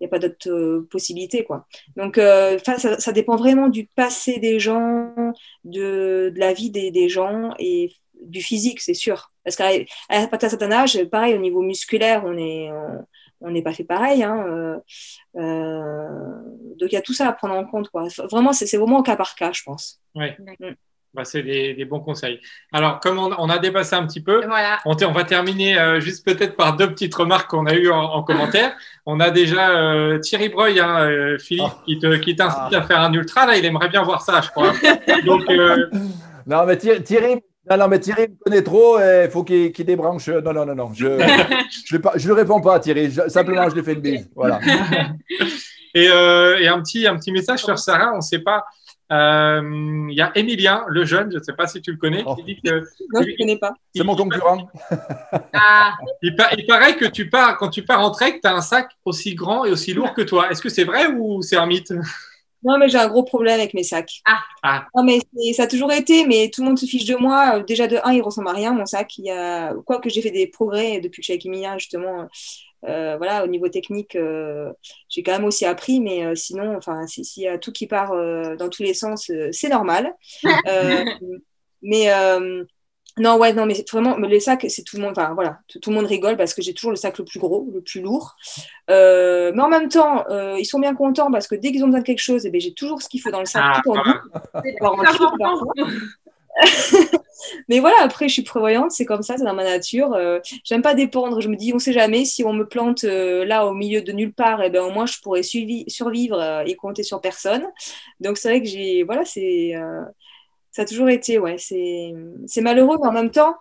[0.00, 1.66] il a pas euh, possibilité, quoi.
[1.96, 5.12] Donc, ça, dépend vraiment du passé des gens,
[5.64, 7.92] de, la vie des, gens et
[8.22, 9.32] du physique, c'est sûr.
[9.44, 9.70] Parce qu'à
[10.08, 12.70] partir d'un certain âge, pareil, au niveau musculaire, on est,
[13.40, 14.22] on n'est pas fait pareil.
[14.22, 14.76] Hein, euh,
[15.36, 16.08] euh,
[16.78, 18.06] donc, il y a tout ça à prendre en compte, quoi.
[18.30, 20.00] Vraiment, c'est vraiment au cas par cas, je pense.
[21.14, 22.40] Bah, c'est des, des bons conseils.
[22.72, 24.80] Alors, comme on, on a dépassé un petit peu, Voilà.
[24.84, 28.22] on, va terminer euh, juste peut-être par deux petites remarques qu'on a eues en, en
[28.24, 28.74] commentaire.
[29.06, 31.82] On a déjà euh, Thierry Breuil, hein, euh, Philippe, Ah.
[31.86, 32.78] qui te- qui t'incite Ah.
[32.78, 33.46] à faire un ultra.
[33.46, 34.72] Là, il aimerait bien voir ça, je crois.
[35.26, 35.88] Donc, euh,
[36.46, 39.86] Non, mais Thierry, non, non, mais Thierry me connaît trop et il faut qu'il qu'il
[39.86, 40.28] débranche.
[40.28, 40.92] Non, non, non, non.
[40.94, 41.06] Je
[41.86, 43.10] je ne lui réponds pas, Thierry.
[43.10, 44.28] Je- simplement, je lui fais une bise.
[44.34, 44.60] Voilà.
[45.94, 48.12] et, euh, et un, petit, un petit message sur Sarah.
[48.12, 48.64] On ne sait pas
[49.12, 49.60] Euh,
[50.10, 52.34] Il y a Emilien, le jeune, je ne sais pas si tu le connais, Oh.
[52.36, 52.80] qui dit que
[53.12, 53.74] Non, je ne connais pas.
[53.94, 54.68] C'est mon concurrent.
[55.52, 55.92] Ah,
[56.22, 56.34] il
[56.66, 59.64] paraît que tu pars, quand tu pars en trek, tu as un sac aussi grand
[59.66, 60.50] et aussi lourd que toi.
[60.50, 61.92] Est-ce que c'est vrai ou c'est un mythe?
[62.64, 64.20] Non, mais j'ai un gros problème avec mes sacs.
[64.26, 64.38] Ah.
[64.62, 64.86] Ah.
[64.96, 65.20] Non, mais
[65.52, 67.58] ça a toujours été, mais tout le monde se fiche de moi.
[67.58, 69.18] Euh, Déjà, de un, il ressemble à rien, mon sac.
[69.18, 69.74] Il y a...
[69.86, 72.26] Quoique j'ai fait des progrès depuis que je suis avec Emilia, justement.
[72.86, 74.72] Euh, voilà, au niveau technique, euh,
[75.08, 77.86] j'ai quand même aussi appris, mais euh, sinon, enfin, si- s'il y a tout qui
[77.86, 80.14] part euh, dans tous les sens, euh, c'est normal.
[80.68, 81.04] Euh,
[81.82, 82.64] mais euh,
[83.18, 85.78] non, ouais, non, mais vraiment, mais les sacs, c'est tout le monde, enfin voilà, tout,
[85.78, 88.00] tout le monde rigole parce que j'ai toujours le sac le plus gros, le plus
[88.00, 88.34] lourd.
[88.90, 91.86] Euh, mais en même temps, euh, ils sont bien contents parce que dès qu'ils ont
[91.86, 93.62] besoin de quelque chose, eh ben, j'ai toujours ce qu'il faut dans le sac.
[93.64, 94.02] Ah, tout en.
[97.68, 100.14] Mais voilà, après, je suis prévoyante, c'est comme ça, c'est dans ma nature.
[100.14, 101.40] Euh, J'aime pas dépendre.
[101.40, 104.12] Je me dis, on sait jamais, si on me plante euh, là au milieu de
[104.12, 107.64] nulle part, et ben au moins je pourrais suivi- survivre euh, et compter sur personne.
[108.20, 110.02] Donc c'est vrai que j'ai, voilà, c'est, euh,
[110.74, 112.12] ça a toujours été, ouais, c'est,
[112.60, 113.56] malheureux, mais en même temps,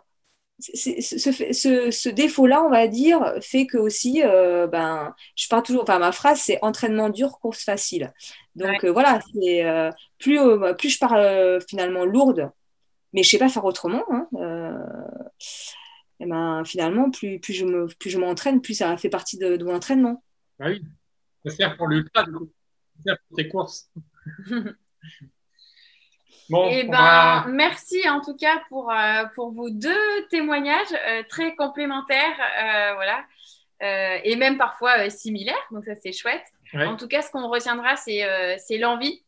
[0.59, 5.61] ce, fait- ce, ce défaut-là, on va dire, fait que aussi, euh, ben, je pars
[5.61, 8.11] toujours, enfin, ma phrase, c'est entraînement dur, course facile.
[8.55, 12.51] Donc euh, voilà, c'est euh, plus, euh, plus je pars euh, finalement lourde,
[13.13, 14.03] mais je sais pas faire autrement.
[14.11, 14.27] Hein,
[16.19, 19.63] et ben, finalement, plus, plus je me, plus m'entraîne, plus ça fait partie de, de
[19.65, 20.23] mon entraînement.
[20.59, 20.83] Ah oui,
[21.45, 21.89] ça sert pour
[22.31, 22.49] coup.
[22.97, 23.91] Ça sert pour tes courses.
[26.49, 31.23] Bon, Eh ben, va- merci en tout cas pour, euh, pour vos deux témoignages euh,
[31.29, 33.23] très complémentaires, euh, voilà,
[34.23, 36.45] et même parfois similaires, donc ça c'est chouette.
[36.73, 36.85] Ouais.
[36.85, 39.23] En tout cas, ce qu'on retiendra, c'est l'envie,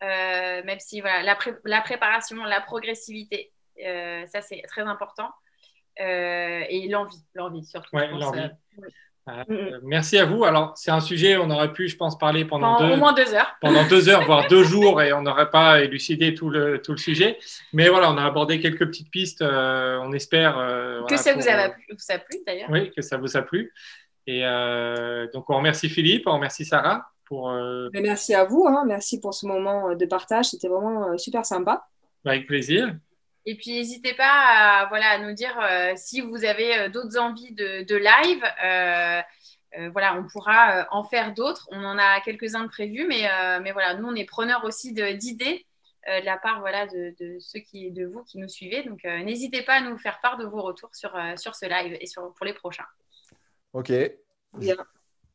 [0.00, 3.52] même si voilà, la, pré- la préparation, la progressivité,
[4.26, 5.30] ça c'est très important,
[5.98, 7.96] et l'envie, l'envie surtout.
[7.96, 8.50] Ouais, je pense, l'envie.
[9.50, 10.44] Euh, merci à vous.
[10.44, 13.12] Alors, c'est un sujet, on aurait pu, je pense, parler pendant pendant deux, au moins
[13.12, 13.56] deux heures.
[13.60, 16.98] pendant deux heures, voire deux jours, et on n'aurait pas élucidé tout le, tout le
[16.98, 17.38] sujet.
[17.72, 19.42] Mais voilà, on a abordé quelques petites pistes.
[19.42, 22.68] euh, on espère euh, Que voilà, ça pour, vous a, plu, vous a plu d'ailleurs.
[22.70, 23.72] Oui, que ça vous a plu.
[24.26, 28.66] Et euh, donc, on remercie Philippe, on remercie Sarah pour, euh, Mais merci à vous,
[28.68, 31.86] hein, merci pour ce moment de partage, c'était vraiment euh, super sympa.
[32.24, 32.94] avec plaisir.
[33.46, 37.18] Et puis, n'hésitez pas à, voilà, à nous dire euh, si vous avez euh, d'autres
[37.18, 38.44] envies de, de live.
[38.64, 39.22] Euh,
[39.78, 41.68] euh, voilà, on pourra euh, en faire d'autres.
[41.70, 44.92] On en a quelques-uns de prévus, mais, euh, mais voilà, nous, on est preneurs aussi
[44.92, 45.66] de- d'idées
[46.08, 48.82] euh, de la part voilà, de, de ceux qui, de vous qui nous suivez.
[48.82, 51.66] Donc, euh, n'hésitez pas à nous faire part de vos retours sur, euh, sur ce
[51.66, 52.86] live et sur, pour les prochains.
[53.72, 53.92] Ok.
[54.54, 54.76] Bien.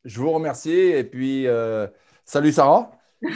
[0.04, 1.86] Je vous remercie et puis euh,
[2.24, 2.90] salut Sarah.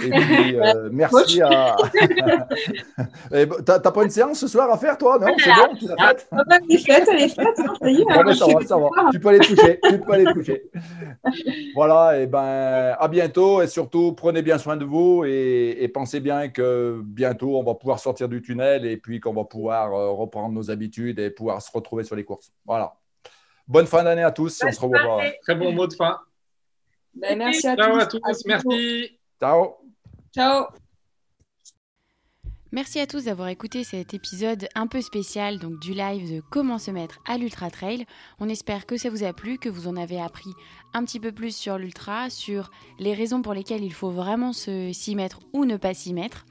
[0.04, 1.76] Et puis euh, merci à.
[3.64, 5.18] T'as pas une séance ce soir à faire toi?
[5.18, 7.74] Non C'est bon Tu l'as faite Ah bah, elle est faite, elle est faite, hein,
[7.80, 8.04] ça y est.
[8.04, 8.88] Bon, hein, je ça suis- va, ça va.
[9.12, 9.80] Tu peux aller te coucher.
[9.88, 10.62] Tu peux aller te coucher.
[11.74, 16.20] Voilà, et ben à bientôt et surtout prenez bien soin de vous et, et pensez
[16.20, 20.10] bien que bientôt on va pouvoir sortir du tunnel et puis qu'on va pouvoir euh,
[20.10, 22.52] reprendre nos habitudes et pouvoir se retrouver sur les courses.
[22.66, 22.94] Voilà.
[23.66, 24.54] Bonne fin d'année à tous.
[24.56, 25.22] si on se revoit.
[25.42, 26.18] Très bon mot de fin.
[27.14, 28.00] Ben, merci à Ciao tous.
[28.00, 28.42] à tous.
[28.46, 29.17] Merci.
[29.40, 29.76] Ciao.
[30.34, 30.66] Ciao.
[32.70, 36.78] Merci à tous d'avoir écouté cet épisode un peu spécial donc du live de comment
[36.78, 38.04] se mettre à l'ultra trail.
[38.40, 40.50] On espère que ça vous a plu, que vous en avez appris
[40.92, 44.92] un petit peu plus sur l'ultra, sur les raisons pour lesquelles il faut vraiment se-
[44.92, 46.44] s'y mettre ou ne pas s'y mettre.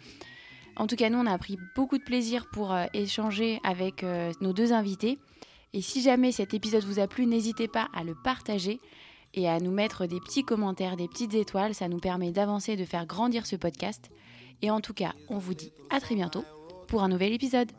[0.75, 4.31] En tout cas, nous on a pris beaucoup de plaisir pour euh, échanger avec euh,
[4.41, 5.19] nos deux invités.
[5.73, 8.79] Et si jamais cet épisode vous a plu, n'hésitez pas à le partager
[9.37, 11.75] et à nous mettre des petits commentaires, des petites étoiles.
[11.75, 14.09] Ça nous permet d'avancer, de faire grandir ce podcast.
[14.63, 16.43] Et en tout cas, on vous dit à très bientôt
[16.87, 17.71] pour un nouvel épisode.